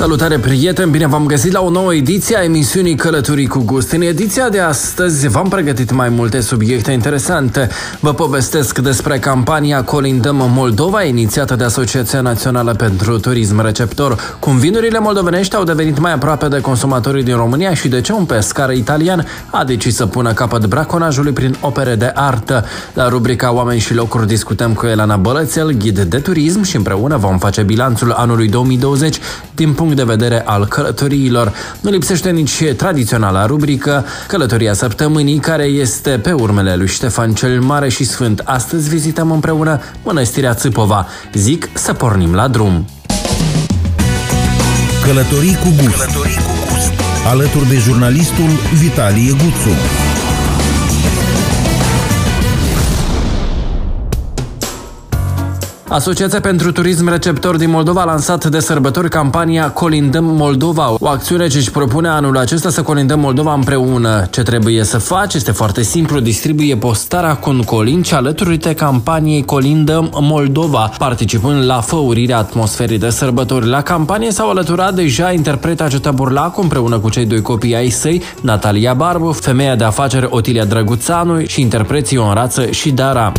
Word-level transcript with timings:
Salutare 0.00 0.38
prieteni, 0.38 0.90
bine 0.90 1.06
v-am 1.06 1.26
găsit 1.26 1.52
la 1.52 1.60
o 1.60 1.70
nouă 1.70 1.94
ediție 1.94 2.36
a 2.36 2.42
emisiunii 2.42 2.94
Călătorii 2.94 3.46
cu 3.46 3.62
Gust. 3.64 3.92
În 3.92 4.02
ediția 4.02 4.48
de 4.48 4.60
astăzi 4.60 5.28
v-am 5.28 5.48
pregătit 5.48 5.92
mai 5.92 6.08
multe 6.08 6.40
subiecte 6.40 6.90
interesante. 6.90 7.68
Vă 8.00 8.14
povestesc 8.14 8.78
despre 8.78 9.18
campania 9.18 9.84
Colindăm 9.84 10.36
Moldova, 10.36 11.02
inițiată 11.02 11.56
de 11.56 11.64
Asociația 11.64 12.20
Națională 12.20 12.74
pentru 12.74 13.18
Turism 13.18 13.60
Receptor, 13.60 14.36
cum 14.38 14.58
vinurile 14.58 14.98
moldovenești 14.98 15.56
au 15.56 15.64
devenit 15.64 15.98
mai 15.98 16.12
aproape 16.12 16.48
de 16.48 16.60
consumatorii 16.60 17.24
din 17.24 17.36
România 17.36 17.74
și 17.74 17.88
de 17.88 18.00
ce 18.00 18.12
un 18.12 18.24
pescar 18.24 18.70
italian 18.70 19.26
a 19.50 19.64
decis 19.64 19.94
să 19.96 20.06
pună 20.06 20.32
capăt 20.32 20.66
braconajului 20.66 21.32
prin 21.32 21.56
opere 21.60 21.94
de 21.94 22.12
artă. 22.14 22.64
La 22.94 23.08
rubrica 23.08 23.52
Oameni 23.52 23.80
și 23.80 23.94
locuri 23.94 24.26
discutăm 24.26 24.72
cu 24.72 24.86
Elana 24.86 25.16
Bălățel, 25.16 25.70
ghid 25.70 25.98
de 25.98 26.18
turism 26.18 26.62
și 26.62 26.76
împreună 26.76 27.16
vom 27.16 27.38
face 27.38 27.62
bilanțul 27.62 28.10
anului 28.10 28.48
2020 28.48 29.18
din 29.54 29.72
punct 29.72 29.88
punct 29.90 30.08
de 30.08 30.16
vedere 30.16 30.42
al 30.46 30.66
călătoriilor. 30.66 31.52
Nu 31.80 31.90
lipsește 31.90 32.30
nici 32.30 32.64
tradiționala 32.76 33.46
rubrică 33.46 34.04
Călătoria 34.26 34.72
săptămânii, 34.72 35.38
care 35.38 35.64
este 35.64 36.10
pe 36.10 36.32
urmele 36.32 36.76
lui 36.76 36.86
Ștefan 36.86 37.32
cel 37.32 37.60
Mare 37.60 37.88
și 37.88 38.04
Sfânt. 38.04 38.42
Astăzi 38.44 38.88
vizităm 38.88 39.30
împreună 39.30 39.80
Mănăstirea 40.02 40.54
Țâpova. 40.54 41.06
Zic 41.34 41.68
să 41.72 41.92
pornim 41.92 42.34
la 42.34 42.48
drum. 42.48 42.84
Călătorii 45.02 45.58
cu 45.62 45.68
gust. 45.82 45.96
Călătorii 45.96 46.36
cu 46.36 46.72
gust. 46.72 46.92
Alături 47.30 47.68
de 47.68 47.76
jurnalistul 47.76 48.50
Vitalie 48.80 49.30
Guțu. 49.30 50.09
Asociația 55.90 56.40
pentru 56.40 56.72
Turism 56.72 57.08
Receptor 57.08 57.56
din 57.56 57.70
Moldova 57.70 58.00
a 58.00 58.04
lansat 58.04 58.46
de 58.46 58.60
sărbători 58.60 59.08
campania 59.08 59.70
Colindăm 59.70 60.24
Moldova, 60.24 60.94
o 60.98 61.08
acțiune 61.08 61.48
ce 61.48 61.56
își 61.56 61.70
propune 61.70 62.08
anul 62.08 62.38
acesta 62.38 62.70
să 62.70 62.82
colindăm 62.82 63.20
Moldova 63.20 63.52
împreună. 63.52 64.26
Ce 64.30 64.42
trebuie 64.42 64.84
să 64.84 64.98
faci 64.98 65.34
este 65.34 65.50
foarte 65.50 65.82
simplu, 65.82 66.20
distribuie 66.20 66.76
postarea 66.76 67.36
cu 67.36 67.50
un 67.50 67.62
colinci 67.62 68.12
alături 68.12 68.56
de 68.56 68.74
campaniei 68.74 69.44
Colindăm 69.44 70.10
Moldova, 70.20 70.90
participând 70.98 71.64
la 71.64 71.80
făurirea 71.80 72.38
atmosferii 72.38 72.98
de 72.98 73.10
sărbători. 73.10 73.66
La 73.66 73.82
campanie 73.82 74.30
s-au 74.30 74.50
alăturat 74.50 74.94
deja 74.94 75.32
interpreta 75.32 75.88
Geta 75.88 76.10
Burlacu 76.10 76.60
împreună 76.60 76.98
cu 76.98 77.10
cei 77.10 77.24
doi 77.26 77.42
copii 77.42 77.76
ai 77.76 77.88
săi, 77.88 78.22
Natalia 78.42 78.94
Barbu, 78.94 79.32
femeia 79.32 79.76
de 79.76 79.84
afaceri 79.84 80.26
Otilia 80.30 80.64
Drăguțanu 80.64 81.44
și 81.44 81.60
interpreții 81.60 82.16
Onrață 82.16 82.66
și 82.70 82.90
Dara. 82.90 83.32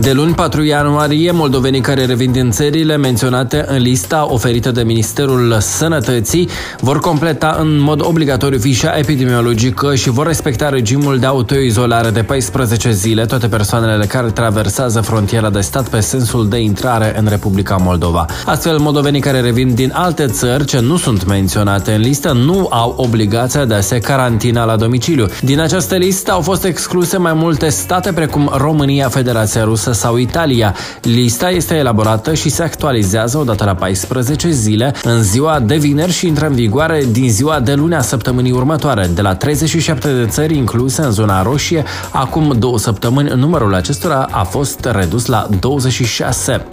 De 0.00 0.12
luni 0.12 0.34
4 0.34 0.62
ianuarie, 0.62 1.30
moldovenii 1.30 1.80
care 1.80 2.04
revin 2.04 2.32
din 2.32 2.50
țările 2.50 2.96
menționate 2.96 3.64
în 3.68 3.82
lista 3.82 4.26
oferită 4.30 4.70
de 4.70 4.82
Ministerul 4.82 5.56
Sănătății 5.60 6.48
vor 6.80 6.98
completa 7.00 7.56
în 7.60 7.80
mod 7.80 8.06
obligatoriu 8.06 8.58
fișa 8.58 8.98
epidemiologică 8.98 9.94
și 9.94 10.10
vor 10.10 10.26
respecta 10.26 10.68
regimul 10.68 11.18
de 11.18 11.26
autoizolare 11.26 12.10
de 12.10 12.22
14 12.22 12.90
zile 12.92 13.24
toate 13.24 13.48
persoanele 13.48 14.06
care 14.06 14.30
traversează 14.30 15.00
frontiera 15.00 15.50
de 15.50 15.60
stat 15.60 15.88
pe 15.88 16.00
sensul 16.00 16.48
de 16.48 16.58
intrare 16.58 17.18
în 17.18 17.26
Republica 17.28 17.76
Moldova. 17.76 18.26
Astfel, 18.46 18.78
moldovenii 18.78 19.20
care 19.20 19.40
revin 19.40 19.74
din 19.74 19.92
alte 19.94 20.26
țări 20.26 20.64
ce 20.64 20.80
nu 20.80 20.96
sunt 20.96 21.26
menționate 21.26 21.92
în 21.92 22.00
listă 22.00 22.32
nu 22.32 22.66
au 22.70 22.94
obligația 22.96 23.64
de 23.64 23.74
a 23.74 23.80
se 23.80 23.98
carantina 23.98 24.64
la 24.64 24.76
domiciliu. 24.76 25.26
Din 25.42 25.60
această 25.60 25.94
listă 25.94 26.32
au 26.32 26.40
fost 26.40 26.64
excluse 26.64 27.16
mai 27.16 27.32
multe 27.34 27.68
state 27.68 28.12
precum 28.12 28.50
România, 28.56 29.08
Federația 29.08 29.64
Rusă, 29.64 29.86
Franța 29.88 30.06
sau 30.06 30.16
Italia. 30.16 30.74
Lista 31.02 31.50
este 31.50 31.74
elaborată 31.74 32.34
și 32.34 32.48
se 32.48 32.62
actualizează 32.62 33.38
odată 33.38 33.64
la 33.64 33.74
14 33.74 34.50
zile 34.50 34.94
în 35.02 35.22
ziua 35.22 35.60
de 35.60 35.76
vineri 35.76 36.12
și 36.12 36.26
intră 36.26 36.46
în 36.46 36.54
vigoare 36.54 37.04
din 37.10 37.30
ziua 37.30 37.60
de 37.60 37.74
luni 37.74 37.94
a 37.94 38.00
săptămânii 38.00 38.52
următoare. 38.52 39.10
De 39.14 39.22
la 39.22 39.34
37 39.34 40.12
de 40.12 40.26
țări 40.26 40.56
incluse 40.56 41.02
în 41.02 41.10
zona 41.10 41.42
roșie, 41.42 41.84
acum 42.10 42.54
două 42.58 42.78
săptămâni 42.78 43.32
numărul 43.34 43.74
acestora 43.74 44.28
a 44.30 44.42
fost 44.42 44.88
redus 44.92 45.26
la 45.26 45.48
26. 45.60 46.66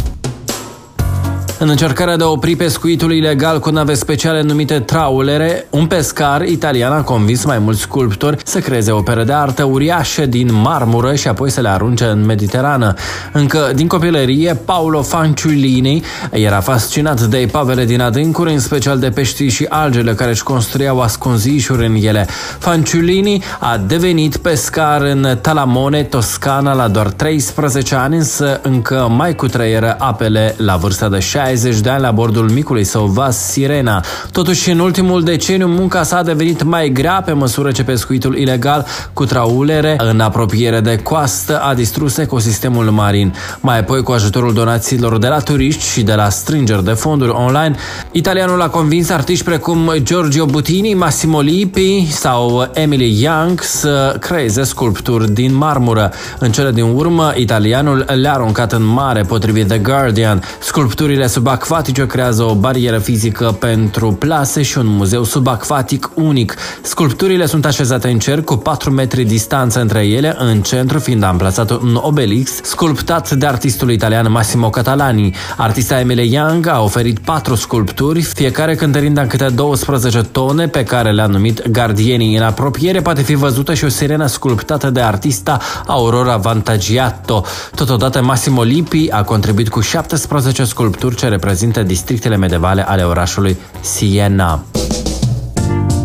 În 1.60 1.70
încercarea 1.70 2.16
de 2.16 2.24
a 2.24 2.28
opri 2.28 2.56
pescuitul 2.56 3.14
ilegal 3.14 3.60
cu 3.60 3.70
nave 3.70 3.94
speciale 3.94 4.42
numite 4.42 4.80
traulere, 4.80 5.68
un 5.70 5.88
pescar 5.88 6.42
italian 6.42 6.92
a 6.92 7.02
convins 7.02 7.46
mai 7.46 7.60
mulți 7.60 7.82
sculptori 7.82 8.38
să 8.46 8.60
creeze 8.60 8.92
opere 8.92 9.24
de 9.24 9.34
artă 9.34 9.64
uriașe 9.64 10.26
din 10.26 10.54
marmură 10.54 11.16
și 11.16 11.28
apoi 11.28 11.50
să 11.50 11.62
le 11.62 11.70
arunce 11.70 12.06
în 12.06 12.26
Mediterană. 12.26 12.94
Încă 13.32 13.72
din 13.76 13.88
copilărie, 13.88 14.54
Paolo 14.66 15.02
Fanciullini 15.02 16.04
era 16.32 16.60
fascinat 16.60 17.22
de 17.22 17.38
epavele 17.38 17.86
din 17.86 18.02
adâncuri, 18.02 18.52
în 18.52 18.60
special 18.60 19.00
de 19.00 19.10
peștii 19.10 19.50
și 19.50 19.66
algele 19.70 20.14
care 20.14 20.32
își 20.32 20.44
construiau 20.44 21.02
ascunzișuri 21.02 21.86
în 21.86 21.96
ele. 21.96 22.28
Fanciullini 22.60 23.44
a 23.60 23.78
devenit 23.88 24.38
pescar 24.38 25.02
în 25.02 25.38
Talamone, 25.42 26.04
Toscana, 26.04 26.74
la 26.74 26.88
doar 26.88 27.08
13 27.08 27.96
ani, 27.96 28.16
însă 28.16 28.60
încă 28.64 29.08
mai 29.18 29.36
cutreieră 29.36 29.96
apele 30.00 30.56
la 30.58 30.76
vârsta 30.76 31.10
de 31.10 31.20
60 31.20 31.45
60 31.46 31.80
de 31.80 31.90
ani 31.90 32.02
la 32.02 32.12
bordul 32.12 32.50
micului 32.50 32.84
său 32.84 33.06
vas 33.06 33.38
Sirena. 33.38 34.04
Totuși, 34.32 34.72
în 34.72 34.80
ultimul 34.80 35.24
deceniu, 35.24 35.68
munca 35.68 36.04
sa 36.04 36.18
a 36.18 36.24
devenit 36.24 36.64
mai 36.64 36.90
grea 36.90 37.22
pe 37.26 37.32
măsură 37.32 37.72
ce 37.72 37.84
pescuitul 37.84 38.38
ilegal 38.38 38.86
cu 39.14 39.26
traulere 39.26 39.96
în 39.98 40.20
apropiere 40.20 40.80
de 40.80 40.98
coastă 40.98 41.60
a 41.60 41.74
distrus 41.74 42.18
ecosistemul 42.18 42.86
marin. 42.86 43.34
Mai 43.60 43.80
apoi, 43.80 44.04
cu 44.04 44.12
ajutorul 44.12 44.54
donațiilor 44.54 45.18
de 45.18 45.28
la 45.28 45.40
turiști 45.40 45.84
și 45.92 46.04
de 46.04 46.14
la 46.14 46.30
strângeri 46.30 46.84
de 46.84 46.92
fonduri 46.92 47.32
online, 47.32 47.76
italianul 48.12 48.62
a 48.62 48.70
convins 48.70 49.10
artiști 49.10 49.44
precum 49.44 49.92
Giorgio 50.04 50.46
Butini, 50.46 50.94
Massimo 50.94 51.40
Lippi 51.40 52.08
sau 52.12 52.70
Emily 52.74 53.22
Young 53.24 53.62
să 53.62 54.16
creeze 54.20 54.64
sculpturi 54.64 55.32
din 55.32 55.56
marmură. 55.56 56.12
În 56.40 56.52
cele 56.52 56.72
din 56.72 56.84
urmă, 56.84 57.34
italianul 57.36 58.06
le-a 58.22 58.34
aruncat 58.34 58.72
în 58.72 58.84
mare, 58.84 59.22
potrivit 59.22 59.68
The 59.68 59.78
Guardian. 59.78 60.44
Sculpturile 60.60 61.28
subacvatice 61.36 62.06
creează 62.06 62.44
o 62.44 62.54
barieră 62.54 62.98
fizică 62.98 63.56
pentru 63.60 64.12
plase 64.12 64.62
și 64.62 64.78
un 64.78 64.86
muzeu 64.86 65.24
subacvatic 65.24 66.10
unic. 66.14 66.56
Sculpturile 66.82 67.46
sunt 67.46 67.66
așezate 67.66 68.10
în 68.10 68.20
cer 68.20 68.42
cu 68.42 68.56
4 68.56 68.92
metri 68.92 69.24
distanță 69.24 69.82
între 69.82 70.06
ele, 70.06 70.36
în 70.40 70.62
centru 70.62 71.00
fiind 71.00 71.24
amplasat 71.24 71.70
un 71.70 72.00
obelix 72.02 72.52
sculptat 72.64 73.32
de 73.32 73.46
artistul 73.46 73.92
italian 73.92 74.32
Massimo 74.32 74.70
Catalani. 74.70 75.36
Artista 75.58 76.00
Emile 76.00 76.24
Young 76.24 76.68
a 76.68 76.82
oferit 76.82 77.20
patru 77.20 77.56
sculpturi, 77.56 78.22
fiecare 78.22 78.76
cântărind 78.76 79.18
în 79.18 79.28
câte 79.28 79.48
12 79.56 80.22
tone 80.22 80.68
pe 80.68 80.84
care 80.84 81.12
le-a 81.12 81.26
numit 81.26 81.68
gardienii. 81.68 82.38
În 82.38 82.44
apropiere 82.44 83.02
poate 83.02 83.22
fi 83.22 83.34
văzută 83.34 83.74
și 83.74 83.84
o 83.84 83.90
sirenă 83.90 84.26
sculptată 84.26 84.90
de 84.90 85.02
artista 85.02 85.60
Aurora 85.88 86.38
Vantagiato. 86.38 87.46
Totodată 87.76 88.22
Massimo 88.22 88.64
Lippi 88.64 89.12
a 89.12 89.24
contribuit 89.24 89.70
cu 89.70 89.80
17 89.80 90.64
sculpturi 90.64 91.16
ce 91.26 91.32
reprezintă 91.32 91.84
districtele 91.84 92.38
medievale 92.38 92.88
ale 92.88 93.04
orașului 93.04 93.58
Siena. 93.82 94.64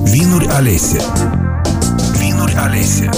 Vinuri 0.03 0.47
alese 0.47 0.99
Vinuri 2.19 2.55
alese 2.55 3.09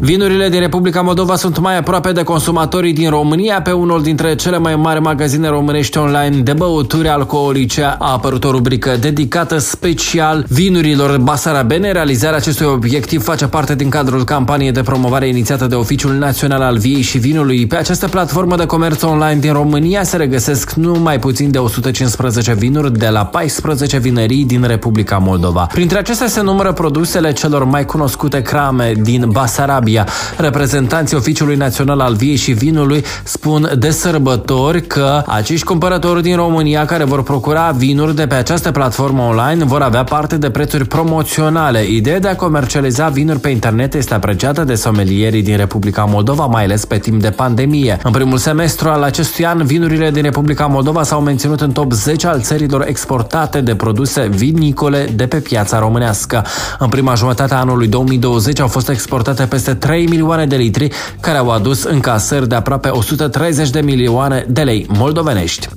Vinurile 0.00 0.48
din 0.48 0.60
Republica 0.60 1.00
Moldova 1.00 1.36
sunt 1.36 1.58
mai 1.58 1.78
aproape 1.78 2.12
de 2.12 2.22
consumatorii 2.22 2.92
din 2.92 3.10
România. 3.10 3.62
Pe 3.62 3.70
unul 3.70 4.02
dintre 4.02 4.34
cele 4.34 4.58
mai 4.58 4.76
mari 4.76 5.00
magazine 5.00 5.48
românești 5.48 5.98
online 5.98 6.36
de 6.36 6.52
băuturi 6.52 7.08
alcoolice 7.08 7.82
a 7.84 7.96
apărut 7.98 8.44
o 8.44 8.50
rubrică 8.50 8.96
dedicată 9.00 9.58
special 9.58 10.44
vinurilor 10.48 11.18
basarabene. 11.18 11.92
Realizarea 11.92 12.36
acestui 12.36 12.66
obiectiv 12.66 13.22
face 13.22 13.46
parte 13.46 13.74
din 13.74 13.88
cadrul 13.88 14.24
campaniei 14.24 14.72
de 14.72 14.82
promovare 14.82 15.28
inițiată 15.28 15.66
de 15.66 15.74
Oficiul 15.74 16.12
Național 16.12 16.60
al 16.60 16.76
Viei 16.78 17.02
și 17.02 17.18
Vinului. 17.18 17.66
Pe 17.66 17.76
această 17.76 18.08
platformă 18.08 18.56
de 18.56 18.66
comerț 18.66 19.02
online 19.02 19.38
din 19.40 19.52
România 19.52 20.02
se 20.02 20.16
regăsesc 20.16 20.72
numai 20.72 21.18
puțin 21.18 21.50
de 21.50 21.58
115 21.58 22.54
vinuri 22.54 22.98
de 22.98 23.08
la 23.08 23.24
14 23.24 23.98
vinerii 23.98 24.44
din 24.44 24.64
Republica 24.66 25.18
Moldova. 25.18 25.66
Printre 25.72 25.98
acestea 25.98 26.26
se 26.26 26.42
numără 26.42 26.72
produsele 26.72 27.32
celor 27.32 27.64
mai 27.64 27.84
cunoscute 27.84 28.42
crame 28.42 28.92
din 29.02 29.28
Basarabia, 29.30 29.95
România. 29.96 30.06
Reprezentanții 30.36 31.16
Oficiului 31.16 31.56
Național 31.56 32.00
al 32.00 32.14
Viei 32.14 32.36
și 32.36 32.52
Vinului 32.52 33.04
spun 33.24 33.70
de 33.78 33.90
sărbători 33.90 34.86
că 34.86 35.22
acești 35.26 35.64
cumpărători 35.64 36.22
din 36.22 36.36
România 36.36 36.84
care 36.84 37.04
vor 37.04 37.22
procura 37.22 37.70
vinuri 37.70 38.14
de 38.14 38.26
pe 38.26 38.34
această 38.34 38.70
platformă 38.70 39.22
online 39.22 39.64
vor 39.64 39.82
avea 39.82 40.04
parte 40.04 40.36
de 40.36 40.50
prețuri 40.50 40.84
promoționale. 40.84 41.84
Ideea 41.84 42.20
de 42.20 42.28
a 42.28 42.36
comercializa 42.36 43.08
vinuri 43.08 43.40
pe 43.40 43.48
internet 43.48 43.94
este 43.94 44.14
apreciată 44.14 44.64
de 44.64 44.74
somelierii 44.74 45.42
din 45.42 45.56
Republica 45.56 46.04
Moldova, 46.04 46.46
mai 46.46 46.64
ales 46.64 46.84
pe 46.84 46.98
timp 46.98 47.20
de 47.20 47.30
pandemie. 47.30 47.98
În 48.02 48.12
primul 48.12 48.38
semestru 48.38 48.88
al 48.88 49.02
acestui 49.02 49.46
an, 49.46 49.64
vinurile 49.64 50.10
din 50.10 50.22
Republica 50.22 50.66
Moldova 50.66 51.02
s-au 51.02 51.20
menținut 51.20 51.60
în 51.60 51.72
top 51.72 51.92
10 51.92 52.26
al 52.26 52.40
țărilor 52.40 52.84
exportate 52.88 53.60
de 53.60 53.74
produse 53.74 54.28
vinicole 54.28 55.08
de 55.14 55.26
pe 55.26 55.36
piața 55.36 55.78
românească. 55.78 56.44
În 56.78 56.88
prima 56.88 57.14
jumătate 57.14 57.54
a 57.54 57.58
anului 57.58 57.88
2020 57.88 58.60
au 58.60 58.68
fost 58.68 58.88
exportate 58.88 59.42
peste 59.44 59.74
3 59.76 60.06
milioane 60.06 60.46
de 60.46 60.56
litri, 60.56 60.90
care 61.20 61.38
au 61.38 61.50
adus 61.50 61.82
încasări 61.82 62.48
de 62.48 62.54
aproape 62.54 62.88
130 62.88 63.70
de 63.70 63.80
milioane 63.80 64.44
de 64.48 64.62
lei 64.62 64.86
moldovenești. 64.88 65.68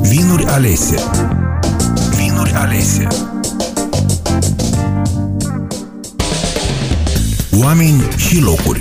Vinuri 0.00 0.44
alese. 0.44 1.02
Vinuri 2.16 2.52
alese. 2.52 3.06
Oameni 7.62 8.08
și 8.16 8.40
locuri 8.40 8.80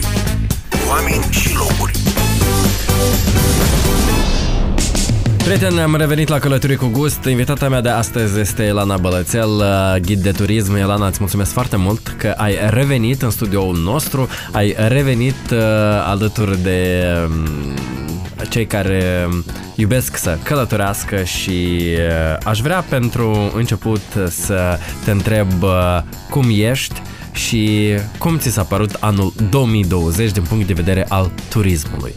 Prieteni, 5.45 5.79
am 5.79 5.95
revenit 5.95 6.27
la 6.27 6.39
Călătorii 6.39 6.75
cu 6.75 6.87
Gust. 6.87 7.23
Invitata 7.23 7.69
mea 7.69 7.81
de 7.81 7.89
astăzi 7.89 8.39
este 8.39 8.63
Elana 8.63 8.97
Bălățel, 8.97 9.49
uh, 9.49 9.95
ghid 10.01 10.19
de 10.19 10.31
turism. 10.31 10.75
Elana, 10.75 11.07
îți 11.07 11.17
mulțumesc 11.19 11.51
foarte 11.51 11.75
mult 11.75 12.07
că 12.17 12.33
ai 12.37 12.57
revenit 12.69 13.21
în 13.21 13.29
studioul 13.29 13.77
nostru, 13.83 14.27
ai 14.51 14.75
revenit 14.87 15.51
uh, 15.51 15.59
alături 16.05 16.61
de 16.61 17.07
uh, 17.29 18.47
cei 18.49 18.65
care 18.65 19.29
iubesc 19.75 20.17
să 20.17 20.37
călătorească 20.43 21.23
și 21.23 21.79
uh, 21.91 22.37
aș 22.43 22.59
vrea 22.59 22.85
pentru 22.89 23.51
început 23.55 24.01
să 24.29 24.77
te 25.03 25.11
întreb 25.11 25.63
uh, 25.63 26.01
cum 26.29 26.45
ești 26.49 27.01
și 27.31 27.93
cum 28.17 28.37
ți 28.37 28.49
s-a 28.49 28.63
părut 28.63 28.93
anul 28.99 29.33
2020 29.49 30.31
din 30.31 30.43
punct 30.43 30.67
de 30.67 30.73
vedere 30.73 31.05
al 31.09 31.31
turismului. 31.49 32.13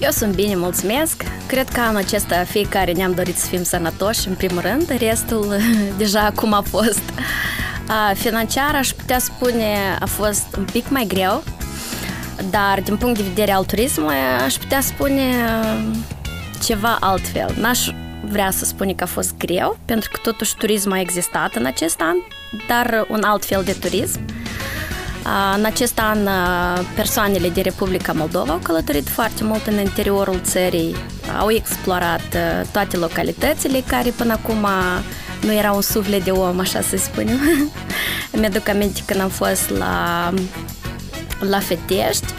Eu 0.00 0.10
sunt 0.10 0.34
bine, 0.34 0.56
mulțumesc. 0.56 1.22
Cred 1.46 1.68
că 1.68 1.80
anul 1.80 1.96
acesta 1.96 2.44
fiecare 2.44 2.92
ne-am 2.92 3.12
dorit 3.12 3.36
să 3.36 3.46
fim 3.46 3.62
sănătoși, 3.62 4.28
în 4.28 4.34
primul 4.34 4.60
rând, 4.60 4.94
restul 4.98 5.56
deja 5.96 6.32
cum 6.34 6.52
a 6.52 6.60
fost. 6.60 7.02
Financiar, 8.14 8.74
aș 8.74 8.88
putea 8.90 9.18
spune, 9.18 9.96
a 10.00 10.06
fost 10.06 10.56
un 10.56 10.64
pic 10.72 10.88
mai 10.88 11.04
greu, 11.06 11.42
dar 12.50 12.80
din 12.84 12.96
punct 12.96 13.16
de 13.16 13.22
vedere 13.22 13.52
al 13.52 13.64
turismului, 13.64 14.16
aș 14.44 14.54
putea 14.54 14.80
spune 14.80 15.22
ceva 16.64 16.96
altfel. 17.00 17.54
N-aș 17.60 17.88
vrea 18.30 18.50
să 18.50 18.64
spun 18.64 18.94
că 18.94 19.04
a 19.04 19.06
fost 19.06 19.36
greu, 19.36 19.78
pentru 19.84 20.10
că 20.12 20.18
totuși 20.22 20.56
turismul 20.56 20.96
a 20.96 21.00
existat 21.00 21.54
în 21.54 21.64
acest 21.64 22.00
an, 22.00 22.16
dar 22.68 23.06
un 23.08 23.22
alt 23.22 23.44
fel 23.44 23.62
de 23.64 23.72
turism. 23.72 24.20
În 25.56 25.64
acest 25.64 25.98
an, 25.98 26.28
persoanele 26.94 27.48
de 27.48 27.60
Republica 27.60 28.12
Moldova 28.12 28.52
au 28.52 28.58
călătorit 28.62 29.08
foarte 29.08 29.44
mult 29.44 29.66
în 29.66 29.78
interiorul 29.78 30.40
țării, 30.42 30.96
au 31.38 31.50
explorat 31.50 32.36
toate 32.72 32.96
localitățile 32.96 33.82
care 33.86 34.10
până 34.10 34.32
acum 34.32 34.66
nu 35.40 35.52
era 35.52 35.72
un 35.72 35.80
suflet 35.80 36.24
de 36.24 36.30
om, 36.30 36.58
așa 36.58 36.80
să 36.80 36.96
spunem. 36.96 37.38
Mi-aduc 38.38 38.68
aminte 38.68 39.00
când 39.06 39.20
am 39.20 39.28
fost 39.28 39.70
la, 39.70 40.32
la 41.40 41.58
Fetești, 41.58 42.32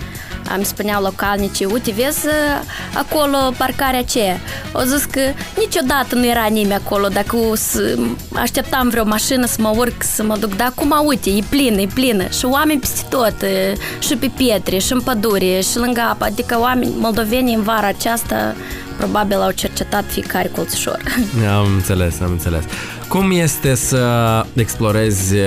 îmi 0.56 0.66
spuneau 0.66 1.01
localnicii, 1.01 1.66
uite, 1.66 1.92
vezi 1.92 2.28
acolo 2.94 3.38
parcarea 3.57 4.00
aceea. 4.00 4.40
Au 4.72 4.84
zis 4.84 5.04
că 5.04 5.22
niciodată 5.57 6.16
nu 6.16 6.25
era 6.25 6.46
nimeni 6.46 6.81
acolo, 6.86 7.07
dacă 7.07 7.38
așteptam 8.34 8.90
vreo 8.90 9.06
mașină 9.06 9.46
să 9.46 9.57
mă 9.60 9.74
urc, 9.75 10.04
să 10.04 10.24
mă 10.24 10.38
duc, 10.38 10.56
dar 10.56 10.68
acum, 10.68 10.94
uite, 11.06 11.30
e 11.30 11.44
plină, 11.50 11.81
e 11.81 11.88
plină. 11.94 12.28
Și 12.28 12.46
oameni 12.46 12.80
peste 12.80 13.06
tot, 13.10 13.36
și 14.00 14.16
pe 14.16 14.31
pietre, 14.36 14.78
și 14.78 14.94
în 14.94 15.01
pădure, 15.01 15.62
și 15.62 15.78
lângă 15.78 16.01
apă, 16.01 16.25
adică 16.25 16.60
oameni 16.60 16.94
moldoveni 16.98 17.54
în 17.54 17.62
vara 17.62 17.88
aceasta 17.88 18.56
probabil 19.00 19.38
au 19.38 19.51
cercetat 19.51 20.04
fiecare 20.07 20.51
colțișor. 20.56 21.00
Am 21.57 21.74
înțeles, 21.74 22.19
am 22.22 22.31
înțeles. 22.31 22.63
Cum 23.07 23.31
este 23.31 23.75
să 23.75 24.04
explorezi 24.54 25.36
uh, 25.36 25.44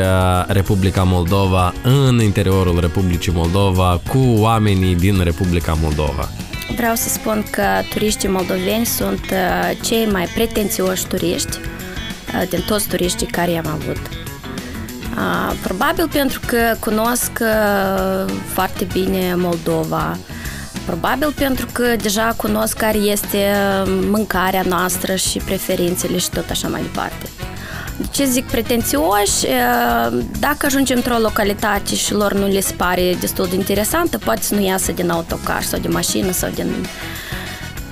Republica 0.47 1.03
Moldova 1.03 1.75
în 1.83 2.21
interiorul 2.21 2.81
Republicii 2.81 3.33
Moldova 3.35 4.01
cu 4.09 4.19
oamenii 4.19 4.95
din 4.95 5.23
Republica 5.23 5.77
Moldova? 5.83 6.29
Vreau 6.77 6.95
să 6.95 7.09
spun 7.09 7.45
că 7.51 7.63
turiștii 7.91 8.29
moldoveni 8.29 8.87
sunt 8.87 9.25
uh, 9.31 9.79
cei 9.83 10.07
mai 10.07 10.25
pretențioși 10.35 11.07
turiști 11.07 11.59
uh, 11.59 12.49
din 12.49 12.61
toți 12.67 12.89
turiștii 12.89 13.27
care 13.27 13.51
i-am 13.51 13.67
avut. 13.67 14.01
Probabil 15.63 16.09
pentru 16.13 16.41
că 16.47 16.77
cunosc 16.81 17.31
foarte 18.53 18.87
bine 18.93 19.35
Moldova, 19.37 20.17
Probabil 20.87 21.33
pentru 21.39 21.67
că 21.73 21.85
deja 22.03 22.35
cunosc 22.37 22.77
care 22.77 22.99
este 22.99 23.53
mâncarea 24.11 24.63
noastră 24.69 25.15
și 25.15 25.39
preferințele 25.39 26.19
și 26.19 26.31
tot 26.31 26.51
așa 26.51 26.69
mai 26.69 26.81
departe. 26.83 27.29
De 27.97 28.07
ce 28.11 28.25
zic 28.25 28.45
pretențioși? 28.45 29.47
Dacă 30.41 30.67
ajungem 30.67 30.97
într-o 30.97 31.19
localitate 31.19 31.95
și 31.95 32.13
lor 32.13 32.33
nu 32.33 32.47
le 32.47 32.61
se 32.61 32.73
pare 32.77 33.17
destul 33.21 33.47
de 33.51 33.55
interesantă, 33.55 34.19
poate 34.19 34.43
să 34.43 34.55
nu 34.55 34.61
iasă 34.61 34.93
din 34.93 35.11
autocar 35.11 35.63
sau 35.63 35.79
din 35.79 35.91
mașină 35.93 36.33
sau 36.33 36.51
din... 36.55 36.87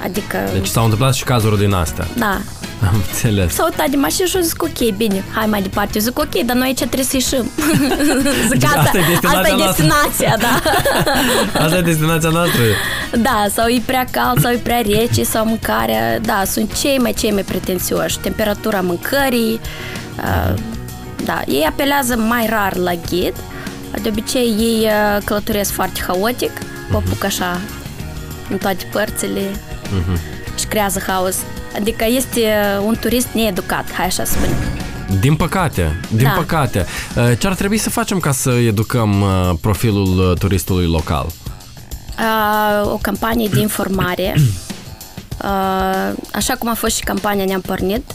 Adică... 0.02 0.38
Deci 0.52 0.66
s-au 0.66 0.82
întâmplat 0.82 1.14
și 1.14 1.25
cazuri 1.25 1.58
din 1.58 1.72
astea. 1.72 2.06
Da. 2.16 2.40
Am 2.88 2.94
înțeles. 2.94 3.54
S-a 3.54 3.64
uitat 3.64 3.88
de 3.88 3.96
mașină 3.96 4.26
și 4.26 4.36
a 4.36 4.40
zis 4.40 4.52
ok, 4.58 4.96
bine, 4.96 5.24
hai 5.34 5.46
mai 5.46 5.62
departe. 5.62 5.90
Eu 5.94 6.00
zic 6.00 6.18
ok, 6.18 6.34
dar 6.44 6.56
noi 6.56 6.66
aici 6.66 6.76
trebuie 6.76 7.04
să 7.04 7.16
ieșim. 7.16 7.50
zic, 8.52 8.64
asta, 8.64 8.80
asta, 8.80 8.98
e 8.98 9.04
destinația, 9.08 9.38
asta 9.38 9.48
e 9.48 9.66
destinația 9.66 10.36
da. 10.38 10.60
asta 11.64 11.76
e 11.76 11.80
destinația 11.80 12.28
noastră. 12.28 12.62
Da, 13.18 13.46
sau 13.54 13.68
e 13.68 13.82
prea 13.86 14.04
cald, 14.10 14.40
sau 14.40 14.52
e 14.52 14.56
prea 14.56 14.80
rece, 14.80 15.22
sau 15.22 15.46
mâncarea. 15.46 16.18
Da, 16.18 16.42
sunt 16.46 16.78
cei 16.80 16.98
mai, 16.98 17.12
cei 17.12 17.32
mai 17.32 17.42
pretențioși. 17.42 18.18
Temperatura 18.18 18.80
mâncării. 18.80 19.60
Uh, 20.16 20.54
da, 21.24 21.42
ei 21.46 21.66
apelează 21.68 22.16
mai 22.16 22.46
rar 22.46 22.76
la 22.76 22.92
ghid. 23.10 23.34
De 24.02 24.08
obicei, 24.08 24.54
ei 24.58 24.84
uh, 24.84 25.22
călătoresc 25.24 25.72
foarte 25.72 26.00
haotic, 26.06 26.52
uh-huh. 26.58 27.24
așa 27.24 27.60
în 28.50 28.58
toate 28.58 28.84
părțile 28.92 29.40
uh-huh. 29.50 30.20
și 30.58 30.66
creează 30.66 31.02
haos. 31.06 31.36
Adică 31.75 32.05
este 32.08 32.55
un 32.84 32.96
turist 33.00 33.28
needucat, 33.32 33.93
hai 33.93 34.06
așa 34.06 34.25
să 34.25 34.32
spunem. 34.32 34.56
Din 35.20 35.37
păcate, 35.37 36.00
din 36.11 36.25
da. 36.25 36.31
păcate. 36.31 36.87
Ce 37.38 37.46
ar 37.46 37.55
trebui 37.55 37.78
să 37.78 37.90
facem 37.90 38.19
ca 38.19 38.32
să 38.32 38.50
educăm 38.50 39.25
profilul 39.61 40.37
turistului 40.38 40.87
local? 40.87 41.26
O 42.82 42.99
campanie 43.00 43.49
de 43.49 43.61
informare. 43.61 44.34
Așa 46.32 46.55
cum 46.58 46.69
a 46.69 46.75
fost 46.75 46.96
și 46.96 47.02
campania 47.02 47.44
Ne-am 47.44 47.61
pornit, 47.61 48.11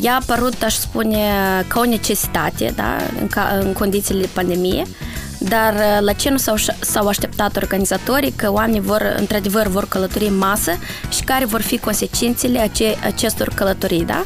ea 0.00 0.12
a 0.12 0.18
apărut, 0.22 0.62
aș 0.62 0.74
spune, 0.74 1.18
ca 1.66 1.80
o 1.80 1.84
necesitate, 1.84 2.72
da, 2.76 2.96
în, 3.20 3.26
ca, 3.26 3.58
în 3.60 3.72
condițiile 3.72 4.20
de 4.20 4.28
pandemie, 4.32 4.84
dar 5.38 5.74
uh, 5.74 5.98
la 6.00 6.12
ce 6.12 6.30
nu 6.30 6.36
s-au, 6.36 6.54
s-au 6.80 7.06
așteptat 7.06 7.56
organizatorii 7.56 8.32
că 8.36 8.52
oamenii 8.52 8.80
vor, 8.80 9.14
într-adevăr, 9.18 9.66
vor 9.66 9.88
călători 9.88 10.26
în 10.26 10.38
masă 10.38 10.72
și 11.08 11.22
care 11.22 11.44
vor 11.44 11.60
fi 11.60 11.78
consecințele 11.78 12.58
ace- 12.58 12.96
acestor 13.04 13.48
călătorii, 13.54 14.04
da? 14.04 14.24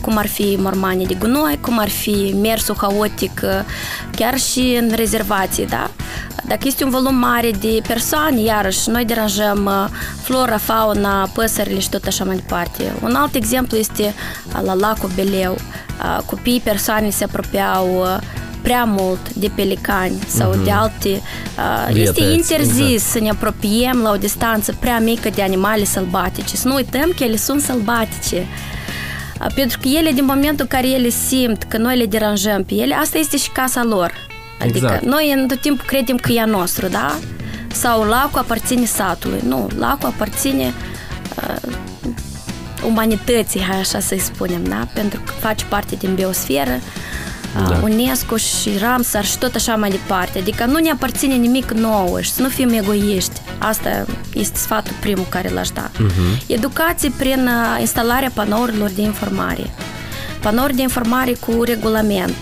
cum 0.00 0.16
ar 0.16 0.26
fi 0.26 0.56
mormanii 0.58 1.06
de 1.06 1.14
gunoi, 1.14 1.58
cum 1.60 1.78
ar 1.78 1.88
fi 1.88 2.34
mersul 2.40 2.76
haotic 2.78 3.40
uh, 3.42 3.50
chiar 4.16 4.38
și 4.38 4.78
în 4.80 4.92
rezervații, 4.94 5.66
da? 5.66 5.90
Dacă 6.46 6.62
este 6.64 6.84
un 6.84 6.90
volum 6.90 7.14
mare 7.14 7.50
de 7.50 7.80
persoane, 7.86 8.40
iarăși, 8.40 8.90
noi 8.90 9.04
deranjăm 9.04 9.64
uh, 9.64 9.88
flora, 10.22 10.56
fauna, 10.56 11.30
păsările 11.34 11.78
și 11.78 11.88
tot 11.88 12.04
așa 12.06 12.24
mai 12.24 12.36
departe. 12.36 12.92
Un 13.02 13.14
alt 13.14 13.34
exemplu 13.34 13.76
este 13.76 14.14
la 14.62 14.74
lacul 14.74 15.10
Beleu. 15.14 15.56
Copiii 16.26 16.60
persoane 16.60 17.10
se 17.10 17.24
apropiau 17.24 18.06
prea 18.64 18.84
mult 18.84 19.32
de 19.32 19.50
pelicani 19.54 20.18
sau 20.26 20.52
uh-huh. 20.52 20.64
de 20.64 20.70
alte... 20.70 21.08
Uh, 21.08 21.96
este 21.96 22.22
interzis 22.22 22.92
exact. 22.92 23.10
să 23.10 23.18
ne 23.18 23.30
apropiem 23.30 24.00
la 24.02 24.10
o 24.10 24.16
distanță 24.16 24.74
prea 24.80 24.98
mică 24.98 25.30
de 25.30 25.42
animale 25.42 25.84
sălbatice. 25.84 26.56
Să 26.56 26.68
nu 26.68 26.74
uităm 26.74 27.12
că 27.16 27.24
ele 27.24 27.36
sunt 27.36 27.60
sălbatice. 27.60 28.46
Uh, 29.40 29.46
pentru 29.54 29.78
că 29.82 29.88
ele, 29.88 30.10
din 30.10 30.24
momentul 30.24 30.66
în 30.70 30.76
care 30.76 30.88
ele 30.88 31.08
simt 31.08 31.62
că 31.62 31.78
noi 31.78 31.96
le 31.96 32.06
deranjăm 32.06 32.64
pe 32.64 32.74
ele, 32.74 32.94
asta 32.94 33.18
este 33.18 33.36
și 33.36 33.50
casa 33.50 33.82
lor. 33.82 34.12
Adică 34.60 34.76
exact. 34.76 35.04
noi 35.04 35.32
în 35.36 35.46
tot 35.46 35.60
timpul 35.60 35.84
credem 35.86 36.16
că 36.16 36.32
e 36.32 36.40
a 36.40 36.44
nostru, 36.44 36.86
da? 36.86 37.18
Sau 37.72 38.02
lacul 38.02 38.38
aparține 38.38 38.84
satului. 38.84 39.40
Nu, 39.46 39.68
lacul 39.78 40.08
aparține 40.08 40.74
uh, 41.36 41.72
umanității, 42.86 43.60
hai 43.60 43.78
așa 43.78 44.00
să-i 44.00 44.18
spunem, 44.18 44.64
da? 44.64 44.88
Pentru 44.94 45.20
că 45.24 45.32
face 45.40 45.64
parte 45.64 45.96
din 45.96 46.14
biosferă 46.14 46.80
da. 47.68 47.80
UNESCO 47.82 48.36
și 48.36 48.70
Ramsar 48.80 49.24
și 49.24 49.38
tot 49.38 49.54
așa 49.54 49.74
mai 49.76 49.90
departe. 49.90 50.38
Adică 50.38 50.64
nu 50.64 50.78
ne 50.78 50.90
aparține 50.90 51.34
nimic 51.34 51.70
nou 51.70 52.18
și 52.20 52.30
să 52.30 52.42
nu 52.42 52.48
fim 52.48 52.68
egoiști. 52.68 53.40
Asta 53.58 54.06
este 54.34 54.58
sfatul 54.58 54.94
primul 55.00 55.26
care 55.28 55.48
l-aș 55.48 55.68
da. 55.68 55.90
Uh-huh. 55.90 56.46
Educație 56.46 57.12
prin 57.18 57.50
instalarea 57.80 58.30
panourilor 58.34 58.90
de 58.90 59.02
informare. 59.02 59.74
Panouri 60.40 60.74
de 60.74 60.82
informare 60.82 61.32
cu 61.32 61.62
regulament 61.62 62.34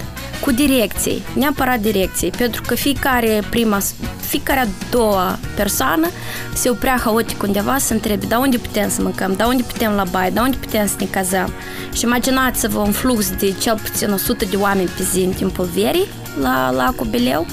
cu 0.44 0.50
direcții, 0.50 1.22
neapărat 1.34 1.80
direcții, 1.80 2.30
pentru 2.30 2.62
că 2.66 2.74
fiecare 2.74 3.42
prima, 3.50 3.78
fiecare 4.20 4.60
a 4.60 4.66
doua 4.90 5.38
persoană 5.56 6.08
se 6.54 6.70
oprea 6.70 7.00
haotic 7.04 7.42
undeva 7.42 7.78
să 7.78 7.92
întrebe, 7.92 8.26
da 8.26 8.38
unde 8.38 8.58
putem 8.58 8.88
să 8.88 9.02
mâncăm, 9.02 9.34
da 9.36 9.46
unde 9.46 9.62
putem 9.62 9.92
la 9.92 10.04
baie, 10.10 10.30
da 10.30 10.42
unde 10.42 10.56
putem 10.56 10.86
să 10.86 10.94
ne 10.98 11.06
cazăm. 11.10 11.52
Și 11.92 12.04
imaginați-vă 12.04 12.78
un 12.78 12.92
flux 12.92 13.30
de 13.30 13.54
cel 13.60 13.78
puțin 13.82 14.12
100 14.12 14.44
de 14.44 14.56
oameni 14.56 14.88
pe 14.96 15.02
zi 15.12 15.20
în 15.20 15.32
timpul 15.32 15.68
verii 15.74 16.06
la 16.40 16.70
lacul 16.70 17.06
Beleu, 17.10 17.46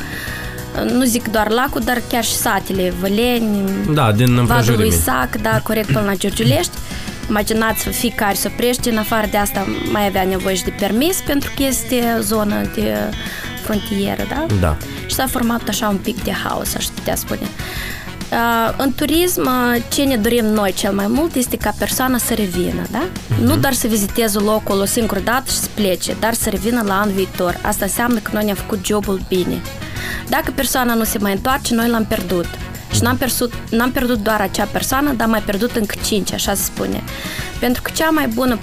nu 0.93 1.03
zic 1.03 1.31
doar 1.31 1.49
lacul, 1.49 1.81
dar 1.81 2.01
chiar 2.09 2.23
și 2.23 2.33
satele, 2.33 2.93
Văleni, 2.99 3.69
da, 3.93 4.11
din 4.11 4.45
Vadul 4.45 4.75
lui 4.77 4.91
Sac, 4.91 5.41
da, 5.41 5.59
corect, 5.63 5.87
până 5.91 6.05
la 6.05 6.15
Giurgiulești. 6.15 6.71
Imaginați 7.29 7.89
fiecare 7.89 8.33
se 8.33 8.47
oprește, 8.53 8.89
în 8.89 8.97
afară 8.97 9.27
de 9.31 9.37
asta 9.37 9.67
mai 9.91 10.05
avea 10.05 10.23
nevoie 10.23 10.55
și 10.55 10.63
de 10.63 10.73
permis 10.79 11.21
pentru 11.25 11.51
că 11.55 11.63
este 11.63 12.17
zonă 12.19 12.61
de 12.75 12.95
frontieră, 13.63 14.23
da? 14.29 14.45
Da. 14.59 14.77
Și 15.07 15.15
s-a 15.15 15.27
format 15.27 15.67
așa 15.67 15.87
un 15.87 15.97
pic 15.97 16.23
de 16.23 16.31
haos, 16.31 16.75
aș 16.75 16.85
putea 16.85 17.15
spune. 17.15 17.47
În 18.77 18.93
turism, 18.93 19.49
ce 19.89 20.03
ne 20.03 20.17
dorim 20.17 20.45
noi 20.45 20.73
cel 20.73 20.93
mai 20.93 21.07
mult 21.07 21.35
este 21.35 21.57
ca 21.57 21.73
persoana 21.77 22.17
să 22.17 22.33
revină, 22.33 22.81
da? 22.91 23.01
Uh-huh. 23.07 23.43
Nu 23.43 23.55
doar 23.55 23.73
să 23.73 23.87
viziteze 23.87 24.39
locul 24.39 24.79
o 24.79 24.85
singură 24.85 25.19
dată 25.19 25.51
și 25.51 25.57
să 25.57 25.67
plece, 25.73 26.15
dar 26.19 26.33
să 26.33 26.49
revină 26.49 26.81
la 26.85 26.99
anul 26.99 27.13
viitor. 27.13 27.59
Asta 27.61 27.85
înseamnă 27.85 28.19
că 28.19 28.29
noi 28.33 28.43
ne-am 28.43 28.55
făcut 28.55 28.85
jobul 28.85 29.21
bine. 29.27 29.61
Dacă 30.29 30.51
persoana 30.55 30.93
nu 30.93 31.03
se 31.03 31.17
mai 31.17 31.31
întoarce, 31.31 31.75
noi 31.75 31.89
l-am 31.89 32.05
pierdut. 32.05 32.47
Și 32.93 33.01
n-am 33.01 33.17
pierdut, 33.17 33.53
n-am 33.69 33.91
pierdut 33.91 34.19
doar 34.19 34.41
acea 34.41 34.67
persoană, 34.71 35.13
dar 35.13 35.27
mai 35.27 35.41
pierdut 35.41 35.75
încă 35.75 35.95
cinci, 36.05 36.33
așa 36.33 36.53
se 36.53 36.63
spune. 36.63 37.03
Pentru 37.59 37.81
că 37.81 37.91
cea 37.93 38.09
mai 38.09 38.27
bună 38.27 38.59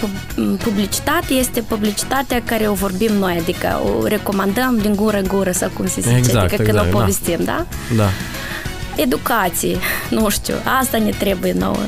publicitate 0.62 1.34
este 1.34 1.60
publicitatea 1.60 2.42
care 2.44 2.68
o 2.68 2.72
vorbim 2.72 3.12
noi, 3.12 3.36
adică 3.40 3.80
o 3.84 4.06
recomandăm 4.06 4.78
din 4.78 4.94
gură 4.94 5.16
în 5.16 5.26
gură, 5.26 5.50
sau 5.50 5.68
cum 5.68 5.86
se 5.86 6.00
zice, 6.00 6.16
exact, 6.16 6.44
adică 6.44 6.62
exact, 6.62 6.78
când 6.78 6.94
o 6.94 6.98
povestim, 6.98 7.38
da? 7.44 7.66
Da. 7.96 7.96
da. 7.96 8.08
Educație, 8.96 9.76
nu 10.10 10.28
știu, 10.28 10.54
asta 10.80 10.98
ne 10.98 11.10
trebuie 11.10 11.52
nouă. 11.52 11.78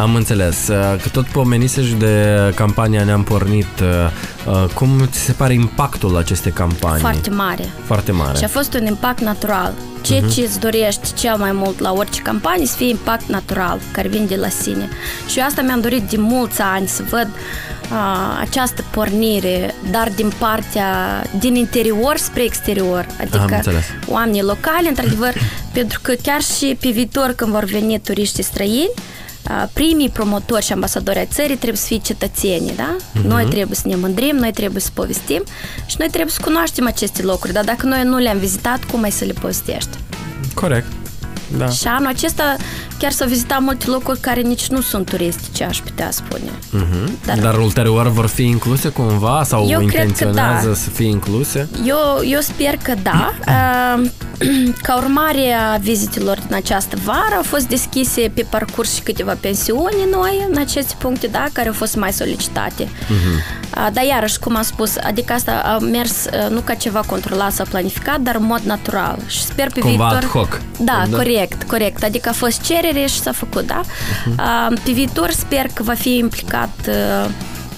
Am 0.00 0.14
înțeles. 0.14 0.66
Că 1.02 1.08
tot 1.12 1.26
pomenisești 1.26 1.94
de 1.94 2.26
campania 2.54 3.04
Ne-am 3.04 3.22
pornit. 3.22 3.66
Cum 4.74 5.08
ți 5.10 5.18
se 5.18 5.32
pare 5.32 5.52
impactul 5.52 6.16
acestei 6.16 6.52
campanii? 6.52 7.00
Foarte 7.00 7.30
mare. 7.30 7.64
Foarte 7.84 8.12
mare. 8.12 8.38
Și 8.38 8.44
a 8.44 8.48
fost 8.48 8.74
un 8.74 8.86
impact 8.86 9.20
natural. 9.20 9.74
Ceea 10.00 10.20
uh-huh. 10.20 10.34
ce 10.34 10.40
îți 10.40 10.60
dorești 10.60 11.14
cel 11.14 11.36
mai 11.36 11.52
mult 11.52 11.78
la 11.78 11.92
orice 11.92 12.20
campanie 12.22 12.66
să 12.66 12.76
fie 12.76 12.88
impact 12.88 13.28
natural, 13.28 13.80
care 13.92 14.08
vine 14.08 14.24
de 14.24 14.36
la 14.36 14.48
sine. 14.48 14.88
Și 15.28 15.38
eu 15.38 15.44
asta 15.44 15.62
mi-am 15.62 15.80
dorit 15.80 16.02
de 16.02 16.16
mulți 16.16 16.60
ani 16.60 16.88
să 16.88 17.02
văd 17.10 17.28
a, 17.92 18.38
această 18.40 18.84
pornire, 18.90 19.74
dar 19.90 20.12
din 20.16 20.32
partea, 20.38 21.22
din 21.38 21.54
interior 21.54 22.16
spre 22.16 22.42
exterior. 22.42 23.06
Adică 23.20 23.60
oamenii 24.06 24.42
locali, 24.42 24.88
într-adevăr, 24.88 25.34
pentru 25.78 25.98
că 26.02 26.12
chiar 26.22 26.40
și 26.40 26.76
pe 26.80 26.88
viitor 26.88 27.32
când 27.36 27.52
vor 27.52 27.64
veni 27.64 28.00
turiștii 28.00 28.42
străini, 28.42 28.90
primii 29.72 30.08
promotori 30.08 30.64
și 30.64 30.72
ambasadori 30.72 31.18
ai 31.18 31.28
țării 31.32 31.56
trebuie 31.56 31.78
să 31.78 31.86
fie 31.86 31.98
cetățenii, 31.98 32.76
da? 32.76 32.96
Uh-huh. 32.96 33.26
Noi 33.26 33.44
trebuie 33.44 33.76
să 33.76 33.88
ne 33.88 33.96
mândrim, 33.96 34.36
noi 34.36 34.52
trebuie 34.52 34.80
să 34.80 34.90
povestim 34.94 35.42
și 35.86 35.96
noi 35.98 36.08
trebuie 36.08 36.32
să 36.32 36.40
cunoaștem 36.44 36.86
aceste 36.86 37.22
locuri, 37.22 37.52
dar 37.52 37.64
dacă 37.64 37.86
noi 37.86 38.04
nu 38.04 38.16
le-am 38.16 38.38
vizitat, 38.38 38.84
cum 38.84 39.00
mai 39.00 39.10
să 39.10 39.24
le 39.24 39.32
povestești? 39.32 39.98
Corect. 40.54 40.86
Da. 41.56 41.68
Și 41.68 41.86
anul 41.86 42.06
acesta 42.06 42.56
chiar 42.98 43.10
s-au 43.10 43.28
vizitat 43.28 43.60
multe 43.60 43.90
locuri 43.90 44.18
care 44.20 44.40
nici 44.40 44.66
nu 44.68 44.80
sunt 44.80 45.10
turistice, 45.10 45.64
aș 45.64 45.78
putea 45.78 46.10
spune. 46.10 46.50
Uh-huh. 46.50 47.24
Dar, 47.26 47.38
Dar 47.38 47.58
ulterior 47.58 48.08
vor 48.08 48.26
fi 48.26 48.42
incluse 48.42 48.88
cumva 48.88 49.42
sau 49.44 49.68
eu 49.68 49.80
intenționează 49.80 50.68
da. 50.68 50.74
să 50.74 50.90
fie 50.90 51.06
incluse? 51.06 51.68
Eu, 51.84 51.96
eu 52.24 52.40
sper 52.40 52.76
că 52.82 52.94
da. 53.02 53.34
Ca 54.82 54.96
urmare 54.96 55.52
a 55.52 55.76
vizitelor 55.76 56.38
din 56.50 56.58
această 56.58 56.96
vară 57.04 57.34
au 57.36 57.42
fost 57.42 57.66
deschise 57.66 58.30
pe 58.34 58.46
parcurs 58.50 58.94
și 58.94 59.00
câteva 59.00 59.36
pensiuni 59.40 60.08
noi 60.10 60.46
în 60.50 60.58
aceste 60.58 60.94
puncte, 60.98 61.26
da, 61.26 61.46
care 61.52 61.68
au 61.68 61.74
fost 61.74 61.96
mai 61.96 62.12
solicitate. 62.12 62.84
Uh-huh. 62.84 63.92
Dar 63.92 64.04
iarăși, 64.04 64.38
cum 64.38 64.56
am 64.56 64.62
spus, 64.62 64.96
adică 64.96 65.32
asta 65.32 65.52
a 65.64 65.78
mers 65.78 66.26
nu 66.48 66.60
ca 66.60 66.74
ceva 66.74 67.00
controlat 67.06 67.52
sau 67.52 67.66
planificat, 67.68 68.20
dar 68.20 68.34
în 68.34 68.44
mod 68.44 68.60
natural. 68.60 69.18
Și 69.26 69.42
sper 69.42 69.70
pe 69.72 69.80
Cumva 69.80 70.08
viitor... 70.08 70.22
ad 70.22 70.30
hoc. 70.30 70.60
Da, 70.78 71.04
da, 71.08 71.16
corect, 71.16 71.62
corect. 71.62 72.04
Adică 72.04 72.28
a 72.28 72.32
fost 72.32 72.60
cerere 72.60 73.06
și 73.06 73.20
s-a 73.20 73.32
făcut, 73.32 73.66
da? 73.66 73.80
Uh-huh. 73.80 74.82
Pe 74.84 74.90
viitor 74.90 75.30
sper 75.30 75.66
că 75.74 75.82
va 75.82 75.94
fi 75.94 76.16
implicat 76.16 76.90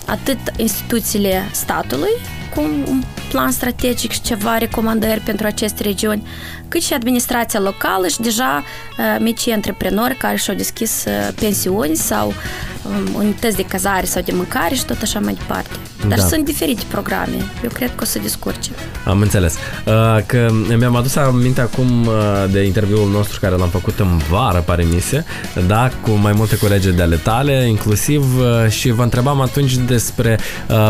atât 0.06 0.38
instituțiile 0.56 1.48
statului, 1.50 2.12
cu 2.54 2.60
un 2.60 3.02
plan 3.32 3.50
strategic 3.50 4.10
și 4.10 4.20
ceva 4.20 4.58
recomandări 4.58 5.20
pentru 5.20 5.46
aceste 5.46 5.82
regiuni, 5.82 6.26
cât 6.68 6.82
și 6.82 6.92
administrația 6.92 7.60
locală 7.60 8.06
și 8.08 8.20
deja 8.20 8.62
uh, 8.62 9.16
micii 9.20 9.52
antreprenori 9.52 10.16
care 10.16 10.36
și-au 10.36 10.56
deschis 10.56 11.04
uh, 11.06 11.34
pensiuni 11.34 11.96
sau 11.96 12.26
um, 12.26 13.14
unități 13.14 13.56
de 13.56 13.62
cazare 13.62 14.06
sau 14.06 14.22
de 14.22 14.32
mâncare 14.34 14.74
și 14.74 14.84
tot 14.84 15.02
așa 15.02 15.20
mai 15.20 15.34
departe. 15.34 15.70
Dar 16.08 16.18
da. 16.18 16.24
sunt 16.24 16.44
diferite 16.44 16.82
programe. 16.90 17.36
Eu 17.62 17.70
cred 17.72 17.88
că 17.88 18.02
o 18.02 18.04
să 18.04 18.18
descurce. 18.18 18.70
Am 19.04 19.20
înțeles. 19.20 19.54
Uh, 19.86 20.18
că 20.26 20.48
mi-am 20.78 20.96
adus 20.96 21.16
aminte 21.16 21.60
acum 21.60 22.08
de 22.50 22.62
interviul 22.62 23.10
nostru 23.10 23.40
care 23.40 23.56
l-am 23.56 23.68
făcut 23.68 23.98
în 23.98 24.20
vară, 24.30 24.62
pare 24.66 24.84
mise, 24.92 25.24
da, 25.66 25.90
cu 26.00 26.10
mai 26.10 26.32
multe 26.32 26.56
colegi 26.56 26.90
de 26.90 27.02
ale 27.02 27.16
tale, 27.16 27.66
inclusiv 27.68 28.24
și 28.68 28.90
vă 28.90 29.02
întrebam 29.02 29.40
atunci 29.40 29.76
despre 29.76 30.38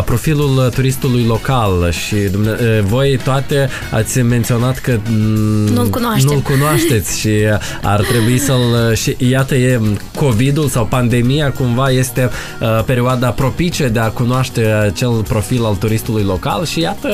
profilul 0.04 0.70
turistului 0.74 1.24
local 1.24 1.90
și 1.90 2.16
voi 2.82 3.18
toate 3.24 3.68
ați 3.90 4.20
menționat 4.20 4.78
că 4.78 4.98
nu-l 5.74 5.88
cunoaștem. 5.90 6.30
Nu-l 6.32 6.40
cunoașteți 6.40 7.18
și 7.18 7.30
ar 7.82 8.00
trebui 8.00 8.38
să-l... 8.38 8.94
Și 8.94 9.16
iată, 9.18 9.54
e 9.54 9.80
COVID-ul 10.16 10.68
sau 10.68 10.86
pandemia 10.86 11.52
cumva 11.52 11.90
este 11.90 12.30
uh, 12.60 12.84
perioada 12.84 13.30
propice 13.30 13.88
de 13.88 13.98
a 13.98 14.08
cunoaște 14.08 14.64
acel 14.66 15.22
profil 15.28 15.64
al 15.64 15.74
turistului 15.74 16.22
local 16.22 16.64
și 16.64 16.80
iată 16.80 17.08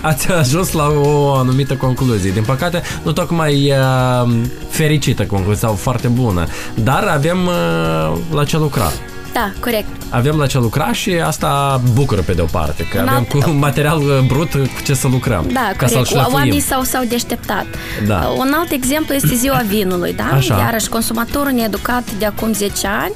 ați 0.00 0.32
ajuns 0.32 0.72
la 0.72 0.92
o 1.02 1.32
anumită 1.34 1.74
concluzie. 1.74 2.30
Din 2.30 2.42
păcate, 2.42 2.82
nu 3.02 3.12
tocmai 3.12 3.72
uh, 3.72 4.32
fericită 4.68 5.22
concluzie 5.22 5.58
sau 5.58 5.74
foarte 5.74 6.08
bună, 6.08 6.46
dar 6.74 7.04
avem 7.04 7.38
uh, 7.46 8.18
la 8.32 8.44
ce 8.44 8.56
lucra. 8.56 8.90
Da, 9.38 9.52
corect. 9.60 9.88
Avem 10.10 10.36
la 10.36 10.46
ce 10.46 10.58
lucra 10.58 10.92
și 10.92 11.10
asta 11.10 11.80
bucură 11.92 12.20
pe 12.20 12.32
de 12.32 12.40
o 12.40 12.44
parte, 12.44 12.84
că 12.84 12.98
Un 12.98 13.08
avem 13.08 13.26
alt... 13.32 13.44
cu 13.44 13.50
material 13.68 13.98
uh, 13.98 14.18
brut 14.26 14.50
cu 14.50 14.82
ce 14.84 14.94
să 14.94 15.08
lucrăm. 15.08 15.46
Da, 15.52 15.72
ca 15.76 15.86
corect. 15.86 16.06
Să-l 16.06 16.28
Oamenii 16.32 16.60
s-au, 16.60 16.82
s-au 16.82 17.04
deșteptat. 17.04 17.66
Da. 18.06 18.28
Uh, 18.30 18.38
un 18.38 18.52
alt 18.54 18.70
exemplu 18.70 19.14
este 19.14 19.34
ziua 19.34 19.62
vinului, 19.74 20.12
da? 20.12 20.30
Așa. 20.34 20.56
Iarăși, 20.56 20.88
consumatorul 20.88 21.52
needucat 21.52 22.02
de 22.18 22.26
acum 22.26 22.52
10 22.52 22.86
ani 22.86 23.12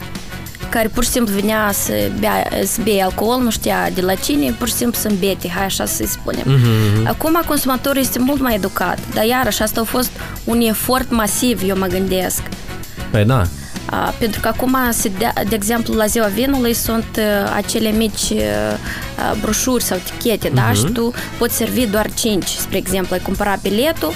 care 0.69 0.89
pur 0.89 1.05
și 1.05 1.11
simplu 1.11 1.35
venea 1.35 1.71
să 1.73 1.93
bea, 2.19 2.49
să 2.65 2.81
bea 2.83 3.05
alcool, 3.05 3.43
nu 3.43 3.51
știa 3.51 3.91
de 3.95 4.01
la 4.01 4.15
cine, 4.15 4.55
pur 4.59 4.69
și 4.69 4.75
simplu 4.75 4.99
să 5.01 5.09
îmbete, 5.09 5.49
hai 5.49 5.65
așa 5.65 5.85
să-i 5.85 6.07
spunem. 6.07 6.43
Uh-huh. 6.43 7.07
Acum 7.07 7.43
consumatorul 7.47 8.01
este 8.01 8.19
mult 8.19 8.41
mai 8.41 8.55
educat, 8.55 8.99
dar 9.15 9.25
iarăși 9.25 9.63
asta 9.63 9.81
a 9.81 9.85
fost 9.85 10.11
un 10.45 10.61
efort 10.61 11.11
masiv, 11.11 11.63
eu 11.67 11.77
mă 11.79 11.87
gândesc. 11.87 12.43
Păi 13.11 13.25
da. 13.25 13.43
Pentru 14.19 14.41
că 14.41 14.49
acum, 14.49 14.77
de 15.49 15.55
exemplu, 15.55 15.95
la 15.95 16.07
ziua 16.07 16.27
vinului 16.27 16.75
sunt 16.75 17.21
acele 17.55 17.91
mici 17.91 18.33
broșuri 19.41 19.83
sau 19.83 19.99
tichete, 20.05 20.51
uh-huh. 20.51 20.55
da? 20.55 20.73
Și 20.73 20.85
tu 20.85 21.13
poți 21.39 21.57
servi 21.57 21.87
doar 21.87 22.13
5, 22.15 22.47
spre 22.47 22.77
exemplu, 22.77 23.15
ai 23.15 23.21
cumpărat 23.21 23.61
biletul 23.61 24.13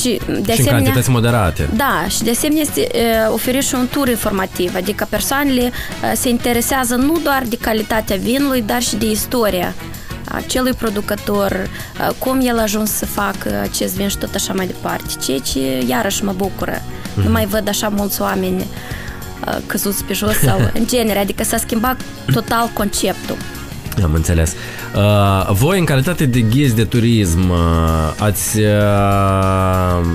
și 0.00 0.20
de 0.26 0.42
și 0.44 0.50
asemenea... 0.50 0.76
în 0.76 0.82
cantități 0.82 1.10
moderate. 1.10 1.68
Da, 1.76 2.04
și 2.08 2.22
de 2.22 2.30
asemenea 2.30 2.62
este 2.62 2.88
oferi 3.28 3.60
și 3.60 3.74
un 3.74 3.88
tur 3.90 4.08
informativ, 4.08 4.74
adică 4.74 5.06
persoanele 5.10 5.72
se 6.14 6.28
interesează 6.28 6.94
nu 6.94 7.18
doar 7.22 7.42
de 7.48 7.56
calitatea 7.60 8.16
vinului, 8.16 8.62
dar 8.62 8.82
și 8.82 8.96
de 8.96 9.10
istoria 9.10 9.74
acelui 10.24 10.72
producător, 10.72 11.70
cum 12.18 12.40
el 12.42 12.58
a 12.58 12.62
ajuns 12.62 12.90
să 12.90 13.06
facă 13.06 13.60
acest 13.62 13.94
vin 13.94 14.08
și 14.08 14.16
tot 14.16 14.34
așa 14.34 14.52
mai 14.52 14.66
departe. 14.66 15.14
Ceea 15.24 15.38
ce 15.38 15.84
iarăși 15.88 16.24
mă 16.24 16.32
bucură. 16.32 16.82
Mm-hmm. 17.16 17.24
Nu 17.24 17.30
mai 17.30 17.46
văd 17.46 17.68
așa 17.68 17.88
mulți 17.88 18.20
oameni 18.20 18.66
căzuți 19.66 20.04
pe 20.04 20.12
jos 20.12 20.38
sau 20.38 20.58
în 20.78 20.86
genere, 20.86 21.18
adică 21.18 21.44
s-a 21.44 21.56
schimbat 21.56 22.00
total 22.32 22.70
conceptul. 22.72 23.36
Am 24.02 24.14
înțeles. 24.14 24.54
Uh, 24.96 25.50
voi, 25.52 25.78
în 25.78 25.84
calitate 25.84 26.26
de 26.26 26.40
ghizi 26.40 26.74
de 26.74 26.84
turism, 26.84 27.50
uh, 27.50 27.56
ați 28.18 28.58
uh, 28.58 30.06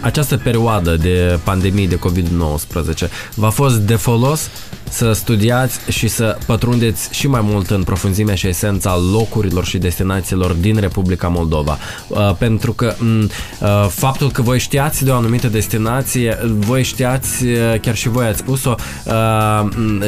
această 0.00 0.36
perioadă 0.36 0.96
de 0.96 1.38
pandemie 1.44 1.86
de 1.86 1.98
COVID-19 1.98 3.10
v-a 3.34 3.50
fost 3.50 3.76
de 3.76 3.94
folos 3.94 4.50
să 4.90 5.12
studiați 5.12 5.80
și 5.88 6.08
să 6.08 6.38
pătrundeți 6.46 7.08
și 7.10 7.26
mai 7.26 7.40
mult 7.40 7.70
în 7.70 7.82
profunzimea 7.82 8.34
și 8.34 8.46
esența 8.46 8.98
locurilor 9.12 9.64
și 9.64 9.78
destinațiilor 9.78 10.52
din 10.52 10.76
Republica 10.76 11.28
Moldova. 11.28 11.78
Uh, 12.08 12.34
pentru 12.38 12.72
că 12.72 12.94
uh, 13.00 13.86
faptul 13.88 14.30
că 14.30 14.42
voi 14.42 14.58
știați 14.58 15.04
de 15.04 15.10
o 15.10 15.14
anumită 15.14 15.48
destinație, 15.48 16.38
voi 16.44 16.82
știați, 16.82 17.44
uh, 17.44 17.80
chiar 17.80 17.94
și 17.94 18.08
voi 18.08 18.26
ați 18.26 18.38
spus-o, 18.38 18.74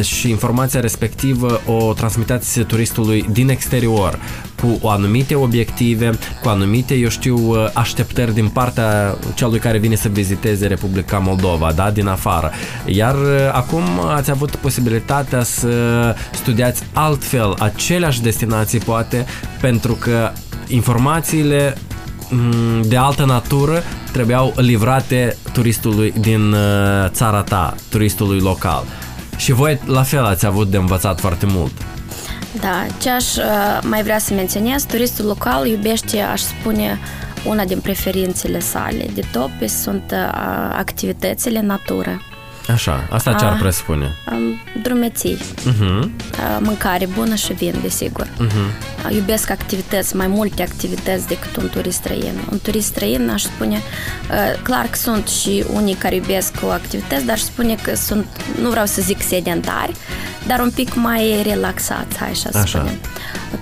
și 0.02 0.30
informația 0.30 0.80
respectivă 0.80 1.60
o 1.66 1.92
transmiteați 1.92 2.60
turistului 2.60 3.24
din 3.30 3.48
exterior 3.48 4.18
cu 4.62 4.88
anumite 4.88 5.34
obiective, 5.34 6.18
cu 6.42 6.48
anumite, 6.48 6.94
eu 6.94 7.08
știu, 7.08 7.54
așteptări 7.72 8.34
din 8.34 8.48
partea 8.48 9.18
celui 9.34 9.58
care 9.58 9.78
vine 9.78 9.94
să 9.94 10.08
viziteze 10.08 10.66
Republica 10.66 11.18
Moldova, 11.18 11.72
da, 11.72 11.90
din 11.90 12.06
afară. 12.06 12.50
Iar 12.86 13.16
acum 13.52 13.82
ați 14.08 14.30
avut 14.30 14.56
posibilitatea 14.56 15.42
să 15.42 15.68
studiați 16.32 16.82
altfel 16.92 17.54
aceleași 17.58 18.22
destinații, 18.22 18.78
poate, 18.78 19.24
pentru 19.60 19.92
că 19.92 20.32
informațiile 20.66 21.76
mm, 22.30 22.82
de 22.82 22.96
altă 22.96 23.24
natură 23.24 23.82
trebuiau 24.12 24.52
livrate 24.56 25.36
turistului 25.52 26.12
din 26.20 26.52
uh, 26.52 26.58
țara 27.08 27.42
ta, 27.42 27.74
turistului 27.90 28.38
local. 28.40 28.84
Și 29.36 29.52
voi 29.52 29.80
la 29.84 30.02
fel 30.02 30.24
ați 30.24 30.46
avut 30.46 30.70
de 30.70 30.76
învățat 30.76 31.20
foarte 31.20 31.46
mult. 31.48 31.72
Da, 32.60 32.86
ce 33.00 33.10
aș 33.10 33.36
uh, 33.36 33.78
mai 33.82 34.02
vrea 34.02 34.18
să 34.18 34.34
menționez, 34.34 34.84
turistul 34.84 35.24
local 35.24 35.66
iubește, 35.66 36.20
aș 36.20 36.40
spune, 36.40 36.98
una 37.46 37.64
din 37.64 37.80
preferințele 37.80 38.60
sale 38.60 39.06
de 39.14 39.22
top 39.32 39.68
sunt 39.68 40.10
uh, 40.12 40.18
activitățile 40.76 41.60
natură. 41.60 42.20
Așa, 42.68 43.06
asta 43.10 43.32
ce 43.32 43.44
ar 43.44 43.58
presupune? 43.58 44.16
Drumeții, 44.82 45.36
uh-huh. 45.36 46.08
mâncare 46.60 47.06
bună 47.06 47.34
și 47.34 47.52
vin, 47.52 47.74
desigur. 47.82 48.26
Uh-huh. 48.26 49.10
Iubesc 49.10 49.50
activități, 49.50 50.16
mai 50.16 50.26
multe 50.26 50.62
activități 50.62 51.26
decât 51.26 51.56
un 51.56 51.68
turist 51.68 51.96
străin. 51.96 52.40
Un 52.50 52.58
turist 52.62 52.86
străin, 52.86 53.30
aș 53.30 53.42
spune, 53.42 53.82
clar 54.62 54.86
că 54.86 54.96
sunt 54.96 55.28
și 55.28 55.64
unii 55.72 55.94
care 55.94 56.14
iubesc 56.14 56.54
o 56.62 56.70
activități, 56.70 57.24
dar 57.24 57.34
aș 57.34 57.40
spune 57.40 57.74
că 57.82 57.94
sunt, 57.94 58.26
nu 58.60 58.70
vreau 58.70 58.86
să 58.86 59.02
zic 59.02 59.22
sedentari, 59.22 59.92
dar 60.46 60.60
un 60.60 60.70
pic 60.70 60.94
mai 60.94 61.42
relaxați, 61.42 62.16
hai 62.18 62.30
așa, 62.30 62.48
așa. 62.54 62.60
să 62.60 62.66
spunem. 62.66 62.94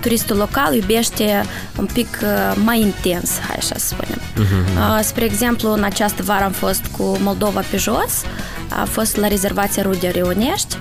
Turistul 0.01 0.37
local 0.37 0.75
iubește 0.75 1.43
un 1.79 1.89
pic 1.93 2.19
mai 2.65 2.81
intens, 2.81 3.31
hai 3.47 3.57
așa 3.59 3.75
să 3.77 3.87
spunem. 3.87 4.21
Uh-huh. 4.21 5.03
Spre 5.03 5.25
exemplu, 5.25 5.73
în 5.73 5.83
această 5.83 6.23
vară 6.23 6.45
am 6.45 6.53
fost 6.53 6.85
cu 6.97 7.17
Moldova 7.21 7.63
pe 7.71 7.77
jos, 7.77 8.23
a 8.69 8.85
fost 8.85 9.00
la 9.17 9.29
rezervația 9.29 9.83
Rude 9.83 10.09
Reonești, 10.09 10.77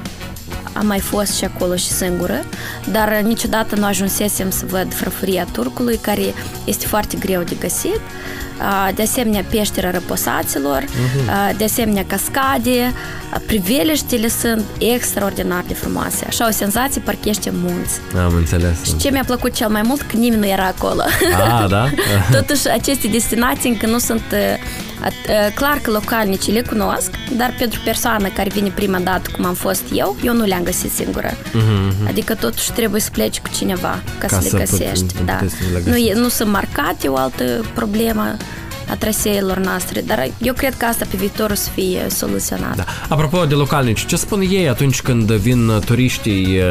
am 0.73 0.85
mai 0.85 0.99
fost 0.99 1.35
și 1.35 1.43
acolo 1.43 1.75
și 1.75 1.87
singură, 1.87 2.45
dar 2.91 3.19
niciodată 3.21 3.75
nu 3.75 3.85
ajunsesem 3.85 4.49
să 4.49 4.65
văd 4.65 4.93
frăfuria 4.93 5.47
turcului, 5.51 5.97
care 5.97 6.33
este 6.65 6.85
foarte 6.85 7.17
greu 7.17 7.43
de 7.43 7.55
găsit. 7.59 7.99
De 8.95 9.01
asemenea, 9.01 9.43
peștera 9.49 9.91
răposaților, 9.91 10.83
uh-huh. 10.83 11.57
de 11.57 11.63
asemenea, 11.63 12.05
cascade, 12.07 12.93
priveliștile 13.45 14.27
sunt 14.27 14.63
extraordinar 14.77 15.63
de 15.67 15.73
frumoase. 15.73 16.25
Așa 16.27 16.47
o 16.47 16.51
senzație, 16.51 17.01
parcă 17.05 17.29
ești 17.29 17.47
în 17.47 17.55
munți. 17.57 17.99
Am 18.25 18.33
înțeles. 18.35 18.83
Și 18.85 18.97
ce 18.97 19.09
mi-a 19.11 19.23
plăcut 19.25 19.53
cel 19.53 19.69
mai 19.69 19.81
mult, 19.81 20.01
că 20.01 20.17
nimeni 20.17 20.41
nu 20.41 20.47
era 20.47 20.65
acolo. 20.65 21.03
Ah, 21.47 21.69
da? 21.69 21.89
Totuși, 22.31 22.69
aceste 22.69 23.07
destinații 23.07 23.69
încă 23.69 23.85
nu 23.85 23.97
sunt 23.97 24.23
Clar 25.53 25.79
că 25.81 25.91
localnicii 25.91 26.53
le 26.53 26.61
cunosc, 26.61 27.09
dar 27.37 27.55
pentru 27.57 27.79
persoană 27.83 28.27
care 28.27 28.49
vine 28.49 28.69
prima 28.69 28.99
dată, 28.99 29.29
cum 29.35 29.45
am 29.45 29.53
fost 29.53 29.83
eu, 29.93 30.15
eu 30.23 30.33
nu 30.33 30.45
le-am 30.45 30.63
găsit 30.63 30.91
singură. 30.91 31.29
Uh-huh. 31.29 32.07
Adică 32.07 32.35
totuși 32.35 32.71
trebuie 32.71 33.01
să 33.01 33.09
pleci 33.11 33.39
cu 33.39 33.49
cineva 33.57 34.01
ca, 34.19 34.27
ca 34.27 34.39
să, 34.39 34.47
să 34.47 34.57
le 34.57 34.63
găsești. 34.63 35.13
Put- 35.13 35.25
da. 35.25 35.39
Le 35.85 36.13
nu, 36.13 36.21
nu 36.21 36.27
sunt 36.27 36.51
marcate, 36.51 37.07
o 37.07 37.15
altă 37.15 37.65
problemă 37.73 38.37
a 38.89 38.95
traseelor 38.95 39.57
noastre, 39.57 40.01
dar 40.01 40.31
eu 40.41 40.53
cred 40.53 40.77
că 40.77 40.85
asta 40.85 41.05
pe 41.09 41.17
viitor 41.17 41.51
o 41.51 41.55
să 41.55 41.69
fie 41.69 42.07
soluționat. 42.09 42.75
Da. 42.75 42.83
Apropo 43.09 43.45
de 43.45 43.53
localnici, 43.53 44.05
ce 44.05 44.15
spun 44.15 44.41
ei 44.41 44.69
atunci 44.69 45.01
când 45.01 45.31
vin 45.31 45.71
turiștii 45.85 46.61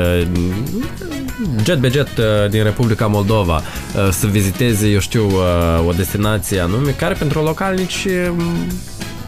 jet 1.65 1.79
be 1.79 1.89
jet 1.89 2.19
uh, 2.19 2.51
din 2.51 2.63
Republica 2.63 3.07
Moldova 3.07 3.57
uh, 3.57 4.09
să 4.11 4.27
viziteze, 4.27 4.89
eu 4.89 4.99
știu, 4.99 5.27
uh, 5.27 5.87
o 5.87 5.93
destinație 5.93 6.61
anume, 6.61 6.91
care 6.91 7.15
pentru 7.15 7.43
localnici 7.43 8.07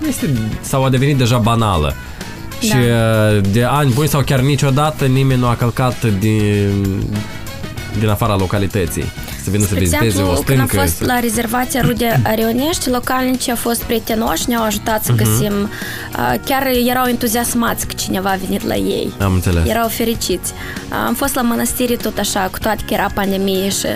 este, 0.08 0.30
sau 0.60 0.84
a 0.84 0.88
devenit 0.88 1.16
deja 1.16 1.38
banală. 1.38 1.94
Da. 2.60 2.66
Și 2.66 2.74
de 3.50 3.64
ani 3.64 3.92
buni 3.92 4.08
sau 4.08 4.20
chiar 4.20 4.40
niciodată 4.40 5.06
nimeni 5.06 5.40
nu 5.40 5.46
a 5.46 5.56
călcat 5.56 6.04
din, 6.18 6.84
din 7.98 8.08
afara 8.08 8.36
localității 8.36 9.04
să 9.44 9.50
vină 9.50 9.64
să 9.64 9.74
viziteze 9.74 10.04
exemplu, 10.04 10.30
o 10.30 10.34
stâncă. 10.34 10.50
când 10.50 10.60
am 10.60 10.66
fost 10.66 10.96
să... 10.96 11.04
la 11.04 11.18
rezervația 11.18 11.80
Rude 11.80 12.20
Arionești, 12.24 12.90
localnicii 12.90 13.50
au 13.50 13.56
fost 13.56 13.82
prietenoși, 13.82 14.48
ne-au 14.48 14.64
ajutat 14.64 15.04
să 15.04 15.12
uh-huh. 15.12 15.16
găsim. 15.16 15.52
Chiar 16.44 16.66
erau 16.86 17.06
entuziasmați 17.06 17.86
că 17.86 17.92
cineva 17.92 18.30
a 18.30 18.38
venit 18.46 18.66
la 18.66 18.74
ei. 18.74 19.12
Am 19.20 19.32
înțeles. 19.32 19.68
Erau 19.68 19.88
fericiți. 19.88 20.52
Am 21.06 21.14
fost 21.14 21.34
la 21.34 21.42
mănăstire 21.42 21.94
tot 21.94 22.18
așa, 22.18 22.48
cu 22.52 22.58
toate 22.58 22.82
că 22.86 22.94
era 22.94 23.10
pandemie 23.14 23.68
și 23.68 23.86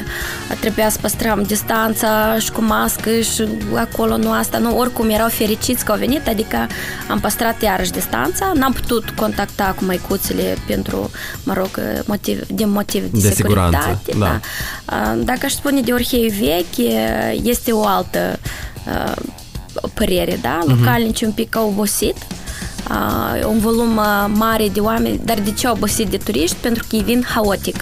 trebuia 0.61 0.89
să 0.89 0.99
păstrăm 1.01 1.43
distanța 1.47 2.37
și 2.39 2.51
cu 2.53 2.63
mască 2.63 3.11
și 3.21 3.49
acolo 3.75 4.17
nu 4.17 4.33
asta. 4.33 4.59
Nu, 4.59 4.79
oricum 4.79 5.09
erau 5.09 5.29
fericiți 5.29 5.85
că 5.85 5.93
au 5.93 5.99
venit, 5.99 6.29
adică 6.29 6.67
am 7.09 7.21
păstrat 7.21 7.63
iarăși 7.63 7.91
distanța. 7.91 8.53
N-am 8.55 8.73
putut 8.73 9.11
contacta 9.11 9.75
cu 9.77 9.85
măicuțele 9.85 10.57
pentru, 10.67 11.11
mă 11.43 11.53
rog, 11.53 11.81
motiv, 12.07 12.47
din 12.47 12.71
motiv 12.71 13.03
de, 13.03 13.29
de 13.29 13.31
securitate. 13.35 14.13
Da. 14.19 14.27
Da. 14.27 14.41
Dacă 15.35 15.47
aș 15.47 15.53
spune 15.53 15.81
de 15.81 15.93
orhei 15.93 16.29
vechi, 16.29 16.89
este 17.43 17.73
o 17.73 17.87
altă 17.87 18.39
uh, 18.87 19.13
părere, 19.95 20.39
da? 20.43 20.59
Mhm. 20.67 20.79
Localnicii 20.79 21.27
uh-huh. 21.27 21.29
un 21.29 21.35
pic 21.35 21.57
au 21.57 21.69
obosit, 21.69 22.17
uh, 22.91 23.45
un 23.47 23.59
volum 23.59 24.01
mare 24.33 24.69
de 24.69 24.81
oameni, 24.81 25.21
dar 25.25 25.41
de 25.41 25.53
ce 25.53 25.67
au 25.67 25.75
obosit 25.75 26.09
de 26.09 26.17
turiști? 26.17 26.57
Pentru 26.61 26.85
că 26.89 26.97
ei 26.97 27.03
vin 27.03 27.25
haotic. 27.29 27.77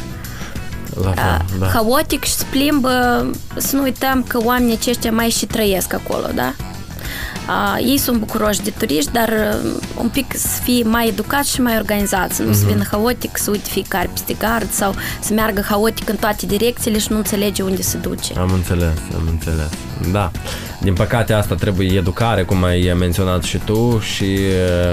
La 1.03 1.13
fel, 1.13 1.59
da. 1.59 1.67
Haotic 1.67 2.25
și 2.25 2.35
plimbă, 2.51 3.27
să 3.57 3.77
nu 3.77 3.83
uităm 3.83 4.23
că 4.29 4.39
oamenii 4.45 4.77
aceștia 4.77 5.13
mai 5.13 5.29
și 5.29 5.47
trăiesc 5.47 5.93
acolo, 5.93 6.27
da? 6.35 6.55
A, 7.47 7.79
ei 7.79 7.99
sunt 7.99 8.19
bucuroși 8.19 8.61
de 8.61 8.73
turiști, 8.79 9.13
dar 9.13 9.57
un 10.01 10.09
pic 10.09 10.37
să 10.37 10.61
fie 10.63 10.83
mai 10.85 11.09
educați 11.09 11.51
și 11.51 11.61
mai 11.61 11.77
organizați, 11.77 12.43
nu 12.43 12.51
uh-huh. 12.51 12.55
să 12.55 12.65
vină 12.67 12.85
haotic, 12.91 13.37
să 13.37 13.51
uite 13.51 13.69
fiecare 13.69 14.11
peste 14.13 14.35
gard 14.39 14.71
sau 14.71 14.95
să 15.21 15.33
meargă 15.33 15.65
haotic 15.69 16.09
în 16.09 16.17
toate 16.17 16.47
direcțiile 16.47 16.99
și 16.99 17.07
nu 17.11 17.17
înțelege 17.17 17.63
unde 17.63 17.83
se 17.83 17.97
duce. 17.97 18.33
Am 18.39 18.51
înțeles, 18.53 18.99
am 19.15 19.29
înțeles. 19.31 19.69
Da. 20.13 20.31
Din 20.81 20.95
păcate 20.95 21.33
asta 21.33 21.55
trebuie 21.55 21.97
educare, 21.97 22.43
cum 22.43 22.65
ai 22.65 22.95
menționat 22.99 23.43
și 23.43 23.59
tu 23.65 23.99
și 23.99 24.39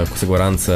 cu 0.09 0.17
siguranță 0.17 0.73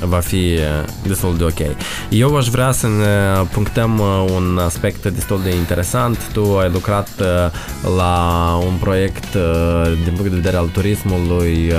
va 0.00 0.18
fi 0.18 0.58
destul 1.06 1.36
de 1.36 1.44
ok. 1.44 1.76
Eu 2.08 2.36
aș 2.36 2.48
vrea 2.48 2.72
să 2.72 2.86
ne 2.86 3.44
punctăm 3.52 3.98
un 4.34 4.60
aspect 4.64 5.06
destul 5.06 5.40
de 5.42 5.54
interesant. 5.54 6.18
Tu 6.32 6.58
ai 6.58 6.70
lucrat 6.70 7.08
la 7.96 8.60
un 8.66 8.74
proiect 8.80 9.36
din 10.04 10.12
punct 10.14 10.30
de 10.30 10.36
vedere 10.36 10.56
al 10.56 10.68
turismului, 10.74 11.72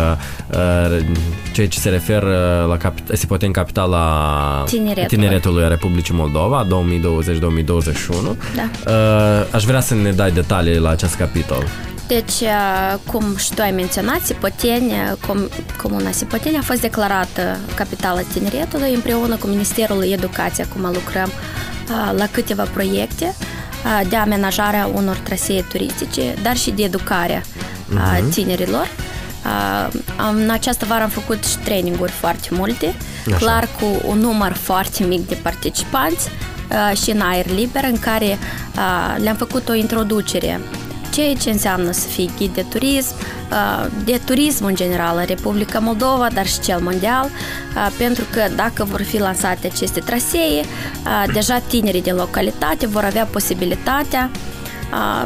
ceea 1.54 1.68
ce 1.68 1.80
se 1.80 1.90
referă 1.90 2.66
la 2.70 2.78
cap- 2.78 2.98
în 3.44 3.52
Capitala 3.52 4.64
Tineretului. 4.66 5.08
Tineretului 5.08 5.68
Republicii 5.68 6.14
Moldova 6.14 6.68
2020-2021. 6.68 8.38
Da. 8.56 8.70
Aș 9.52 9.64
vrea 9.64 9.80
să 9.80 9.94
ne 9.96 10.12
dai 10.12 10.32
detalii 10.32 10.80
la 10.80 10.90
acest 10.90 11.16
capitol. 11.16 11.64
Deci, 12.08 12.42
cum 13.12 13.36
și 13.38 13.54
tu 13.54 13.62
ai 13.62 13.72
menționat, 13.72 14.20
Sipoteni, 14.24 14.92
com, 15.28 15.38
Comuna 15.82 16.12
Sipoteni 16.12 16.58
a 16.58 16.62
fost 16.62 16.82
declarată 16.82 17.58
capitala 17.76 18.20
tineretului 18.34 18.94
împreună 18.94 19.36
cu 19.36 19.48
Ministerul 19.48 20.04
Educației. 20.12 20.66
Acum 20.70 20.92
lucrăm 20.94 21.30
la 22.18 22.28
câteva 22.32 22.64
proiecte 22.64 23.36
de 24.10 24.16
amenajare 24.16 24.78
a 24.78 24.86
unor 24.86 25.16
trasee 25.16 25.62
turistice, 25.62 26.34
dar 26.42 26.58
și 26.58 26.72
de 26.72 26.84
educare 26.84 27.44
a 27.98 28.18
uh-huh. 28.18 28.34
tinerilor. 28.34 28.88
În 30.34 30.50
această 30.50 30.86
vară 30.86 31.04
am 31.04 31.10
făcut 31.10 31.46
și 31.46 31.58
traininguri 31.58 32.12
foarte 32.12 32.48
multe, 32.52 32.96
Așa. 33.28 33.38
clar 33.38 33.68
cu 33.80 34.08
un 34.08 34.18
număr 34.18 34.54
foarte 34.54 35.04
mic 35.04 35.28
de 35.28 35.38
participanți 35.42 36.30
și 37.04 37.12
în 37.12 37.22
aer 37.22 37.46
liber, 37.48 37.84
în 37.84 38.00
care 38.00 38.38
le-am 39.18 39.36
făcut 39.36 39.70
o 39.70 39.74
introducere 39.74 40.62
ceea 41.16 41.34
ce 41.34 41.50
înseamnă 41.50 41.92
să 41.92 42.08
fii 42.08 42.32
ghid 42.38 42.54
de 42.54 42.66
turism, 42.70 43.16
de 44.04 44.22
turism 44.26 44.66
în 44.66 44.76
general 44.76 45.18
în 45.18 45.26
Republica 45.26 45.80
Moldova, 45.80 46.28
dar 46.34 46.48
și 46.48 46.60
cel 46.60 46.80
mondial, 46.80 47.30
pentru 47.98 48.24
că 48.32 48.42
dacă 48.56 48.84
vor 48.84 49.02
fi 49.02 49.20
lansate 49.20 49.72
aceste 49.74 50.00
trasee, 50.00 50.64
deja 51.34 51.58
tinerii 51.68 52.02
din 52.02 52.16
localitate 52.16 52.88
vor 52.88 53.04
avea 53.04 53.26
posibilitatea 53.26 54.30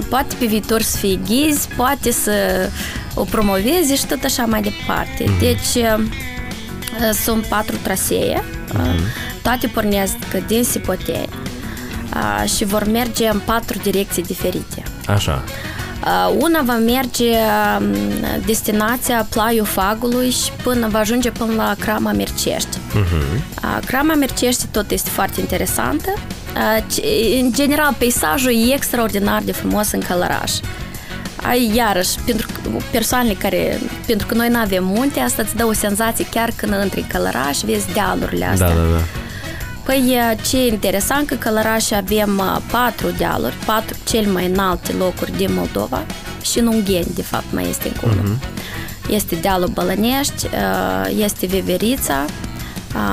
poate 0.10 0.36
pe 0.40 0.46
viitor 0.46 0.82
să 0.82 0.98
fie 0.98 1.20
ghizi, 1.26 1.68
poate 1.76 2.12
să 2.12 2.32
o 3.16 3.24
promoveze 3.24 3.96
și 3.96 4.06
tot 4.06 4.24
așa 4.24 4.46
mai 4.46 4.62
departe. 4.62 5.24
Mm-hmm. 5.24 5.40
Deci, 5.40 5.86
Sunt 7.24 7.46
patru 7.46 7.76
trasee, 7.82 8.44
uh-huh. 8.74 9.42
toate 9.42 9.68
pornesc 9.68 10.16
din 10.48 10.64
Sipoteni 10.64 11.30
și 12.56 12.64
vor 12.66 12.84
merge 12.92 13.28
în 13.28 13.40
patru 13.46 13.80
direcții 13.84 14.24
diferite. 14.24 14.84
Așa. 15.08 15.44
Una 16.38 16.62
va 16.62 16.74
merge 16.74 17.36
destinația 18.46 19.28
Plaiul 19.30 19.66
Fagului 19.66 20.30
și 20.30 20.52
până 20.64 20.88
va 20.88 21.00
ajunge 21.00 21.32
până 21.32 21.54
la 21.54 21.76
Crama 21.80 22.12
Mircești. 22.12 22.78
Uh-huh. 22.78 23.86
Crama 23.86 24.14
Mircești 24.14 24.66
tot 24.66 24.92
este 24.92 25.10
foarte 25.10 25.40
interesantă. 25.40 26.14
În 27.42 27.52
general, 27.54 27.96
peisajul 27.98 28.52
e 28.52 28.74
extraordinar 28.74 29.42
de 29.42 29.52
frumos 29.52 29.92
în 29.92 30.00
Călăraș. 30.00 30.52
Ai, 31.48 31.72
iarăși, 31.76 32.20
pentru 32.26 32.48
persoanele 32.92 33.34
care, 33.34 33.80
pentru 34.06 34.28
că 34.28 34.34
noi 34.34 34.50
nu 34.50 34.58
avem 34.58 34.84
munte, 34.84 35.20
asta 35.20 35.42
îți 35.42 35.56
dă 35.56 35.66
o 35.66 35.74
senzație 35.74 36.26
chiar 36.32 36.52
când 36.56 36.74
intri 36.84 37.00
în 37.00 37.08
Călăraș, 37.08 37.60
vezi 37.60 37.94
dealurile 37.94 38.46
astea. 38.46 38.68
Da, 38.68 38.74
da, 38.74 38.82
da. 38.82 39.19
Păi 39.90 40.18
ce 40.50 40.58
e 40.58 40.68
interesant 40.68 41.28
că 41.28 41.36
Călăraș 41.36 41.92
avem 41.92 42.42
patru 42.72 43.10
dealuri, 43.18 43.56
patru 43.66 43.98
cel 44.04 44.32
mai 44.32 44.46
înalte 44.46 44.92
locuri 44.92 45.38
din 45.38 45.54
Moldova 45.54 46.06
și 46.42 46.60
în 46.60 46.68
Ungheni, 46.68 47.14
de 47.14 47.22
fapt, 47.22 47.46
mai 47.52 47.70
este 47.70 47.92
acolo. 47.96 48.14
Uh-huh. 48.14 49.10
Este 49.10 49.36
dealul 49.36 49.68
Bălănești, 49.68 50.48
este 51.18 51.46
Veverița, 51.46 52.26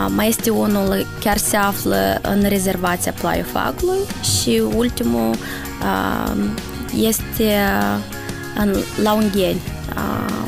mai 0.08 0.28
este 0.28 0.50
unul 0.50 1.06
chiar 1.20 1.36
se 1.36 1.56
află 1.56 2.18
în 2.22 2.44
rezervația 2.48 3.12
Plaiul 3.12 3.46
Fagului 3.52 4.00
și 4.22 4.62
ultimul 4.76 5.34
este 6.96 7.54
în, 8.56 8.76
la 9.02 9.12
Ungheni. 9.12 9.60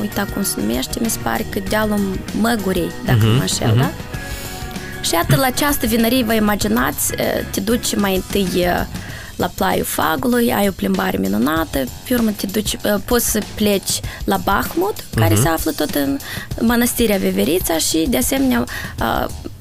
Uita 0.00 0.26
cum 0.34 0.42
se 0.42 0.54
numește, 0.60 0.98
mi 1.02 1.10
se 1.10 1.18
pare 1.22 1.46
că 1.50 1.60
dealul 1.68 2.18
Măgurei, 2.40 2.90
dacă 3.04 3.18
uh-huh, 3.18 3.36
mă 3.36 3.40
înșel, 3.40 3.72
uh-huh. 3.72 3.78
da? 3.78 3.90
Și 5.00 5.14
iată, 5.14 5.36
la 5.36 5.46
această 5.46 5.86
vinărie, 5.86 6.24
vă 6.24 6.34
imaginați, 6.34 7.12
te 7.50 7.60
duci 7.60 7.96
mai 7.96 8.14
întâi 8.14 8.66
la 9.36 9.50
plaiul 9.54 9.84
Fagului, 9.84 10.52
ai 10.52 10.68
o 10.68 10.72
plimbare 10.72 11.18
minunată, 11.18 11.84
pe 12.08 12.14
urmă 12.14 12.30
te 12.30 12.46
duci, 12.46 12.76
poți 13.04 13.30
să 13.30 13.40
pleci 13.54 14.00
la 14.24 14.36
Bahmut, 14.36 14.94
uh-huh. 14.94 15.18
care 15.18 15.34
se 15.34 15.48
află 15.48 15.70
tot 15.70 15.94
în 15.94 16.18
mănăstirea 16.60 17.16
Veverița 17.16 17.78
și, 17.78 18.06
de 18.08 18.16
asemenea, 18.16 18.64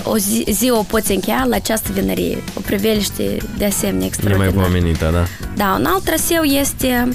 o 0.04 0.18
zi, 0.18 0.46
zi 0.52 0.70
o 0.70 0.82
poți 0.82 1.12
încheia 1.12 1.46
la 1.50 1.56
această 1.56 1.92
vinărie. 1.92 2.44
O 2.58 2.60
priveliște, 2.60 3.38
de 3.58 3.66
asemenea, 3.66 4.06
extraordinar. 4.06 4.48
E 4.48 4.56
mai 4.56 4.64
pomenită, 4.64 5.10
da? 5.14 5.26
Da, 5.56 5.76
un 5.80 5.86
alt 5.86 6.04
traseu 6.04 6.44
este 6.44 7.10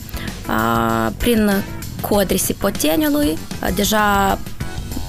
a, 0.46 1.12
prin 1.16 1.62
Codri 2.00 2.38
Sipoteniului, 2.38 3.38
deja 3.74 4.38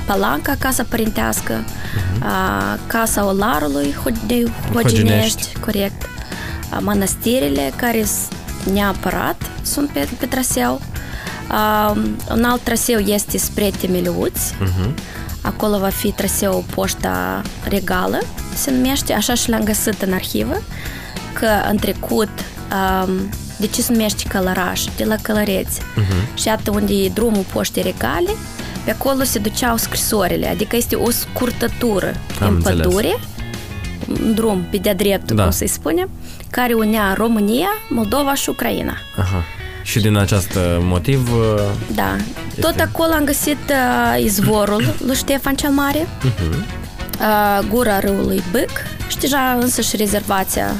Palanca, 0.06 0.56
Casa 0.60 0.86
Părintească, 0.89 1.63
uh-huh. 1.63 2.88
Casa 2.88 3.26
Olarului 3.26 3.96
de 4.28 4.52
Hoginești, 4.74 5.60
corect, 5.60 6.06
mănăstirile 6.80 7.74
care 7.76 8.06
neapărat 8.74 9.42
sunt 9.62 9.89
pe, 9.89 10.08
pe 10.20 10.26
traseu. 10.26 10.82
Uh, 11.52 12.02
un 12.32 12.44
alt 12.44 12.62
traseu 12.62 13.00
este 13.00 13.38
spre 13.38 13.72
Temeliuți. 13.80 14.54
Uh-huh. 14.54 14.94
Acolo 15.42 15.80
va 15.80 15.89
fi 15.89 16.12
traseu 16.12 16.66
Poșta 16.76 17.42
Regală, 17.70 18.20
se 18.56 18.72
numește, 18.72 19.13
așa 19.13 19.34
și 19.34 19.50
l-am 19.50 19.63
găsit 19.63 20.02
în 20.02 20.13
arhivă, 20.13 20.62
că 21.34 21.48
în 21.70 21.78
trecut 21.78 22.30
um, 23.06 23.30
de 23.58 23.68
ce 23.68 23.82
se 23.82 23.92
numește 23.92 24.24
Călăraș? 24.28 24.84
De 24.98 25.04
la 25.04 25.16
Călăreți. 25.22 25.80
Uh-huh. 25.80 26.34
Și 26.34 26.50
atât 26.50 26.74
unde 26.74 26.94
e 26.94 27.10
drumul 27.10 27.46
Poștei 27.54 27.84
Regale, 27.84 28.30
pe 28.84 28.91
acolo 28.91 29.24
se 29.24 29.39
duceau 29.39 29.78
scrisorile, 29.78 30.48
adică 30.48 30.76
este 30.76 30.96
o 30.96 31.10
scurtătură 31.12 32.13
Am 32.41 32.48
în 32.48 32.56
înțeles. 32.56 32.86
pădure, 32.86 33.19
un 34.08 34.34
drum 34.34 34.65
pe 34.69 34.78
de-a 34.78 34.93
dreptul, 34.96 35.36
da. 35.36 35.43
cum 35.43 35.52
să-i 35.52 35.67
spunem, 35.67 36.10
care 36.50 36.74
unea 36.74 37.13
România, 37.13 37.67
Moldova 37.89 38.34
și 38.34 38.50
Ucraina. 38.50 38.98
Aha. 39.17 39.43
Și 39.84 40.00
din 40.00 40.17
acest 40.17 40.58
motiv... 40.80 41.30
Da. 41.96 42.15
Este... 42.48 42.62
Tot 42.62 42.80
acolo 42.80 43.13
am 43.13 43.24
găsit 43.24 43.58
uh, 43.69 44.24
izvorul 44.24 44.93
lui 45.06 45.15
Ștefan 45.15 45.56
cel 45.56 45.69
Mare, 45.69 46.08
uh-huh. 46.08 46.54
uh, 47.19 47.67
gura 47.69 48.00
râului 48.00 48.43
Bâc 48.52 48.69
și 49.08 49.17
deja 49.17 49.58
însă 49.62 49.82
și 49.82 49.96
rezervația 49.96 50.76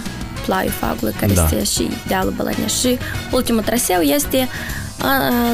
Plaiul 0.46 0.72
Fagului, 0.72 1.13
care 1.20 1.34
da. 1.34 1.44
este 1.44 1.63
și 1.63 1.89
dealul 2.08 2.34
Bălăneș. 2.36 2.80
Și 2.80 2.98
ultimul 3.32 3.62
traseu 3.62 4.02
este 4.02 4.48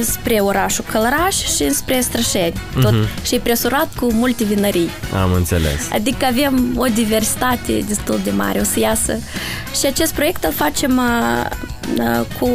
spre 0.01 0.39
orașul 0.39 0.85
Călăraș 0.91 1.35
și 1.35 1.73
spre 1.73 1.99
Strășeni. 1.99 2.53
Tot 2.81 2.93
uh-huh. 2.93 3.23
și 3.23 3.35
e 3.35 3.39
presurat 3.39 3.87
cu 3.99 4.13
multe 4.13 4.43
vinării. 4.43 4.89
Am 5.21 5.33
înțeles. 5.33 5.89
Adică 5.93 6.25
avem 6.25 6.73
o 6.77 6.85
diversitate 6.85 7.83
destul 7.87 8.19
de 8.23 8.31
mare, 8.31 8.59
o 8.59 8.63
să 8.63 8.79
iasă. 8.79 9.17
Și 9.79 9.85
acest 9.85 10.13
proiect 10.13 10.43
îl 10.43 10.51
facem 10.51 11.01
cu 12.39 12.49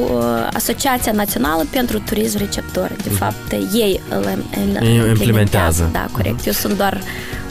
Asociația 0.53 1.13
Națională 1.13 1.67
pentru 1.71 1.99
Turism 1.99 2.39
Receptor. 2.39 2.91
De 3.03 3.11
uh-huh. 3.11 3.19
fapt, 3.19 3.53
ei 3.73 4.01
îl, 4.09 4.17
îl 4.19 4.67
implementează. 4.67 5.09
implementează. 5.09 5.89
Da, 5.93 6.07
corect. 6.13 6.41
Uh-huh. 6.41 6.47
Eu 6.47 6.53
sunt 6.53 6.77
doar 6.77 7.01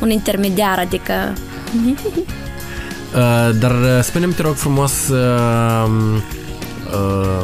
un 0.02 0.10
intermediar, 0.10 0.80
adică... 0.80 1.14
Uh, 3.14 3.56
dar 3.60 4.02
spune-mi, 4.02 4.34
te 4.34 4.42
rog 4.42 4.56
frumos, 4.56 5.08
uh, 5.08 5.90
uh, 6.92 7.44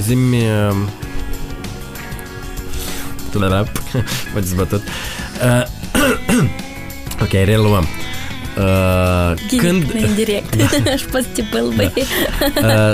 Zim 0.00 0.34
Tânăra 3.30 3.64
Mă 4.34 4.40
dezbătut 4.40 4.82
uh, 4.82 5.66
Ok, 7.22 7.32
reluăm 7.32 7.86
uh, 8.58 9.32
Când 9.56 9.92
Indirect 9.96 10.54
Aș 10.94 11.02
poți 11.02 11.26
te 11.26 11.42
pălbăi 11.50 11.92
uh, 11.96 12.92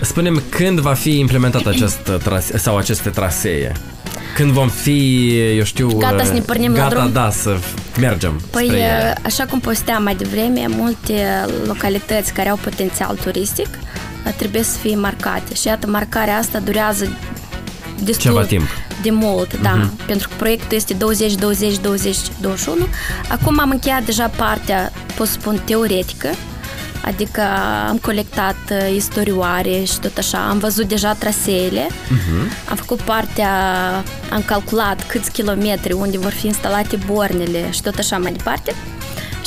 Spune-mi 0.00 0.42
când 0.48 0.78
va 0.80 0.92
fi 0.92 1.18
implementat 1.18 1.66
acest 1.66 2.10
trase, 2.22 2.58
sau 2.58 2.76
aceste 2.76 3.08
trasee? 3.08 3.72
Când 4.34 4.50
vom 4.50 4.68
fi, 4.68 5.30
eu 5.56 5.64
știu, 5.64 5.96
gata 5.96 6.24
să 6.24 6.32
ne 6.32 6.40
pornim 6.40 6.72
gata, 6.72 6.94
la 6.94 7.00
drum? 7.00 7.12
da, 7.12 7.30
să 7.30 7.56
mergem 8.00 8.40
Păi, 8.50 8.64
spre 8.64 8.76
ele. 8.78 9.18
așa 9.24 9.44
cum 9.44 9.60
posteam 9.60 10.02
mai 10.02 10.14
devreme, 10.14 10.64
multe 10.68 11.46
localități 11.66 12.32
care 12.32 12.48
au 12.48 12.58
potențial 12.62 13.18
turistic 13.24 13.68
trebuie 14.30 14.62
să 14.62 14.78
fie 14.78 14.96
marcate. 14.96 15.54
Și 15.54 15.66
iată, 15.66 15.86
marcarea 15.86 16.36
asta 16.36 16.58
durează 16.58 17.08
destul 18.04 18.30
Ceva 18.30 18.44
timp. 18.44 18.66
de 19.02 19.10
mult, 19.10 19.60
da, 19.60 19.80
uh-huh. 19.80 20.06
pentru 20.06 20.28
că 20.28 20.34
proiectul 20.36 20.76
este 20.76 20.94
20, 20.94 21.34
20, 21.34 21.78
20, 21.78 22.16
21. 22.40 22.86
Acum 23.28 23.60
am 23.60 23.70
încheiat 23.70 24.04
deja 24.04 24.30
partea, 24.36 24.92
pot 25.16 25.26
spun, 25.26 25.60
teoretică, 25.64 26.28
adică 27.04 27.42
am 27.88 27.96
colectat 27.96 28.56
uh, 28.70 28.94
istorioare 28.94 29.84
și 29.84 29.98
tot 29.98 30.18
așa, 30.18 30.48
am 30.48 30.58
văzut 30.58 30.88
deja 30.88 31.12
traseele, 31.12 31.86
uh-huh. 31.86 32.68
am 32.68 32.76
făcut 32.76 33.00
partea, 33.00 33.52
am 34.30 34.42
calculat 34.44 35.06
câți 35.06 35.30
kilometri, 35.32 35.92
unde 35.92 36.18
vor 36.18 36.32
fi 36.32 36.46
instalate 36.46 36.98
bornele 37.06 37.70
și 37.70 37.82
tot 37.82 37.98
așa 37.98 38.18
mai 38.18 38.32
departe. 38.32 38.74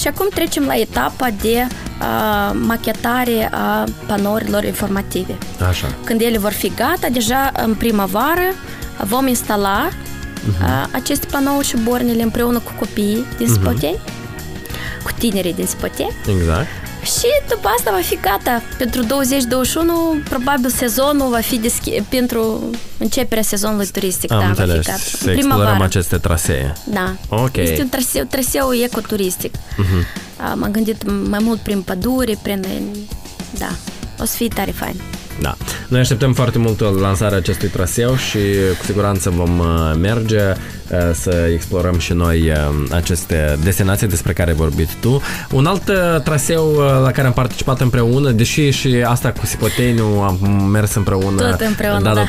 Și 0.01 0.07
acum 0.07 0.27
trecem 0.33 0.63
la 0.63 0.75
etapa 0.75 1.29
de 1.41 1.67
uh, 1.67 2.51
machetare 2.53 3.49
a 3.51 3.83
panourilor 4.07 4.63
informative. 4.63 5.37
Așa. 5.69 5.87
Când 6.03 6.21
ele 6.21 6.37
vor 6.37 6.51
fi 6.51 6.71
gata, 6.75 7.07
deja 7.11 7.51
în 7.63 7.73
primăvară 7.73 8.53
vom 9.03 9.27
instala 9.27 9.89
uh-huh. 9.89 10.61
uh, 10.61 10.87
aceste 10.91 11.27
panouri 11.31 11.67
și 11.67 11.77
bornele 11.77 12.23
împreună 12.23 12.59
cu 12.59 12.71
copiii 12.79 13.25
din 13.37 13.47
uh-huh. 13.47 13.61
Spoteni, 13.61 13.99
cu 15.03 15.11
tinerii 15.17 15.53
din 15.53 15.65
Spoteni. 15.65 16.15
Exact. 16.39 16.67
Și 17.03 17.27
după 17.49 17.67
asta 17.77 17.91
va 17.91 18.01
fi 18.01 18.19
gata. 18.21 18.61
Pentru 18.77 19.03
2021, 19.03 20.21
probabil 20.29 20.69
sezonul 20.69 21.29
va 21.29 21.39
fi 21.39 21.57
deschis 21.57 22.03
pentru 22.09 22.69
începerea 22.97 23.43
sezonului 23.43 23.87
turistic. 23.91 24.31
Am 24.31 24.39
da, 24.39 24.47
înțeles. 24.47 24.75
Va 24.75 24.81
fi 24.81 24.87
gata. 24.87 24.99
Să 25.23 25.31
explorăm 25.31 25.81
aceste 25.81 26.17
trasee. 26.17 26.73
Da. 26.83 27.15
Ok. 27.29 27.55
Este 27.55 27.81
un 27.81 27.89
traseu, 27.89 28.23
traseu 28.23 28.73
ecoturistic. 28.83 29.55
Uh-huh. 29.55 30.55
M-am 30.55 30.71
gândit 30.71 31.27
mai 31.29 31.39
mult 31.41 31.59
prin 31.59 31.81
pădure, 31.81 32.37
prin... 32.41 32.65
Da. 33.57 33.69
O 34.19 34.25
să 34.25 34.35
fie 34.35 34.47
tare 34.47 34.71
fain. 34.71 34.95
Da. 35.41 35.57
Noi 35.87 35.99
așteptăm 35.99 36.33
foarte 36.33 36.57
mult 36.57 36.99
lansarea 36.99 37.37
acestui 37.37 37.67
traseu 37.67 38.15
și 38.15 38.39
cu 38.77 38.85
siguranță 38.85 39.29
vom 39.29 39.59
uh, 39.59 39.93
merge 39.99 40.49
uh, 40.49 40.55
să 41.13 41.49
explorăm 41.53 41.99
și 41.99 42.13
noi 42.13 42.49
uh, 42.49 42.57
aceste 42.91 43.57
destinații 43.63 44.07
despre 44.07 44.33
care 44.33 44.49
ai 44.49 44.55
vorbit 44.55 44.93
tu. 44.93 45.21
Un 45.51 45.65
alt 45.65 45.91
traseu 46.23 46.71
la 47.03 47.11
care 47.11 47.27
am 47.27 47.33
participat 47.33 47.81
împreună, 47.81 48.31
deși 48.31 48.69
și 48.69 49.03
asta 49.05 49.31
cu 49.31 49.45
Sipoteniu 49.45 50.05
am 50.05 50.69
mers 50.71 50.93
împreună, 50.93 51.49
Tot 51.49 51.59
împreună 51.67 52.01
dat 52.03 52.13
da. 52.13 52.21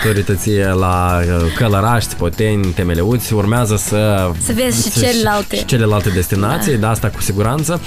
la 0.72 1.20
Călăraș, 1.56 2.04
Sipoteni, 2.04 2.64
Temeleuți, 2.66 3.32
urmează 3.32 3.76
să 3.76 4.30
să 4.44 4.52
vezi 4.52 4.82
și 4.82 5.00
celelalte 5.00 5.56
și 5.56 5.64
celelalte 5.64 6.08
destinații, 6.08 6.72
da. 6.72 6.78
da, 6.78 6.90
asta 6.90 7.08
cu 7.08 7.20
siguranță. 7.20 7.80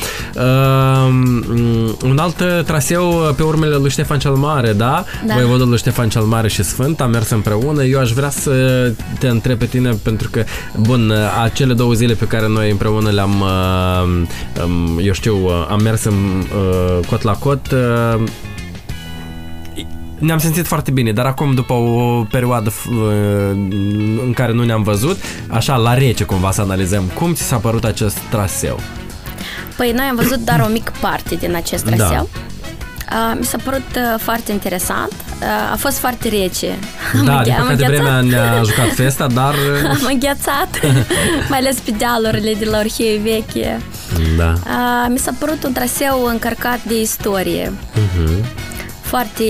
un 2.04 2.18
alt 2.18 2.40
uh, 2.40 2.64
traseu 2.66 3.10
uh, 3.10 3.34
pe 3.36 3.44
urmele 3.44 3.76
lui 3.76 3.90
Ștefan 3.90 4.20
cel 4.20 4.32
Mare, 4.32 4.74
da? 4.74 5.06
Da. 5.28 5.34
Voivodul 5.34 5.68
lui 5.68 5.78
Ștefan 5.78 6.10
cel 6.10 6.22
Mare 6.22 6.48
și 6.48 6.64
Sfânt, 6.64 7.02
am 7.02 7.10
mers 7.10 7.30
împreună. 7.30 7.84
Eu 7.84 8.00
aș 8.00 8.12
vrea 8.12 8.30
să 8.30 8.52
te 9.20 9.28
întreb 9.28 9.58
pe 9.58 9.66
tine, 9.66 9.90
pentru 10.04 10.30
că, 10.30 10.44
bun, 10.80 11.10
uh, 11.10 11.18
acele 11.44 11.74
două 11.74 11.94
zile 11.94 12.14
pe 12.14 12.26
care 12.26 12.48
noi 12.48 12.72
împreună 12.72 13.10
le-am, 13.10 13.42
uh, 13.42 14.64
um, 14.64 15.00
eu 15.04 15.14
știu, 15.14 15.46
uh, 15.46 15.68
am 15.70 15.82
mers 15.82 16.04
în, 16.04 16.14
uh, 16.14 17.06
cot 17.08 17.22
la 17.22 17.34
cot, 17.34 17.72
uh, 17.72 18.24
ne-am 20.20 20.38
simțit 20.38 20.66
foarte 20.68 20.92
bine, 20.92 21.12
dar 21.12 21.26
acum 21.26 21.54
după 21.54 21.74
o 21.74 22.26
perioadă 22.32 22.70
f- 22.70 22.90
uh, 22.90 23.50
în 24.26 24.32
care 24.36 24.54
nu 24.54 24.64
ne-am 24.64 24.84
văzut, 24.84 25.18
așa 25.48 25.76
la 25.76 25.94
rece 25.94 26.24
cumva 26.24 26.52
să 26.52 26.62
analizăm, 26.62 27.04
cum 27.14 27.34
ți 27.34 27.42
s-a 27.44 27.58
părut 27.58 27.84
acest 27.84 28.18
traseu? 28.30 28.80
Păi 29.78 29.92
noi 29.92 30.06
am 30.06 30.16
văzut 30.16 30.38
doar 30.38 30.60
o 30.68 30.72
mică 30.72 30.92
parte 31.02 31.36
din 31.36 31.56
acest 31.56 31.86
Da. 31.86 31.96
traseu. 31.96 32.30
A, 33.10 33.34
mi 33.40 33.46
s-a 33.46 33.58
părut 33.64 33.86
uh, 33.96 34.20
foarte 34.20 34.52
interesant. 34.52 35.14
A, 35.46 35.72
a 35.72 35.76
fost 35.76 35.98
foarte 35.98 36.30
rece. 36.30 36.68
Am 37.20 37.26
Da, 37.26 37.32
înghe- 37.32 37.44
din 37.44 37.54
am 37.54 37.60
păcate 37.62 37.72
înghețat. 37.86 37.94
vremea 37.96 38.22
ne-a 38.22 38.62
jucat 38.64 38.94
festa, 38.94 39.28
dar... 39.28 39.54
uh, 39.54 39.90
Am 39.94 40.08
înghețat, 40.12 40.80
mai 41.50 41.60
ales 41.60 41.76
pe 41.78 41.92
dealurile 41.92 42.54
de 42.60 42.66
la 42.66 42.78
Orhei 42.78 43.18
Veche. 43.24 43.82
Da. 44.38 44.54
A, 45.04 45.08
mi 45.08 45.18
s-a 45.18 45.32
părut 45.40 45.64
un 45.64 45.72
traseu 45.74 46.26
încărcat 46.26 46.84
de 46.84 47.00
istorie, 47.02 47.72
Uh-huh. 47.96 48.46
foarte 49.02 49.44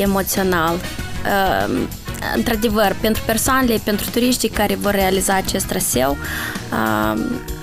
emoțional. 0.00 0.74
A, 0.74 1.68
într-adevăr, 2.36 2.96
pentru 3.00 3.22
persoanele, 3.26 3.80
pentru 3.84 4.10
turiștii 4.10 4.48
care 4.48 4.74
vor 4.80 4.92
realiza 4.92 5.34
acest 5.36 5.64
traseu, 5.66 6.16
a, 6.68 7.16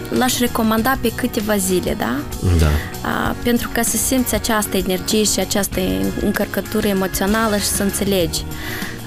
l-aș 0.09 0.39
recomanda 0.39 0.97
pe 1.01 1.11
câteva 1.15 1.57
zile, 1.57 1.95
da? 1.97 2.15
Da. 2.59 2.67
A, 3.09 3.35
pentru 3.43 3.69
ca 3.73 3.81
să 3.81 3.97
simți 3.97 4.35
această 4.35 4.77
energie 4.77 5.23
și 5.23 5.39
această 5.39 5.79
încărcătură 6.21 6.87
emoțională 6.87 7.57
și 7.57 7.65
să 7.65 7.83
înțelegi. 7.83 8.41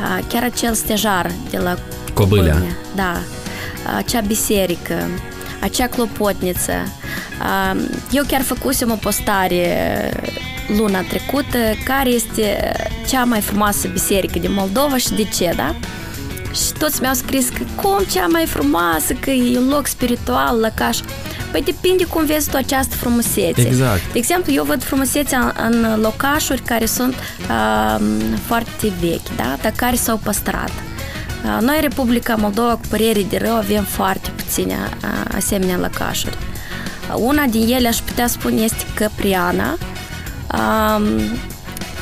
A, 0.01 0.21
chiar 0.29 0.43
acel 0.43 0.75
stejar 0.75 1.31
de 1.51 1.59
la 1.59 1.77
Cobâlea. 2.15 2.53
Cobâlea, 2.53 2.77
Da. 2.95 3.21
Acea 3.97 4.21
biserică, 4.21 5.09
acea 5.61 5.87
clopotniță. 5.87 6.73
A, 7.43 7.77
Eu 8.11 8.25
chiar 8.27 8.41
făcusem 8.43 8.91
o 8.91 8.95
postare 8.95 9.67
luna 10.77 11.01
trecută 11.01 11.59
care 11.85 12.09
este 12.09 12.73
cea 13.09 13.25
mai 13.25 13.41
frumoasă 13.41 13.89
biserică 13.89 14.39
din 14.39 14.53
Moldova 14.53 14.97
și 14.97 15.11
de 15.11 15.25
ce, 15.25 15.53
da? 15.57 15.75
Și 16.65 16.73
toți 16.79 17.01
mi-au 17.01 17.15
scris 17.15 17.49
că 17.49 17.63
cum 17.83 17.99
cea 18.11 18.27
mai 18.27 18.47
frumoasă, 18.47 19.13
că 19.21 19.31
e 19.31 19.59
un 19.59 19.69
loc 19.69 19.87
spiritual, 19.87 20.61
lăcaș. 20.61 20.99
Păi 21.51 21.63
depinde 21.63 22.05
cum 22.05 22.25
vezi 22.25 22.51
tu 22.51 22.57
această 22.57 22.95
frumusețe. 22.95 23.67
Exact. 23.67 24.13
De 24.13 24.19
exemplu, 24.19 24.53
eu 24.53 24.65
văd 24.65 24.83
frumusețea 24.83 25.55
în, 25.67 25.85
în 25.85 26.01
locașuri 26.01 26.61
care 26.61 26.87
sunt 26.87 27.15
uh, 27.15 28.05
foarte 28.47 28.93
vechi, 29.01 29.37
da? 29.37 29.57
dar 29.63 29.73
care 29.77 29.97
s-au 29.97 30.21
păstrat. 30.23 30.71
Uh, 31.45 31.59
noi, 31.61 31.79
Republica 31.81 32.35
Moldova, 32.35 32.73
cu 32.73 32.81
părere 32.89 33.23
de 33.23 33.37
rău, 33.37 33.55
avem 33.55 33.85
foarte 33.85 34.31
puține 34.37 34.75
uh, 34.75 35.35
asemenea 35.37 35.77
lăcașuri. 35.77 36.37
Uh, 37.15 37.21
una 37.21 37.45
din 37.45 37.75
ele, 37.75 37.89
aș 37.89 37.97
putea 37.97 38.27
spune, 38.27 38.61
este 38.61 38.85
Căpriana. 38.95 39.77
Uh, 40.53 41.23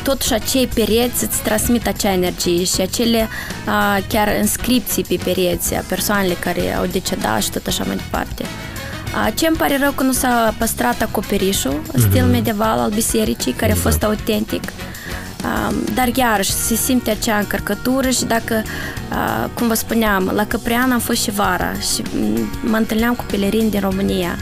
totuși 0.06 0.32
acei 0.32 0.66
pereți 0.74 1.24
îți 1.24 1.42
transmit 1.42 1.86
acea 1.86 2.12
energie 2.12 2.64
și 2.64 2.80
acele 2.80 3.28
uh, 3.66 4.04
chiar 4.08 4.28
înscripții 4.40 5.04
pe 5.04 5.18
pereți 5.24 5.74
a 5.74 5.80
persoanele 5.88 6.34
care 6.34 6.74
au 6.74 6.86
decedat 6.86 7.42
și 7.42 7.50
tot 7.50 7.66
așa 7.66 7.84
mai 7.86 7.96
departe. 7.96 8.42
Uh, 8.42 9.32
ce 9.34 9.46
îmi 9.46 9.56
pare 9.56 9.78
rău 9.80 9.90
că 9.90 10.02
nu 10.02 10.12
s-a 10.12 10.54
păstrat 10.58 11.02
acoperișul 11.02 11.82
în 11.92 12.00
stil 12.00 12.24
medieval 12.24 12.78
al 12.78 12.90
bisericii, 12.90 13.52
care 13.52 13.72
a 13.72 13.74
fost 13.74 14.02
autentic. 14.02 14.62
Uh, 14.62 15.74
dar 15.94 16.10
iarăși 16.14 16.50
se 16.50 16.74
simte 16.74 17.10
acea 17.10 17.38
încărcătură 17.38 18.10
și 18.10 18.24
dacă, 18.24 18.62
uh, 19.10 19.50
cum 19.54 19.68
vă 19.68 19.74
spuneam, 19.74 20.30
la 20.34 20.46
Căprean 20.46 20.92
am 20.92 20.98
fost 20.98 21.22
și 21.22 21.30
vara 21.30 21.72
și 21.72 22.02
m, 22.02 22.48
mă 22.70 22.76
întâlneam 22.76 23.14
cu 23.14 23.24
pelerini 23.24 23.70
din 23.70 23.80
România. 23.80 24.36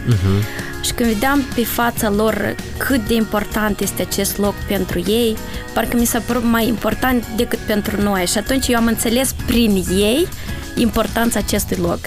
Și 0.85 0.93
când 0.93 1.13
vedeam 1.13 1.43
pe 1.55 1.65
fața 1.65 2.11
lor 2.11 2.55
cât 2.77 3.07
de 3.07 3.15
important 3.15 3.81
este 3.81 4.03
acest 4.03 4.39
loc 4.39 4.55
pentru 4.69 4.99
ei, 5.07 5.37
parcă 5.73 5.97
mi 5.97 6.05
s-a 6.05 6.23
părut 6.27 6.45
mai 6.45 6.69
important 6.69 7.27
decât 7.37 7.59
pentru 7.59 8.03
noi. 8.03 8.27
Și 8.27 8.39
atunci 8.39 8.69
eu 8.69 8.77
am 8.77 8.87
înțeles 8.87 9.35
prin 9.47 9.85
ei 9.91 10.29
importanța 10.77 11.39
acestui 11.39 11.77
loc. 11.81 11.99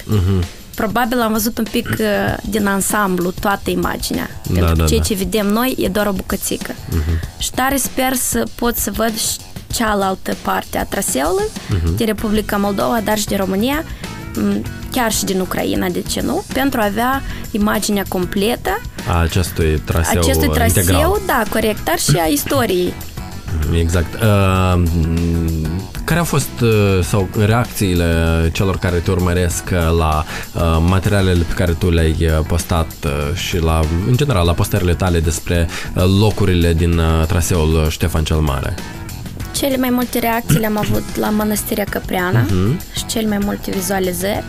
Probabil 0.74 1.20
am 1.20 1.32
văzut 1.32 1.58
un 1.58 1.66
pic 1.70 1.88
uh, 1.88 2.36
din 2.48 2.66
ansamblu 2.66 3.30
toată 3.30 3.70
imaginea. 3.70 4.30
Da, 4.42 4.52
pentru 4.52 4.74
da, 4.74 4.82
că 4.82 4.88
ceea 4.88 5.00
da. 5.00 5.06
ce 5.06 5.14
vedem 5.14 5.46
noi 5.46 5.74
e 5.78 5.88
doar 5.88 6.06
o 6.06 6.12
bucățică. 6.12 6.74
Și 7.38 7.50
tare 7.50 7.76
sper 7.76 8.14
să 8.14 8.42
pot 8.54 8.76
să 8.76 8.90
văd 8.90 9.16
și 9.16 9.36
cealaltă 9.72 10.36
parte 10.42 10.78
a 10.78 10.84
traseului 10.84 11.44
din 11.96 12.06
Republica 12.06 12.56
Moldova, 12.56 13.00
dar 13.04 13.18
și 13.18 13.26
din 13.26 13.36
România, 13.36 13.84
m, 14.34 14.62
chiar 14.90 15.12
și 15.12 15.24
din 15.24 15.40
Ucraina, 15.40 15.88
de 15.88 16.02
ce 16.08 16.20
nu, 16.20 16.44
pentru 16.52 16.80
a 16.80 16.84
avea 16.84 17.22
imaginea 17.50 18.04
completă 18.08 18.80
A 19.08 19.18
acestui 19.20 19.82
traseu 19.84 20.20
acestui 20.20 20.48
uh, 20.48 20.54
traseu, 20.54 20.82
integral. 20.82 21.20
da, 21.26 21.42
corect, 21.50 21.84
dar 21.84 21.98
și 21.98 22.16
a 22.20 22.26
istoriei. 22.26 22.92
Exact. 23.80 24.14
Uh, 24.14 24.82
care 26.04 26.18
au 26.18 26.24
fost 26.24 26.48
uh, 26.62 26.68
sau 27.02 27.28
reacțiile 27.44 28.50
celor 28.52 28.76
care 28.78 28.96
te 28.96 29.10
urmăresc 29.10 29.62
uh, 29.72 29.78
la 29.98 30.24
uh, 30.54 30.62
materialele 30.88 31.42
pe 31.48 31.52
care 31.54 31.72
tu 31.72 31.90
le-ai 31.90 32.16
uh, 32.20 32.44
postat 32.46 32.86
uh, 33.04 33.36
și 33.36 33.58
la, 33.58 33.80
în 34.08 34.16
general, 34.16 34.46
la 34.46 34.52
postările 34.52 34.94
tale 34.94 35.20
despre 35.20 35.68
uh, 35.94 36.04
locurile 36.20 36.72
din 36.74 36.98
uh, 36.98 37.26
traseul 37.26 37.86
Ștefan 37.90 38.24
cel 38.24 38.36
Mare? 38.36 38.74
Cele 39.52 39.76
mai 39.76 39.90
multe 39.90 40.18
reacții 40.18 40.58
le-am 40.58 40.76
avut 40.78 41.16
la 41.16 41.28
Mănăstirea 41.30 41.84
Căpreana 41.90 42.46
și 42.96 43.06
cele 43.06 43.28
mai 43.28 43.38
multe 43.44 43.70
vizualizări 43.70 44.44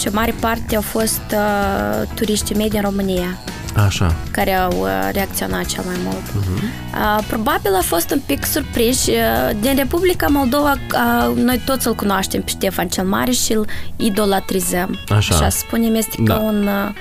și 0.00 0.08
o 0.08 0.10
mare 0.14 0.34
parte 0.40 0.76
au 0.76 0.82
fost 0.82 1.22
uh, 1.32 2.08
turiștii 2.14 2.54
mei 2.54 2.68
din 2.70 2.80
România 2.80 3.38
Așa. 3.86 4.14
care 4.30 4.52
au 4.54 4.72
uh, 4.80 4.88
reacționat 5.12 5.64
cel 5.66 5.84
mai 5.86 5.96
mult. 6.04 6.22
Uh, 6.34 7.24
probabil 7.26 7.74
a 7.74 7.82
fost 7.82 8.10
un 8.10 8.20
pic 8.26 8.44
surprinși. 8.44 9.10
Uh, 9.10 9.16
din 9.60 9.76
Republica 9.76 10.26
Moldova 10.26 10.72
uh, 10.72 11.36
noi 11.36 11.60
toți 11.64 11.86
îl 11.86 11.94
cunoaștem 11.94 12.40
pe 12.42 12.50
Ștefan 12.50 12.88
cel 12.88 13.04
Mare 13.04 13.30
și 13.30 13.52
îl 13.52 13.66
idolatrizăm. 13.96 14.98
Așa. 15.16 15.34
Așa 15.34 15.48
spunem, 15.48 15.94
este 15.94 16.16
Da. 16.24 16.34
ca 16.34 16.40
un 16.40 16.66
uh, 16.66 16.94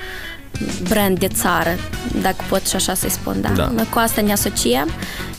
brand 0.90 1.20
de 1.20 1.28
țară, 1.28 1.76
dacă 2.22 2.44
pot 2.50 2.68
și 2.68 2.76
așa 2.76 2.94
să-i 2.94 3.10
spun. 3.10 3.42
Da? 3.42 3.50
Da. 3.50 3.72
Noi 3.76 3.88
cu 3.90 4.00
asta 4.00 4.22
ne 4.22 4.32
asociem. 4.32 4.90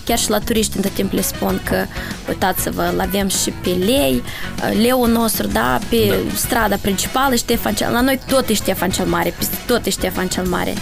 Chiar 0.04 0.18
și 0.18 0.31
la 0.31 0.38
turiști 0.38 0.76
în 0.76 0.83
tot 0.83 0.90
timpul 0.90 1.16
le 1.16 1.22
spun 1.22 1.61
că 1.64 1.85
uitați-vă, 2.28 2.90
îl 2.92 3.00
avem 3.00 3.28
și 3.28 3.50
pe 3.50 3.68
lei, 3.68 4.22
uh, 4.22 4.78
leul 4.83 5.09
nostru, 5.09 5.46
da, 5.46 5.78
pe 5.88 6.07
da. 6.09 6.35
strada 6.35 6.76
principală 6.81 7.35
Ștefan 7.35 7.74
cel 7.74 7.92
La 7.92 8.00
noi 8.00 8.20
tot 8.26 8.48
e 8.48 8.54
Ștefan 8.54 8.90
cel 8.90 9.07
Mare, 9.07 9.35
peste 9.37 9.57
tot 9.66 9.87
e 9.87 9.90
Ștefan 9.90 10.28
cel 10.28 10.44
Mare. 10.44 10.72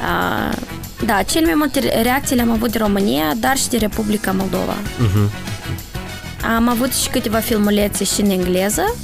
Uh, 0.00 0.56
da, 1.04 1.22
cele 1.22 1.44
mai 1.44 1.54
multe 1.56 2.00
reacții 2.02 2.36
le-am 2.36 2.50
avut 2.50 2.70
din 2.70 2.80
România, 2.80 3.34
dar 3.36 3.56
și 3.56 3.68
din 3.68 3.78
Republica 3.78 4.32
Moldova. 4.32 4.76
Am 6.54 6.68
avut 6.68 6.92
și 6.92 7.08
câteva 7.08 7.38
filmulețe 7.38 8.04
și 8.04 8.20
în 8.20 8.30
engleză. 8.30 8.94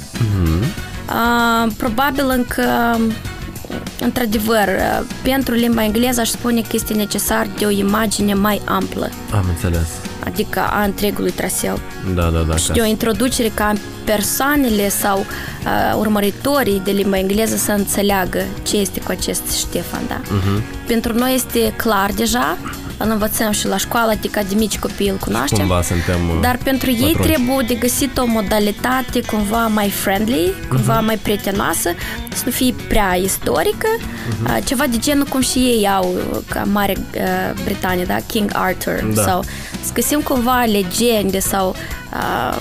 Uh, 1.07 1.71
probabil 1.77 2.29
încă, 2.29 2.99
într-adevăr, 4.07 4.67
uh, 4.67 5.05
pentru 5.21 5.53
limba 5.53 5.83
engleză 5.83 6.19
aș 6.21 6.29
spune 6.29 6.61
că 6.61 6.67
este 6.71 6.93
necesar 6.93 7.47
de 7.57 7.65
o 7.65 7.69
imagine 7.69 8.33
mai 8.33 8.61
amplă, 8.65 9.09
Am 9.33 9.45
înțeles. 9.49 9.87
adică 10.25 10.59
a 10.59 10.83
întregului 10.83 11.31
traseu. 11.31 11.79
Da, 12.15 12.21
da, 12.29 12.39
da. 12.49 12.55
Și 12.55 12.71
de 12.71 12.81
o 12.81 12.85
introducere 12.85 13.51
ca 13.53 13.73
persoanele 14.05 14.89
sau 14.89 15.17
uh, 15.19 15.95
urmăritorii 15.97 16.81
de 16.83 16.91
limba 16.91 17.17
engleză 17.17 17.55
să 17.55 17.71
înțeleagă 17.71 18.41
ce 18.63 18.77
este 18.77 18.99
cu 18.99 19.11
acest 19.11 19.51
Ștefan, 19.57 20.01
da? 20.07 20.21
Pentru 20.87 21.13
noi 21.13 21.33
este 21.35 21.73
clar 21.75 22.11
deja, 22.15 22.57
îl 22.85 22.86
învățăm 22.97 23.51
și 23.51 23.67
la 23.67 23.77
școală, 23.77 24.11
adică 24.11 24.41
de 24.49 24.55
mici 24.55 24.79
copii 24.79 25.09
îl 25.09 25.17
cunoaștem. 25.17 25.57
Cumva 25.57 25.81
suntem 25.81 26.29
uh, 26.29 26.37
Dar 26.41 26.57
pentru 26.63 26.89
ei 26.89 27.11
patroni. 27.11 27.27
trebuie 27.27 27.65
de 27.67 27.73
găsit 27.73 28.17
o 28.17 28.25
modalitate 28.25 29.21
cumva 29.21 29.67
mai 29.67 29.89
friendly, 29.89 30.53
cumva 30.69 30.99
mai 30.99 31.17
prietenoasă, 31.17 31.89
să 32.33 32.41
nu 32.45 32.51
fie 32.51 32.73
prea 32.87 33.15
istorică, 33.15 33.87
uh, 34.43 34.57
ceva 34.65 34.85
de 34.87 34.97
genul 34.97 35.25
cum 35.25 35.41
și 35.41 35.57
ei 35.57 35.87
au 35.87 36.13
uh, 36.31 36.37
ca 36.49 36.63
Mare 36.71 36.93
uh, 36.97 37.63
Britanie, 37.63 38.03
da? 38.03 38.15
King 38.27 38.51
Arthur. 38.53 39.05
Da. 39.13 39.21
Sau 39.21 39.43
să 39.83 39.91
găsim 39.93 40.19
cumva 40.19 40.63
legende 40.63 41.39
sau 41.39 41.75
uh, 42.13 42.57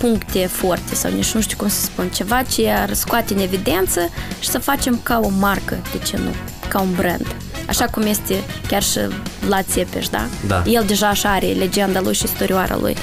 puncte 0.00 0.46
forte 0.46 0.94
sau 0.94 1.10
nici 1.12 1.32
nu 1.32 1.40
știu 1.40 1.56
cum 1.56 1.68
să 1.68 1.80
spun, 1.80 2.08
ceva 2.08 2.42
ce 2.42 2.70
ar 2.70 2.92
scoate 2.92 3.34
în 3.34 3.40
evidență 3.40 4.00
și 4.40 4.48
să 4.48 4.58
facem 4.58 5.00
ca 5.02 5.20
o 5.22 5.28
marcă, 5.38 5.78
de 5.92 5.98
ce 6.04 6.16
nu, 6.16 6.30
ca 6.68 6.80
un 6.80 6.92
brand. 6.96 7.26
Așa 7.68 7.84
cum 7.84 8.02
este 8.02 8.34
chiar 8.68 8.82
și 8.82 8.98
Vlad 9.46 9.64
Țepeș, 9.70 10.08
da? 10.08 10.26
Da. 10.46 10.62
El 10.66 10.84
deja 10.86 11.08
așa 11.08 11.32
are 11.32 11.46
legenda 11.46 12.00
lui 12.00 12.14
și 12.14 12.24
istorioara 12.24 12.76
lui. 12.80 12.96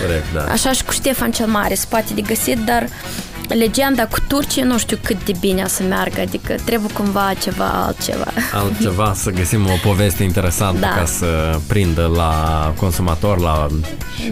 Corect, 0.00 0.32
da. 0.34 0.52
Așa 0.52 0.72
și 0.72 0.84
cu 0.84 0.92
Ștefan 0.92 1.30
cel 1.30 1.46
Mare 1.46 1.74
se 1.74 1.86
poate 1.88 2.14
de 2.14 2.20
găsit, 2.20 2.58
dar 2.58 2.88
legenda 3.54 4.06
cu 4.06 4.16
Turcia 4.28 4.64
nu 4.64 4.78
știu 4.78 4.98
cât 5.02 5.24
de 5.24 5.32
bine 5.40 5.62
o 5.62 5.68
să 5.68 5.82
meargă, 5.82 6.20
adică 6.20 6.54
trebuie 6.64 6.92
cumva 6.92 7.32
ceva 7.42 7.64
altceva. 7.64 8.26
Altceva, 8.52 9.12
să 9.24 9.30
găsim 9.30 9.64
o 9.64 9.88
poveste 9.88 10.22
interesantă 10.22 10.80
da. 10.80 10.88
ca 10.88 11.04
să 11.04 11.58
prindă 11.66 12.10
la 12.16 12.32
consumator, 12.76 13.40
la 13.40 13.66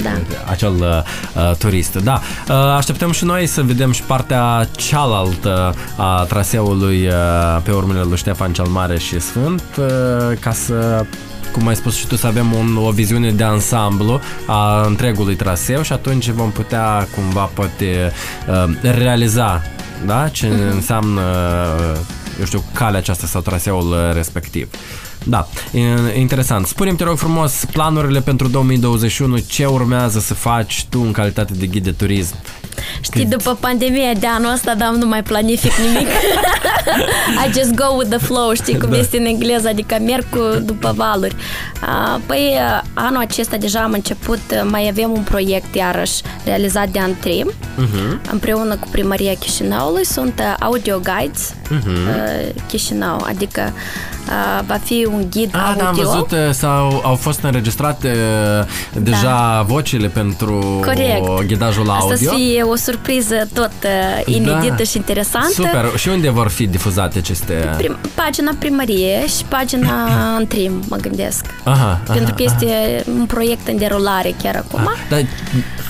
da. 0.02 0.10
acel 0.50 0.72
uh, 0.72 1.56
turist. 1.58 1.94
Da, 1.94 2.20
uh, 2.48 2.54
așteptăm 2.54 3.12
și 3.12 3.24
noi 3.24 3.46
să 3.46 3.62
vedem 3.62 3.92
și 3.92 4.02
partea 4.02 4.68
cealaltă 4.76 5.74
a 5.96 6.24
traseului 6.28 7.06
uh, 7.06 7.14
pe 7.62 7.70
urmele 7.70 8.02
lui 8.02 8.16
Ștefan 8.16 8.52
cel 8.52 8.66
Mare 8.66 8.98
și 8.98 9.20
Sfânt, 9.20 9.62
uh, 9.75 9.75
ca 10.40 10.52
să 10.52 11.04
cum 11.52 11.66
ai 11.66 11.76
spus 11.76 11.96
și 11.96 12.06
tu, 12.06 12.16
să 12.16 12.26
avem 12.26 12.52
un, 12.52 12.76
o 12.76 12.90
viziune 12.90 13.30
de 13.30 13.44
ansamblu 13.44 14.20
a 14.46 14.82
întregului 14.86 15.36
traseu 15.36 15.82
și 15.82 15.92
atunci 15.92 16.28
vom 16.28 16.50
putea 16.50 17.08
cumva 17.14 17.44
poate 17.44 18.12
uh, 18.48 18.74
realiza 18.82 19.62
da? 20.06 20.28
ce 20.28 20.48
uh-huh. 20.48 20.72
înseamnă 20.72 21.22
eu 22.38 22.44
știu, 22.44 22.64
calea 22.74 22.98
aceasta 22.98 23.26
sau 23.26 23.40
traseul 23.40 24.10
respectiv. 24.12 24.68
Da, 25.24 25.48
e 26.14 26.18
interesant. 26.18 26.66
Spune-mi, 26.66 26.96
te 26.96 27.04
rog 27.04 27.16
frumos, 27.16 27.64
planurile 27.72 28.20
pentru 28.20 28.48
2021, 28.48 29.38
ce 29.38 29.64
urmează 29.64 30.18
să 30.20 30.34
faci 30.34 30.86
tu 30.88 31.00
în 31.00 31.12
calitate 31.12 31.52
de 31.52 31.66
ghid 31.66 31.84
de 31.84 31.92
turism? 31.92 32.34
Știi, 33.00 33.24
după 33.24 33.56
pandemia 33.60 34.12
de 34.12 34.26
anul 34.26 34.52
ăsta, 34.52 34.74
dar 34.74 34.88
nu 34.88 35.06
mai 35.06 35.22
planific 35.22 35.72
nimic. 35.72 36.08
I 37.44 37.52
just 37.52 37.74
go 37.74 37.94
with 37.96 38.10
the 38.10 38.18
flow, 38.18 38.52
știi 38.52 38.78
cum 38.78 38.90
da. 38.90 38.96
este 38.96 39.18
în 39.18 39.24
engleză, 39.24 39.68
adică 39.68 39.96
merg 40.00 40.24
cu, 40.30 40.58
după 40.62 40.92
valuri. 40.96 41.36
Păi, 42.26 42.56
anul 42.94 43.20
acesta 43.20 43.56
deja 43.56 43.80
am 43.80 43.92
început, 43.92 44.40
mai 44.70 44.88
avem 44.90 45.10
un 45.10 45.22
proiect 45.22 45.74
iarăși 45.74 46.22
realizat 46.44 46.88
de 46.88 46.98
Antrim, 46.98 47.52
uh-huh. 47.52 48.30
împreună 48.30 48.76
cu 48.76 48.88
Primăria 48.90 49.32
Chișinăului, 49.34 50.04
sunt 50.04 50.40
audio 50.60 50.98
guides 50.98 51.54
uh-huh. 51.54 52.66
Chișinău, 52.68 53.24
adică 53.28 53.72
va 54.66 54.78
fi 54.84 55.08
un 55.12 55.26
ghid 55.30 55.50
ah, 55.54 55.62
audio. 55.66 55.82
Da, 55.82 55.88
am 55.88 55.94
văzut, 55.94 56.54
sau 56.54 57.00
au 57.04 57.14
fost 57.14 57.42
înregistrate 57.42 58.16
deja 58.92 59.56
da. 59.56 59.64
vocile 59.66 60.06
pentru 60.06 60.80
Corect. 60.84 61.46
ghidajul 61.46 61.90
audio. 61.90 62.12
Asta 62.12 62.30
să 62.30 62.34
fie 62.34 62.62
o 62.68 62.76
surpriză 62.76 63.48
tot 63.54 63.72
inedită 64.24 64.74
da. 64.78 64.84
și 64.84 64.96
interesantă. 64.96 65.52
Super. 65.52 65.92
Și 65.96 66.08
unde 66.08 66.30
vor 66.30 66.48
fi 66.48 66.66
difuzate 66.66 67.18
aceste... 67.18 67.74
Prim, 67.76 67.96
pagina 68.14 68.52
primărie 68.58 69.26
și 69.26 69.44
pagina 69.48 70.08
Antrim, 70.38 70.82
mă 70.88 70.96
gândesc. 70.96 71.46
Aha, 71.64 72.00
aha, 72.04 72.12
Pentru 72.12 72.34
că 72.34 72.42
este 72.42 72.66
aha. 73.00 73.10
un 73.18 73.26
proiect 73.26 73.68
în 73.68 73.76
derulare 73.76 74.34
chiar 74.42 74.56
acum. 74.56 74.80
Ah, 74.80 74.98
dar 75.08 75.24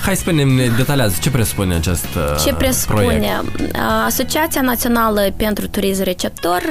hai 0.03 0.17
spune 0.17 0.45
detaliază, 0.77 1.15
ce 1.21 1.31
presupune 1.31 1.75
acest 1.75 2.07
Ce 2.45 2.55
presupune? 2.55 3.05
Proiect? 3.05 3.77
Asociația 4.07 4.61
Națională 4.61 5.21
pentru 5.37 5.67
Turism 5.69 6.03
Receptor 6.03 6.63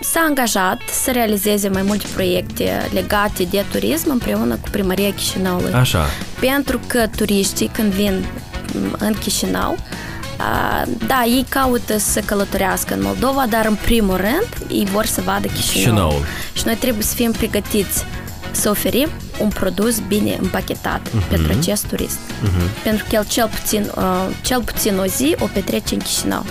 s-a 0.00 0.24
angajat 0.28 0.80
să 1.02 1.10
realizeze 1.10 1.68
mai 1.68 1.82
multe 1.82 2.06
proiecte 2.14 2.88
legate 2.92 3.42
de 3.50 3.64
turism 3.70 4.10
împreună 4.10 4.54
cu 4.54 4.68
Primăria 4.70 5.12
Chișinăului. 5.12 5.72
Așa. 5.72 6.04
Pentru 6.40 6.80
că 6.86 7.06
turiștii 7.16 7.70
când 7.72 7.92
vin 7.92 8.24
în 8.98 9.14
Chișinău, 9.14 9.76
da, 11.06 11.24
ei 11.24 11.46
caută 11.48 11.98
să 11.98 12.20
călătorească 12.20 12.94
în 12.94 13.02
Moldova, 13.02 13.46
dar 13.48 13.66
în 13.66 13.74
primul 13.74 14.16
rând 14.16 14.48
ei 14.68 14.88
vor 14.92 15.06
să 15.06 15.20
vadă 15.20 15.46
Chișinău. 15.46 15.72
Chișinău. 15.72 16.24
Și 16.52 16.62
noi 16.64 16.74
trebuie 16.74 17.02
să 17.02 17.14
fim 17.14 17.32
pregătiți 17.32 18.04
să 18.50 18.70
oferim 18.70 19.08
un 19.40 19.48
produs 19.48 19.98
bine 20.08 20.38
împachetat 20.40 21.08
uh-huh. 21.08 21.28
pentru 21.28 21.52
acest 21.58 21.86
turist. 21.86 22.18
Uh-huh. 22.18 22.82
Pentru 22.82 23.04
că 23.08 23.14
el 23.14 23.24
cel 23.26 23.48
puțin, 23.48 23.90
uh, 23.96 24.26
cel 24.42 24.62
puțin 24.62 24.98
o 24.98 25.04
zi 25.04 25.36
o 25.38 25.48
petrece 25.52 25.94
în 25.94 26.00
Chișinău. 26.00 26.44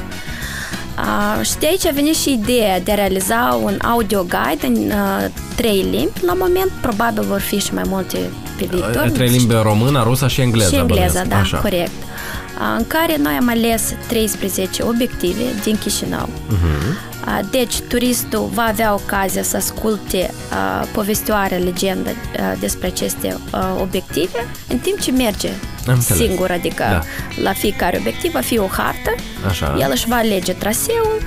Uh, 0.97 1.45
și 1.45 1.57
de 1.59 1.65
aici 1.65 1.85
a 1.85 1.91
venit 1.91 2.15
și 2.15 2.31
ideea 2.31 2.79
de 2.79 2.91
a 2.91 2.95
realiza 2.95 3.59
un 3.63 3.79
audio 3.81 4.23
guide 4.23 4.65
în 4.65 4.75
uh, 4.75 5.25
trei 5.55 5.81
limbi. 5.81 6.25
La 6.25 6.33
moment, 6.33 6.71
probabil 6.81 7.23
vor 7.23 7.39
fi 7.39 7.59
și 7.59 7.73
mai 7.73 7.83
multe 7.87 8.17
pe 8.57 8.65
viitor. 8.69 9.09
Trei 9.13 9.29
limbi 9.29 9.53
română, 9.61 10.03
rusă 10.03 10.27
și 10.27 10.41
engleză. 10.41 10.69
Și 10.69 10.75
engleză, 10.75 11.23
da, 11.27 11.35
Așa. 11.35 11.57
corect. 11.57 11.91
Uh, 11.91 12.75
în 12.77 12.87
care 12.87 13.15
noi 13.17 13.33
am 13.39 13.49
ales 13.49 13.93
13 14.07 14.83
obiective 14.83 15.43
din 15.63 15.77
Chișinău. 15.77 16.29
Uh-huh. 16.29 17.13
Deci, 17.51 17.79
turistul 17.79 18.49
va 18.53 18.63
avea 18.63 18.93
ocazia 18.93 19.43
să 19.43 19.57
asculte 19.57 20.33
uh, 20.51 20.87
povestioare, 20.93 21.55
legendă 21.55 22.09
uh, 22.09 22.53
despre 22.59 22.87
aceste 22.87 23.37
uh, 23.53 23.59
obiective 23.81 24.47
în 24.67 24.77
timp 24.77 24.99
ce 24.99 25.11
merge 25.11 25.49
Am 25.87 26.01
singur, 26.01 26.51
adică 26.51 26.83
da. 26.89 27.01
la 27.41 27.53
fiecare 27.53 27.97
obiectiv 27.99 28.31
va 28.31 28.39
fi 28.39 28.57
o 28.57 28.67
hartă, 28.67 29.15
Așa. 29.47 29.75
el 29.79 29.89
își 29.91 30.07
va 30.07 30.15
alege 30.15 30.53
traseul 30.53 31.21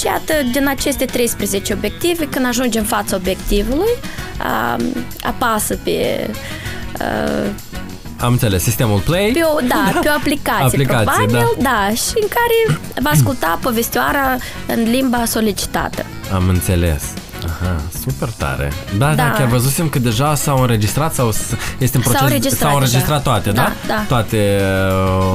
și 0.00 0.06
atât 0.06 0.52
din 0.52 0.68
aceste 0.68 1.04
13 1.04 1.72
obiective, 1.72 2.28
când 2.28 2.46
ajunge 2.46 2.78
în 2.78 2.84
fața 2.84 3.16
obiectivului, 3.16 3.92
uh, 4.40 4.84
apasă 5.22 5.78
pe 5.82 6.28
uh, 7.00 7.50
am 8.20 8.32
înțeles, 8.32 8.62
sistemul 8.62 9.00
Play. 9.00 9.30
Pe 9.34 9.40
o, 9.44 9.60
da, 9.60 9.90
da, 9.94 9.98
pe 10.00 10.08
o 10.08 10.12
aplicație, 10.12 10.64
aplicație 10.64 11.26
probabil, 11.26 11.56
da. 11.58 11.70
da, 11.70 11.94
și 11.94 12.12
în 12.20 12.28
care 12.28 12.80
va 13.02 13.10
asculta 13.10 13.58
povestioara 13.62 14.36
în 14.66 14.82
limba 14.82 15.24
solicitată. 15.24 16.04
Am 16.32 16.48
înțeles. 16.48 17.02
Aha, 17.44 17.80
super 18.04 18.28
tare. 18.28 18.72
Da, 18.98 19.06
da, 19.06 19.14
da, 19.14 19.30
chiar 19.30 19.46
văzusem 19.46 19.88
că 19.88 19.98
deja 19.98 20.34
s-au 20.34 20.60
înregistrat 20.60 21.14
sau 21.14 21.28
este 21.78 21.96
în 21.96 22.02
proces, 22.02 22.18
s-au 22.18 22.26
înregistrat, 22.26 22.68
s-au 22.68 22.74
înregistrat 22.74 23.22
toate, 23.22 23.50
da? 23.50 23.62
Da, 23.62 23.94
da. 23.94 24.04
Toate 24.08 24.60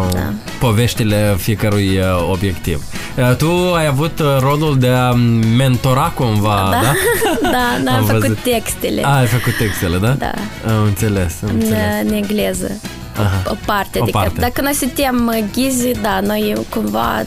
uh, 0.02 0.14
da. 0.14 0.34
poveștile 0.60 1.36
fiecărui 1.38 1.98
uh, 1.98 2.30
obiectiv. 2.32 2.84
Uh, 3.18 3.36
tu 3.36 3.74
ai 3.76 3.86
avut 3.86 4.22
rolul 4.40 4.80
de 4.80 4.88
a 4.88 5.12
mentora 5.58 6.12
cumva, 6.16 6.68
da? 6.72 6.82
Da, 6.82 7.50
da, 7.50 7.58
da 7.86 7.92
am, 7.92 7.98
am 7.98 8.06
făcut 8.06 8.22
văzut. 8.22 8.40
textele. 8.40 9.02
A, 9.06 9.18
ai 9.18 9.26
făcut 9.26 9.58
textele, 9.58 9.98
da? 9.98 10.10
Da. 10.10 10.32
Am 10.68 10.84
înțeles, 10.84 11.36
am 11.44 11.50
înțeles. 11.54 11.80
În, 12.02 12.08
în 12.08 12.14
engleză. 12.14 12.72
Aha. 13.18 13.42
O, 13.46 13.52
o 13.52 13.56
parte, 13.66 14.00
o 14.00 14.02
adică 14.02 14.18
parte. 14.18 14.40
dacă 14.40 14.62
noi 14.62 14.74
suntem 14.74 15.36
ghizi, 15.52 15.92
da, 16.02 16.20
noi 16.20 16.56
cumva 16.70 17.24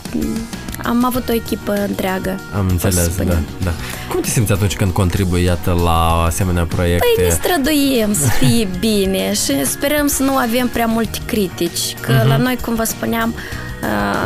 am 0.85 1.05
avut 1.05 1.29
o 1.29 1.33
echipă 1.33 1.73
întreagă. 1.73 2.41
Am 2.57 2.67
înțeles, 2.69 3.17
da, 3.17 3.39
da. 3.63 3.73
Cum 4.09 4.21
te 4.21 4.29
simți 4.29 4.53
atunci 4.53 4.77
când 4.77 4.93
contribui, 4.93 5.43
iată, 5.43 5.81
la 5.85 6.23
asemenea 6.23 6.65
proiecte? 6.65 7.07
Păi 7.17 7.25
ne 7.25 7.31
străduiem 7.31 8.15
să 8.15 8.27
fie 8.27 8.69
bine 8.89 9.33
și 9.33 9.67
sperăm 9.67 10.07
să 10.07 10.23
nu 10.23 10.37
avem 10.37 10.69
prea 10.69 10.87
multe 10.87 11.19
critici, 11.27 11.97
că 12.01 12.23
uh-huh. 12.23 12.27
la 12.27 12.37
noi, 12.37 12.59
cum 12.65 12.75
vă 12.75 12.85
spuneam, 12.85 13.35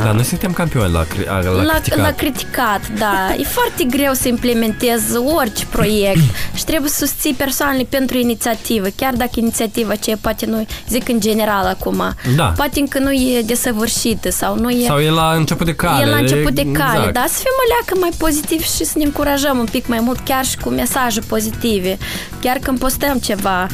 da, 0.04 0.12
noi 0.12 0.24
suntem 0.24 0.52
campioni 0.52 0.92
la, 0.92 1.04
la, 1.24 1.40
la, 1.40 1.62
la 1.62 1.72
criticat. 1.72 1.98
La 1.98 2.10
criticat, 2.10 2.80
da. 2.98 3.34
E 3.38 3.42
foarte 3.44 3.84
greu 3.84 4.12
să 4.12 4.28
implementezi 4.28 5.16
orice 5.16 5.66
proiect 5.66 6.22
și 6.54 6.64
trebuie 6.64 6.90
să 6.90 7.06
susții 7.06 7.34
persoanele 7.34 7.86
pentru 7.88 8.16
inițiativă, 8.16 8.86
chiar 8.96 9.14
dacă 9.14 9.30
inițiativa 9.34 9.92
aceea 9.92 10.16
poate 10.20 10.46
nu, 10.46 10.66
zic 10.88 11.08
în 11.08 11.20
general 11.20 11.66
acum, 11.66 12.14
da. 12.36 12.44
poate 12.56 12.80
încă 12.80 12.98
nu 12.98 13.12
e 13.12 13.42
desăvârșită 13.46 14.30
sau 14.30 14.58
nu 14.58 14.70
e... 14.70 14.86
Sau 14.86 14.98
e 14.98 15.10
la 15.10 15.32
început 15.32 15.66
de 15.66 15.74
cale. 15.74 16.06
E 16.06 16.10
la 16.10 16.16
început 16.16 16.52
de 16.52 16.66
cale, 16.72 16.96
exact. 16.96 17.12
da, 17.12 17.24
să 17.28 17.38
fim 17.38 17.52
o 17.62 17.66
leacă 17.74 18.00
mai 18.00 18.10
pozitiv 18.18 18.62
și 18.62 18.84
să 18.84 18.92
ne 18.96 19.04
încurajăm 19.04 19.58
un 19.58 19.66
pic 19.70 19.86
mai 19.86 19.98
mult, 20.00 20.18
chiar 20.24 20.44
și 20.44 20.56
cu 20.56 20.68
mesaje 20.68 21.20
pozitive, 21.20 21.98
chiar 22.40 22.56
când 22.56 22.78
postăm 22.78 23.18
ceva, 23.18 23.66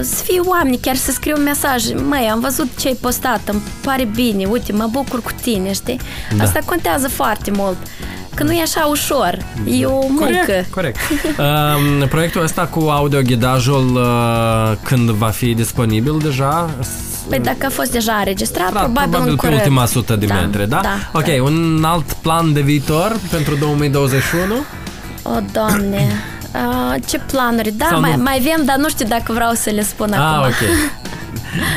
să 0.00 0.22
fie 0.24 0.40
oameni, 0.40 0.78
chiar 0.78 0.96
să 0.96 1.10
scriu 1.10 1.34
un 1.36 1.42
mesaj, 1.42 1.84
măi, 2.08 2.28
am 2.32 2.40
văzut 2.40 2.68
ce 2.78 2.88
ai 2.88 2.98
postat, 3.00 3.40
îmi 3.48 3.62
pare 3.80 4.04
bine, 4.14 4.44
uite, 4.44 4.72
mă 4.72 4.88
bucur 4.96 5.22
cu 5.22 5.30
tine, 5.42 5.72
știi? 5.72 6.00
Da. 6.36 6.44
Asta 6.44 6.58
contează 6.64 7.08
foarte 7.08 7.50
mult. 7.50 7.76
Că 8.34 8.42
nu 8.42 8.52
e 8.52 8.62
așa 8.62 8.86
ușor, 8.90 9.38
e 9.64 9.86
o 9.86 10.00
muncă. 10.08 10.24
Corect, 10.24 10.70
corect. 10.70 10.96
uh, 11.38 12.08
proiectul 12.08 12.42
ăsta 12.42 12.66
cu 12.66 12.80
audioghidajul 12.80 13.96
uh, 13.96 14.76
când 14.82 15.10
va 15.10 15.28
fi 15.28 15.54
disponibil 15.54 16.18
deja? 16.22 16.70
Păi 17.28 17.38
dacă 17.38 17.66
a 17.66 17.68
fost 17.68 17.92
deja 17.92 18.12
înregistrat, 18.12 18.72
da, 18.72 18.78
probabil, 18.78 19.10
probabil 19.10 19.36
pe 19.36 19.48
ultima 19.48 19.86
sută 19.86 20.16
de 20.16 20.26
da, 20.26 20.34
metri, 20.34 20.68
da? 20.68 20.80
da 20.82 20.98
ok, 21.12 21.24
da. 21.24 21.42
un 21.42 21.84
alt 21.86 22.12
plan 22.12 22.52
de 22.52 22.60
viitor 22.60 23.16
pentru 23.30 23.54
2021? 23.54 24.54
O, 25.22 25.30
Doamne, 25.52 26.06
uh, 26.54 26.94
ce 27.06 27.18
planuri? 27.18 27.70
Da, 27.70 27.86
mai, 27.86 28.16
mai 28.16 28.36
avem, 28.38 28.64
dar 28.64 28.76
nu 28.76 28.88
știu 28.88 29.06
dacă 29.08 29.32
vreau 29.32 29.52
să 29.52 29.70
le 29.70 29.82
spun 29.82 30.12
ah, 30.12 30.18
acum. 30.18 30.44
ok. 30.44 30.52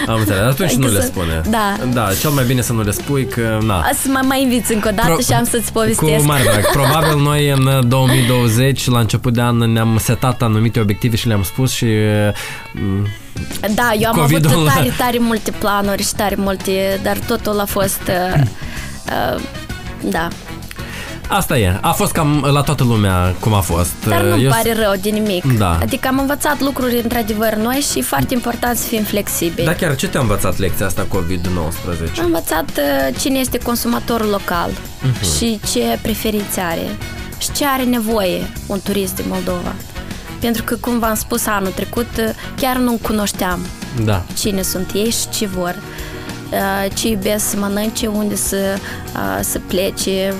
Am 0.07 0.19
înțeles, 0.19 0.39
atunci 0.41 0.71
adică 0.71 0.87
nu 0.87 0.93
le 0.93 1.01
spune. 1.01 1.41
Da. 1.49 1.77
Da, 1.93 2.07
cel 2.19 2.29
mai 2.29 2.43
bine 2.43 2.61
să 2.61 2.73
nu 2.73 2.81
le 2.81 2.91
spui 2.91 3.25
că, 3.27 3.57
na. 3.61 3.85
Să 4.01 4.07
mă 4.07 4.19
mai 4.23 4.41
inviți 4.41 4.73
încă 4.73 4.87
o 4.87 4.91
dată 4.91 5.07
Pro- 5.07 5.21
și 5.21 5.31
am 5.33 5.43
să-ți 5.43 5.71
povestesc. 5.71 6.17
Cu 6.17 6.25
mare 6.25 6.43
drag. 6.43 6.65
Probabil 6.71 7.21
noi 7.21 7.49
în 7.49 7.89
2020, 7.89 8.87
la 8.87 8.99
început 8.99 9.33
de 9.33 9.41
an, 9.41 9.57
ne-am 9.57 9.97
setat 9.99 10.41
anumite 10.41 10.79
obiective 10.79 11.15
și 11.15 11.27
le-am 11.27 11.43
spus 11.43 11.71
și 11.71 11.85
mm, 12.73 13.07
da, 13.75 13.91
eu 13.99 14.09
am 14.09 14.15
COVID-ul 14.15 14.51
avut 14.51 14.67
tare, 14.67 14.93
tare 14.97 15.17
multe 15.19 15.51
planuri 15.51 16.03
și 16.03 16.13
tare 16.15 16.35
multe, 16.37 16.99
dar 17.03 17.17
totul 17.17 17.59
a 17.59 17.65
fost 17.65 18.01
uh, 18.07 18.41
uh, 19.35 19.41
da, 20.01 20.27
Asta 21.31 21.57
e. 21.57 21.77
A 21.81 21.91
fost 21.91 22.11
cam 22.11 22.47
la 22.51 22.61
toată 22.61 22.83
lumea 22.83 23.35
cum 23.39 23.53
a 23.53 23.59
fost. 23.59 23.91
Dar 24.07 24.21
nu 24.21 24.41
Eu- 24.41 24.49
pare 24.49 24.73
rău 24.73 24.93
de 25.01 25.09
nimic. 25.09 25.57
Da. 25.57 25.77
Adică 25.81 26.07
am 26.07 26.19
învățat 26.19 26.59
lucruri 26.61 26.99
într-adevăr 27.03 27.53
noi 27.55 27.75
și 27.91 27.99
e 27.99 28.01
foarte 28.01 28.33
important 28.33 28.77
să 28.77 28.87
fim 28.87 29.03
flexibili. 29.03 29.65
Da, 29.65 29.73
chiar 29.73 29.95
ce 29.95 30.07
te-a 30.07 30.19
învățat 30.19 30.57
lecția 30.57 30.85
asta 30.85 31.07
COVID-19? 31.07 32.19
Am 32.19 32.25
învățat 32.25 32.63
uh, 32.69 33.19
cine 33.19 33.39
este 33.39 33.57
consumatorul 33.57 34.29
local 34.29 34.69
Mhm. 35.01 35.35
și 35.37 35.59
ce 35.71 35.99
preferințe 36.01 36.59
are 36.59 36.97
și 37.37 37.51
ce 37.51 37.65
are 37.65 37.83
nevoie 37.83 38.49
un 38.67 38.79
turist 38.83 39.15
din 39.15 39.25
Moldova. 39.27 39.73
Pentru 40.39 40.63
că, 40.63 40.75
cum 40.75 40.99
v-am 40.99 41.15
spus 41.15 41.45
anul 41.45 41.71
trecut, 41.71 42.07
uh, 42.17 42.29
chiar 42.61 42.75
nu 42.77 42.99
cunoșteam 43.01 43.59
Da. 44.05 44.23
cine 44.39 44.61
sunt 44.61 44.91
ei 44.93 45.09
și 45.09 45.29
ce 45.37 45.45
vor, 45.47 45.75
uh, 45.77 45.98
ce 46.93 47.07
iubesc 47.07 47.49
să 47.49 47.57
mănânce, 47.57 48.07
unde 48.07 48.35
să, 48.35 48.57
uh, 49.13 49.39
să 49.41 49.59
plece, 49.67 50.33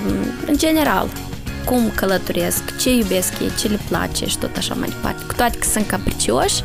în 0.46 0.56
general, 0.56 1.08
cum 1.64 1.90
călătoresc, 1.94 2.76
ce 2.78 2.90
iubesc 2.90 3.32
ei, 3.40 3.50
ce 3.60 3.68
le 3.68 3.78
place 3.88 4.26
și 4.26 4.38
tot 4.38 4.56
așa 4.56 4.74
mai 4.78 4.88
departe. 4.88 5.24
Cu 5.26 5.34
toate 5.34 5.58
că 5.58 5.66
sunt 5.72 5.86
capricioși, 5.86 6.62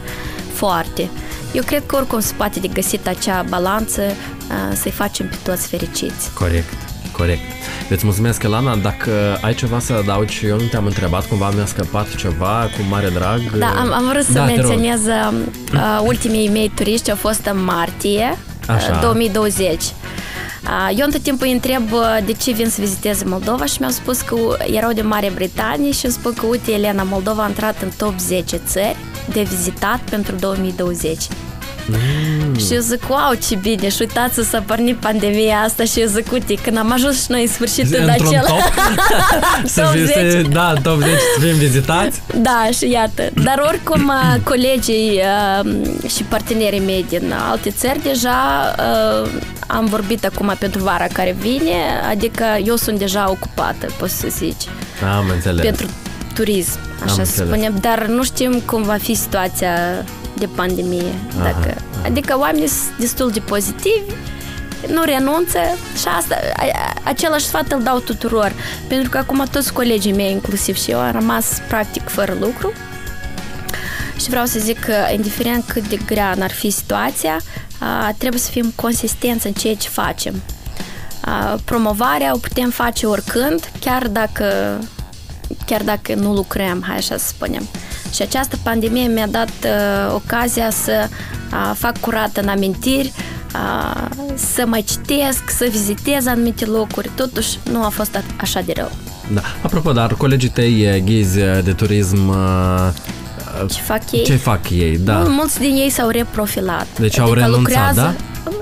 foarte. 0.54 1.10
Eu 1.54 1.64
cred 1.64 1.84
că 1.86 1.96
oricum 1.96 2.20
se 2.20 2.34
poate 2.38 2.60
de 2.60 2.68
găsit 2.68 3.08
acea 3.08 3.46
balanță 3.50 4.02
uh, 4.02 4.76
să-i 4.76 4.92
facem 4.92 5.28
pe 5.28 5.36
toți 5.44 5.68
fericiți. 5.68 6.34
Corect, 6.34 6.74
corect. 7.12 7.42
Îți 7.90 8.06
mulțumesc, 8.06 8.44
Elana. 8.44 8.76
Dacă 8.76 9.38
ai 9.42 9.54
ceva 9.54 9.80
să 9.80 9.94
adaugi, 9.94 10.46
eu 10.46 10.56
nu 10.58 10.64
te-am 10.66 10.86
întrebat, 10.86 11.26
cumva 11.28 11.50
mi-a 11.56 11.66
scăpat 11.66 12.16
ceva 12.16 12.70
cu 12.78 12.84
mare 12.90 13.10
drag. 13.10 13.42
Da, 13.58 13.68
am, 13.68 13.94
am 13.94 14.08
vrut 14.12 14.24
să 14.24 14.32
Da, 14.32 14.46
te 14.46 14.62
rog. 14.62 14.70
menționez 14.70 15.06
uh, 15.06 15.34
uh, 15.74 16.02
ultimii 16.04 16.50
mei 16.50 16.72
turiști 16.76 17.10
au 17.10 17.16
fost 17.16 17.46
în 17.46 17.64
martie 17.64 18.38
Așa. 18.68 18.92
uh, 18.94 19.00
2020. 19.02 19.84
Uh, 19.84 20.98
Eu 20.98 21.08
tot 21.08 21.22
timpul 21.22 21.48
îi 21.48 21.54
întreb 21.54 21.92
uh, 21.92 22.18
de 22.26 22.32
ce 22.32 22.52
vin 22.52 22.70
să 22.70 22.82
viziteze 22.82 23.26
Moldova 23.26 23.66
și 23.66 23.76
mi-au 23.80 23.92
spus 23.92 24.22
că 24.22 24.36
erau 24.72 24.92
de 24.92 25.02
Marea 25.02 25.32
Britanie 25.34 25.92
și 25.92 26.06
îmi 26.06 26.14
spun 26.14 26.34
că, 26.34 26.46
uite, 26.46 26.72
Elena, 26.72 27.04
Moldova 27.04 27.44
a 27.44 27.48
intrat 27.48 27.82
în 27.82 27.90
top 27.98 28.20
10 28.20 28.62
țări 28.66 28.96
de 29.32 29.42
vizitat 29.42 30.00
pentru 30.10 30.36
2020. 30.36 31.24
Mm. 31.90 32.58
Și 32.60 32.74
eu 32.74 32.80
zic, 32.80 33.10
wow, 33.10 33.34
ce 33.48 33.56
bine! 33.56 33.90
Și 33.90 33.98
uitați 34.00 34.50
să 34.50 34.64
pornit 34.66 34.96
pandemia 34.96 35.58
asta 35.58 35.84
și 35.84 36.00
eu 36.00 36.08
zic, 36.08 36.32
uite, 36.32 36.54
când 36.54 36.78
am 36.78 36.92
ajuns 36.92 37.22
și 37.24 37.26
noi 37.32 37.42
în 37.42 37.48
sfârșit 37.48 37.94
în 37.94 38.04
Într-un 38.10 38.28
acela... 38.28 38.48
top? 38.48 38.62
să 39.74 39.82
Top 39.82 39.92
fie, 39.92 40.06
10. 40.06 40.42
Da, 40.52 40.74
top 40.84 41.00
10 41.00 41.12
să 41.40 41.46
fim 41.46 41.58
vizitați? 41.58 42.22
Da, 42.36 42.68
și 42.78 42.90
iată. 42.90 43.24
Dar 43.44 43.64
oricum, 43.68 44.08
uh, 44.08 44.40
colegii 44.44 45.20
uh, 45.64 45.72
și 46.16 46.24
partenerii 46.24 46.80
mei 46.80 47.06
din 47.10 47.34
alte 47.50 47.70
țări 47.70 48.02
deja 48.04 48.76
uh, 49.24 49.30
am 49.68 49.86
vorbit 49.86 50.26
acum 50.26 50.56
pentru 50.60 50.84
vara 50.84 51.06
care 51.14 51.36
vine, 51.40 51.76
adică 52.10 52.44
eu 52.66 52.76
sunt 52.76 53.00
deja 53.00 53.30
ocupată, 53.30 53.86
poți 53.98 54.14
să 54.20 54.28
zici, 54.30 54.64
Am 55.18 55.26
înțeles. 55.34 55.64
pentru 55.66 55.88
turism, 56.34 56.80
Am 56.84 57.04
așa 57.04 57.14
să 57.14 57.20
înțeles. 57.20 57.48
spunem, 57.50 57.78
dar 57.82 58.06
nu 58.06 58.24
știm 58.24 58.62
cum 58.66 58.82
va 58.84 58.98
fi 59.02 59.14
situația 59.14 59.72
de 60.38 60.46
pandemie. 60.56 61.14
Dacă, 61.44 61.74
Adică 62.06 62.38
oamenii 62.40 62.68
sunt 62.68 62.98
destul 63.00 63.30
de 63.32 63.40
pozitivi, 63.40 64.12
nu 64.94 65.04
renunță 65.04 65.60
și 66.00 66.08
asta, 66.18 66.36
a- 66.58 66.94
același 67.04 67.46
sfat 67.46 67.72
îl 67.72 67.84
dau 67.84 68.00
tuturor, 68.00 68.54
pentru 68.88 69.10
că 69.10 69.18
acum 69.18 69.46
toți 69.52 69.74
colegii 69.74 70.14
mei, 70.14 70.32
inclusiv 70.32 70.76
și 70.78 70.92
eu, 70.92 71.00
am 71.00 71.12
rămas 71.12 71.46
practic 71.68 72.08
fără 72.08 72.38
lucru 72.40 72.72
și 74.20 74.30
vreau 74.30 74.46
să 74.46 74.60
zic 74.60 74.80
că, 74.80 74.94
indiferent 75.14 75.64
cât 75.68 75.88
de 75.88 76.00
grea 76.06 76.34
n-ar 76.38 76.52
fi 76.52 76.70
situația, 76.70 77.38
a, 77.80 78.14
trebuie 78.18 78.40
să 78.40 78.50
fim 78.52 78.72
consistenți 78.76 79.48
în 79.48 79.54
ceea 79.54 79.76
ce 79.76 79.90
facem. 79.90 80.42
A, 81.22 81.60
Promovarea 81.66 82.34
o 82.34 82.38
putem 82.38 82.70
face 82.70 83.06
oricând, 83.06 83.70
chiar 83.80 84.08
dacă, 84.08 84.46
chiar 85.66 85.82
dacă 85.82 86.16
nu 86.16 86.34
lucrăm, 86.34 86.84
hai 86.88 86.96
așa 86.96 87.18
să 87.18 87.28
spunem. 87.28 87.68
Și 88.16 88.22
această 88.22 88.58
pandemie 88.64 89.08
mi-a 89.08 89.28
dat 89.28 89.48
uh, 89.64 90.14
ocazia 90.14 90.70
să 90.70 91.08
uh, 91.10 91.72
fac 91.78 92.00
curat 92.00 92.38
în 92.38 92.48
amintiri, 92.48 93.12
uh, 93.56 94.06
să 94.36 94.64
mai 94.66 94.82
citesc, 94.82 95.50
să 95.50 95.68
vizitez 95.72 96.26
anumite 96.26 96.66
locuri. 96.66 97.10
Totuși, 97.16 97.58
nu 97.72 97.84
a 97.84 97.90
fost 97.90 98.16
a- 98.16 98.24
așa 98.38 98.62
de 98.66 98.74
rău. 98.76 98.92
Da. 99.34 99.42
Apropo, 99.62 99.92
dar 99.92 100.14
colegii 100.14 100.50
tăi 100.50 100.82
eh, 100.82 101.02
ghizi 101.04 101.40
eh, 101.40 101.64
de 101.64 101.72
turism, 101.72 102.30
eh, 102.30 102.92
Ce 103.74 103.82
fac 103.82 104.12
ei? 104.12 104.24
ce 104.24 104.36
fac 104.36 104.70
ei? 104.70 104.98
Da. 104.98 105.14
Mul- 105.14 105.30
Mulți 105.30 105.60
din 105.60 105.76
ei 105.76 105.90
s-au 105.90 106.10
reprofilat. 106.10 106.88
Deci 107.00 107.20
au 107.20 107.34
renunțat, 107.34 107.58
lucrează, 107.58 108.02
da? 108.02 108.14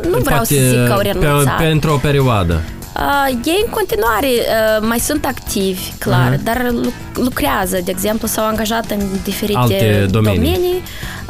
Nu 0.10 0.18
vreau 0.18 0.38
Fapt, 0.38 0.46
să 0.46 0.56
zic 0.70 0.86
că 0.86 0.92
au 0.92 0.98
pe- 1.02 1.10
renunțat. 1.12 1.58
pentru 1.58 1.92
o 1.94 1.98
perioadă. 1.98 2.62
Uh, 2.96 3.28
ei 3.46 3.64
în 3.66 3.72
continuare 3.72 4.28
uh, 4.28 4.86
mai 4.88 5.00
sunt 5.00 5.26
activi, 5.26 5.92
clar, 6.00 6.30
Mhm. 6.32 6.44
dar 6.44 6.70
lu- 6.72 6.94
lucrează, 7.14 7.78
de 7.84 7.92
exemplu, 7.92 8.28
s-au 8.28 8.46
angajat 8.46 8.92
în 8.92 9.00
diferite 9.24 9.58
Alte 9.60 10.06
domenii. 10.12 10.40
domenii 10.40 10.82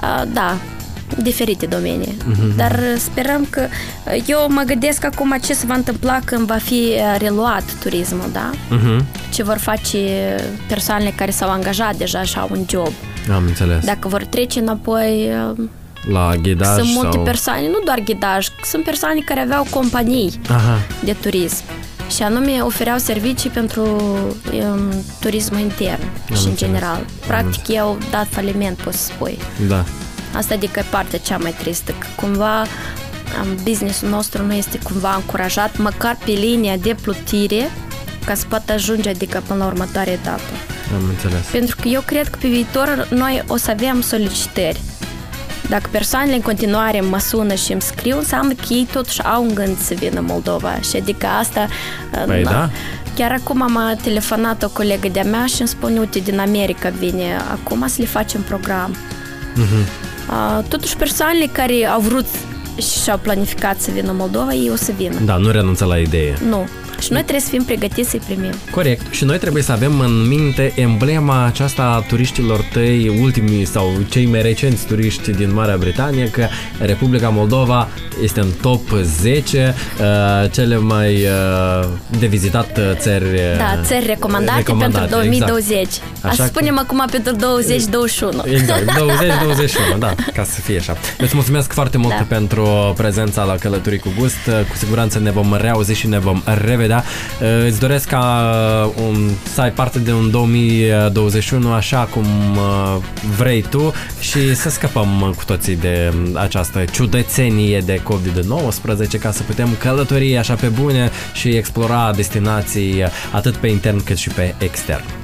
uh, 0.04 0.22
da, 0.34 0.56
diferite 1.22 1.66
domenii. 1.66 2.18
Mhm. 2.26 2.56
Dar 2.56 2.72
uh, 2.72 2.96
sperăm 2.98 3.48
că 3.50 3.62
uh, 4.16 4.24
eu 4.28 4.46
mă 4.50 4.62
gândesc 4.66 5.06
acum 5.06 5.38
ce 5.46 5.54
se 5.54 5.66
va 5.66 5.74
întâmpla 5.74 6.20
când 6.26 6.48
va 6.48 6.58
fi 6.58 6.74
uh, 6.96 7.16
reluat 7.18 7.64
turismul, 7.82 8.30
da? 8.32 8.50
Mhm. 8.70 9.06
Ce 9.34 9.44
vor 9.44 9.58
face 9.58 9.98
persoanele 10.68 11.14
care 11.16 11.32
s-au 11.32 11.50
angajat 11.50 11.96
deja 11.96 12.22
și 12.22 12.38
au 12.38 12.48
un 12.52 12.66
job. 12.70 12.92
Am 13.34 13.44
înțeles. 13.48 13.86
Dacă 13.86 14.08
vor 14.08 14.24
trece 14.26 14.60
înapoi 14.60 15.30
uh, 15.58 15.64
La 16.10 16.36
ghidaj 16.42 16.78
sunt 16.78 16.94
multe 16.94 17.12
sau... 17.12 17.24
persoane, 17.24 17.68
nu 17.68 17.80
doar 17.86 18.00
ghidaj, 18.00 18.48
sunt 18.64 18.84
persoane 18.84 19.20
care 19.20 19.40
aveau 19.40 19.68
companii 19.70 20.40
Aha. 20.50 20.80
de 21.04 21.14
turism 21.14 21.64
și 22.16 22.24
anume 22.24 22.60
ofereau 22.62 22.98
servicii 22.98 23.50
pentru 23.50 23.82
um, 23.84 25.04
turismul 25.20 25.60
intern 25.60 26.02
și 26.02 26.32
în 26.32 26.36
înțeles. 26.36 26.58
general. 26.58 27.06
Practic 27.28 27.68
ei 27.68 27.80
au 27.80 27.98
dat 28.12 28.28
faliment, 28.30 28.78
poți 28.78 28.98
să 28.98 29.12
spui. 29.14 29.38
Da. 29.68 29.84
Asta 30.36 30.54
adică 30.54 30.80
e 30.80 30.86
partea 30.90 31.20
cea 31.20 31.38
mai 31.38 31.54
tristă, 31.60 31.92
că 31.92 32.08
cumva 32.16 32.62
um, 32.62 33.64
businessul 33.64 34.10
nostru 34.10 34.46
nu 34.46 34.54
este 34.54 34.80
cumva 34.84 35.16
încurajat 35.16 35.78
măcar 35.78 36.18
pe 36.26 36.32
linia 36.32 36.78
de 36.78 36.96
plutire 37.02 37.72
ca 38.26 38.34
să 38.34 38.46
poată 38.50 38.74
ajunge 38.74 39.10
adică 39.10 39.44
până 39.48 39.60
la 39.60 39.66
următoarea 39.66 40.14
etapă. 40.14 40.42
Am 40.96 41.04
înțeles. 41.10 41.46
Pentru 41.52 41.76
că 41.82 41.88
eu 41.88 42.02
cred 42.02 42.28
că 42.28 42.38
pe 42.42 42.48
viitor 42.48 43.08
noi 43.12 43.44
o 43.48 43.58
să 43.58 43.72
avem 43.72 44.02
solicitări. 44.02 44.80
Dacă 45.70 45.90
persoanele 45.92 46.36
în 46.36 46.42
continuare 46.42 47.02
mă 47.02 47.20
sună 47.20 47.54
și 47.54 47.72
îmi 47.72 47.82
scriu, 47.82 48.18
înseamnă 48.18 48.54
că 48.54 48.66
ei 48.70 48.88
totuși 48.92 49.24
au 49.24 49.44
în 49.44 49.54
gând 49.54 49.78
să 49.78 49.94
vină 49.94 50.20
în 50.20 50.26
Moldova. 50.26 50.80
Și 50.90 50.96
adică 50.96 51.26
asta... 51.26 51.68
Păi 52.26 52.44
na, 52.44 52.52
da. 52.52 52.70
Chiar 53.16 53.32
acum 53.32 53.72
m-a 53.72 53.96
telefonat 54.02 54.64
o 54.64 54.70
colegă 54.70 55.08
de-a 55.08 55.24
mea 55.24 55.46
și 55.46 55.60
îmi 55.60 55.70
spune, 55.70 56.00
uite, 56.00 56.20
din 56.20 56.40
America 56.40 56.90
vine 56.90 57.38
acum 57.52 57.88
să 57.88 57.96
le 57.98 58.06
facem 58.06 58.42
program. 58.42 58.96
Uh, 60.30 60.64
totuși 60.68 60.96
persoanele 60.96 61.46
care 61.52 61.86
au 61.86 62.00
vrut 62.00 62.26
și 62.78 63.10
au 63.10 63.18
planificat 63.18 63.80
să 63.80 63.92
vină 63.94 64.10
în 64.10 64.16
Moldova, 64.16 64.54
ei 64.54 64.70
o 64.72 64.76
să 64.76 64.92
vină. 64.98 65.20
Da, 65.26 65.38
nu 65.38 65.52
renunță 65.52 65.86
la 65.86 65.98
idee. 65.98 66.38
Nu. 66.50 66.68
Și 67.04 67.12
noi 67.12 67.22
trebuie 67.22 67.40
să 67.42 67.50
fim 67.50 67.64
pregătiți 67.64 68.10
să-i 68.10 68.22
primim. 68.26 68.54
Corect. 68.72 69.14
Și 69.14 69.24
noi 69.24 69.38
trebuie 69.38 69.64
să 69.64 69.72
avem 69.72 70.00
în 70.00 70.28
minte 70.28 70.74
emblema 70.76 71.46
aceasta 71.46 71.84
a 71.84 72.00
turiștilor 72.00 72.66
tăi, 72.74 73.18
ultimii 73.22 73.66
sau 73.66 73.92
cei 74.10 74.26
mai 74.26 74.42
recenți 74.42 74.86
turiști 74.86 75.32
din 75.32 75.54
Marea 75.54 75.78
Britanie, 75.78 76.30
că 76.30 76.48
Republica 76.80 77.30
Moldova 77.30 77.88
este 78.24 78.40
în 78.40 78.48
top 78.62 78.90
10 79.02 79.76
uh, 80.00 80.52
cele 80.52 80.78
mai 80.78 81.14
uh, 81.14 81.88
de 82.20 82.26
vizitat 82.26 82.78
uh, 82.78 82.92
țări 82.98 83.24
uh, 83.24 83.58
Da, 83.58 83.82
țări 83.84 84.06
recomandate, 84.06 84.58
recomandate, 84.58 84.98
pentru 85.00 85.16
2020. 85.16 85.78
Exact. 85.80 86.02
Așa 86.22 86.28
Așa 86.28 86.44
că- 86.44 86.50
spunem 86.50 86.78
acum 86.80 87.04
pentru 87.12 87.36
2021. 87.36 88.44
Exact, 88.46 88.84
20-21, 89.96 89.98
da, 90.00 90.14
ca 90.34 90.44
să 90.44 90.62
fie 90.62 90.78
așa. 90.78 90.98
Îți 91.18 91.36
mulțumesc 91.36 91.74
foarte 91.74 91.98
mult 91.98 92.14
Da. 92.18 92.26
pentru 92.28 92.94
prezența 92.98 93.44
la 93.44 93.56
Călătorii 93.56 94.00
cu 94.00 94.10
Gust. 94.20 94.38
Cu 94.70 94.76
siguranță 94.78 95.20
ne 95.20 95.32
vom 95.32 95.56
reauzi 95.62 95.94
și 95.94 96.08
ne 96.08 96.20
vom 96.20 96.42
revedea. 96.64 96.93
Îți 97.68 97.80
doresc 97.80 98.08
ca 98.08 98.24
un, 99.08 99.30
să 99.54 99.62
ai 99.62 99.72
parte 99.72 100.00
de 100.00 100.14
un 100.14 100.32
2021 100.32 101.72
așa 101.72 102.04
cum 102.04 102.26
uh, 102.56 102.96
vrei 103.38 103.62
tu 103.62 103.94
și 104.20 104.56
să 104.56 104.70
scăpăm 104.70 105.34
cu 105.38 105.44
toții 105.46 105.76
de 105.76 106.14
această 106.34 106.84
ciudățenie 106.92 107.80
de 107.80 108.02
COVID-19 108.02 109.20
ca 109.20 109.32
să 109.32 109.44
putem 109.44 109.70
călători 109.80 110.38
așa 110.38 110.54
pe 110.54 110.68
bune 110.68 111.12
și 111.34 111.48
explora 111.50 112.12
destinații 112.16 113.04
atât 113.32 113.56
pe 113.56 113.68
intern 113.68 114.04
cât 114.04 114.18
și 114.18 114.30
pe 114.30 114.56
extern. 114.58 115.23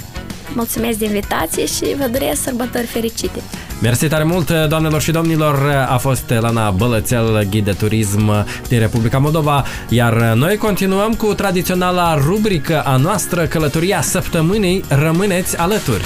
Mulțumesc 0.53 0.97
de 0.97 1.05
invitație 1.05 1.65
și 1.65 1.95
vă 1.97 2.07
doresc 2.11 2.41
sărbători 2.41 2.85
fericite. 2.85 3.41
Mersi 3.81 4.07
tare 4.07 4.23
mult, 4.23 4.51
doamnelor 4.51 5.01
și 5.01 5.11
domnilor. 5.11 5.85
A 5.89 5.97
fost 5.97 6.33
Lana 6.39 6.69
Bălățel, 6.69 7.47
ghid 7.49 7.65
de 7.65 7.71
turism 7.71 8.45
din 8.67 8.79
Republica 8.79 9.17
Moldova, 9.17 9.65
iar 9.89 10.13
noi 10.13 10.57
continuăm 10.57 11.13
cu 11.13 11.33
tradiționala 11.33 12.15
rubrică 12.15 12.81
a 12.81 12.95
noastră, 12.95 13.45
Călătoria 13.45 14.01
Săptămânii. 14.01 14.83
Rămâneți 14.87 15.57
alături! 15.57 16.03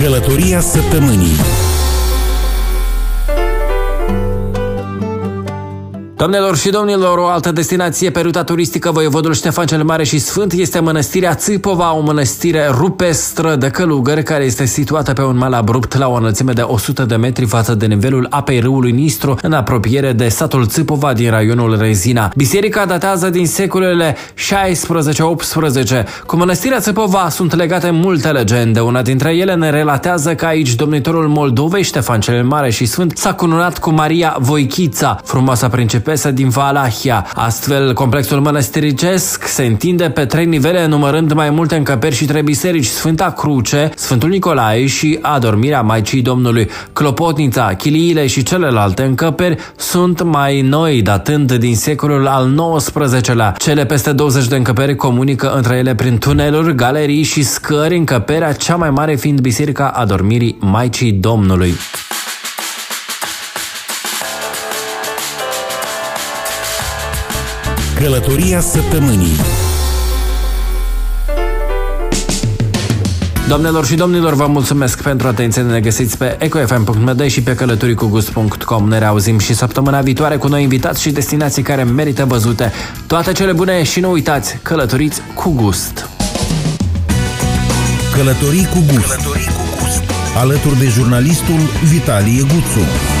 Călătoria 0.00 0.60
săptămânii 0.60 1.65
Doamnelor 6.16 6.56
și 6.56 6.70
domnilor, 6.70 7.18
o 7.18 7.26
altă 7.26 7.52
destinație 7.52 8.10
pe 8.10 8.20
ruta 8.20 8.44
turistică 8.44 8.90
Voievodul 8.90 9.34
Ștefan 9.34 9.66
cel 9.66 9.84
Mare 9.84 10.04
și 10.04 10.18
Sfânt 10.18 10.52
este 10.52 10.80
mănăstirea 10.80 11.34
Țipova, 11.34 11.94
o 11.94 12.00
mănăstire 12.00 12.68
rupestră 12.70 13.56
de 13.56 13.68
călugări 13.68 14.22
care 14.22 14.44
este 14.44 14.64
situată 14.64 15.12
pe 15.12 15.22
un 15.22 15.36
mal 15.36 15.52
abrupt 15.52 15.96
la 15.96 16.08
o 16.08 16.14
înălțime 16.14 16.52
de 16.52 16.60
100 16.60 17.04
de 17.04 17.16
metri 17.16 17.46
față 17.46 17.74
de 17.74 17.86
nivelul 17.86 18.26
apei 18.30 18.60
râului 18.60 18.92
Nistru, 18.92 19.38
în 19.42 19.52
apropiere 19.52 20.12
de 20.12 20.28
satul 20.28 20.66
Țipova 20.66 21.12
din 21.12 21.30
raionul 21.30 21.78
Rezina. 21.78 22.32
Biserica 22.36 22.84
datează 22.84 23.30
din 23.30 23.46
secolele 23.46 24.16
16-18. 24.16 26.04
Cu 26.26 26.36
mănăstirea 26.36 26.80
Țipova 26.80 27.28
sunt 27.28 27.54
legate 27.54 27.90
multe 27.90 28.30
legende. 28.30 28.80
Una 28.80 29.02
dintre 29.02 29.34
ele 29.34 29.54
ne 29.54 29.70
relatează 29.70 30.34
că 30.34 30.44
aici 30.46 30.74
domnitorul 30.74 31.28
Moldovei 31.28 31.82
Ștefan 31.82 32.20
cel 32.20 32.44
Mare 32.44 32.70
și 32.70 32.84
Sfânt 32.84 33.16
s-a 33.16 33.34
cununat 33.34 33.78
cu 33.78 33.90
Maria 33.90 34.36
Voichița, 34.40 35.20
frumoasa 35.24 35.68
principă 35.68 36.04
pesă 36.06 36.30
din 36.30 36.48
Valahia. 36.48 37.26
Astfel, 37.34 37.92
complexul 37.92 38.40
mănăstiricesc 38.40 39.46
se 39.46 39.64
întinde 39.64 40.10
pe 40.10 40.24
trei 40.24 40.46
nivele, 40.46 40.86
numărând 40.86 41.32
mai 41.32 41.50
multe 41.50 41.76
încăperi 41.76 42.14
și 42.14 42.24
trei 42.24 42.42
biserici, 42.42 42.84
Sfânta 42.84 43.30
Cruce, 43.30 43.90
Sfântul 43.96 44.28
Nicolae 44.28 44.86
și 44.86 45.18
Adormirea 45.20 45.80
Maicii 45.80 46.22
Domnului. 46.22 46.68
Clopotnița, 46.92 47.74
chiliile 47.74 48.26
și 48.26 48.42
celelalte 48.42 49.02
încăperi 49.02 49.56
sunt 49.76 50.22
mai 50.22 50.60
noi, 50.60 51.02
datând 51.02 51.52
din 51.52 51.76
secolul 51.76 52.26
al 52.26 52.54
XIX-lea. 52.76 53.54
Cele 53.58 53.86
peste 53.86 54.12
20 54.12 54.46
de 54.46 54.56
încăperi 54.56 54.96
comunică 54.96 55.52
între 55.54 55.76
ele 55.76 55.94
prin 55.94 56.18
tuneluri, 56.18 56.74
galerii 56.74 57.22
și 57.22 57.42
scări, 57.42 57.96
încăperea 57.96 58.52
cea 58.52 58.76
mai 58.76 58.90
mare 58.90 59.14
fiind 59.14 59.40
Biserica 59.40 59.88
Adormirii 59.88 60.56
Maicii 60.60 61.12
Domnului. 61.12 61.74
Călătoria 68.00 68.60
săptămânii 68.60 69.36
Doamnelor 73.48 73.86
și 73.86 73.94
domnilor, 73.94 74.34
vă 74.34 74.46
mulțumesc 74.46 75.02
pentru 75.02 75.26
atenție. 75.26 75.62
Ne 75.62 75.80
găsiți 75.80 76.18
pe 76.18 76.36
ecofm.md 76.38 77.26
și 77.26 77.42
pe 77.42 77.54
călătoricugust.com. 77.54 78.88
Ne 78.88 78.98
reauzim 78.98 79.38
și 79.38 79.54
săptămâna 79.54 80.00
viitoare 80.00 80.36
cu 80.36 80.48
noi 80.48 80.62
invitați 80.62 81.02
și 81.02 81.10
destinații 81.10 81.62
care 81.62 81.82
merită 81.82 82.24
văzute. 82.24 82.72
Toate 83.06 83.32
cele 83.32 83.52
bune 83.52 83.82
și 83.82 84.00
nu 84.00 84.10
uitați, 84.10 84.58
călătoriți 84.62 85.22
cu 85.34 85.50
gust! 85.50 86.08
Călătoriți 88.12 88.68
cu 88.68 88.78
gust. 88.92 89.06
Călătorii 89.06 89.46
cu 89.46 89.78
gust. 89.78 90.02
Alături 90.36 90.78
de 90.78 90.86
jurnalistul 90.86 91.60
Vitalie 91.84 92.40
Guțu. 92.40 93.15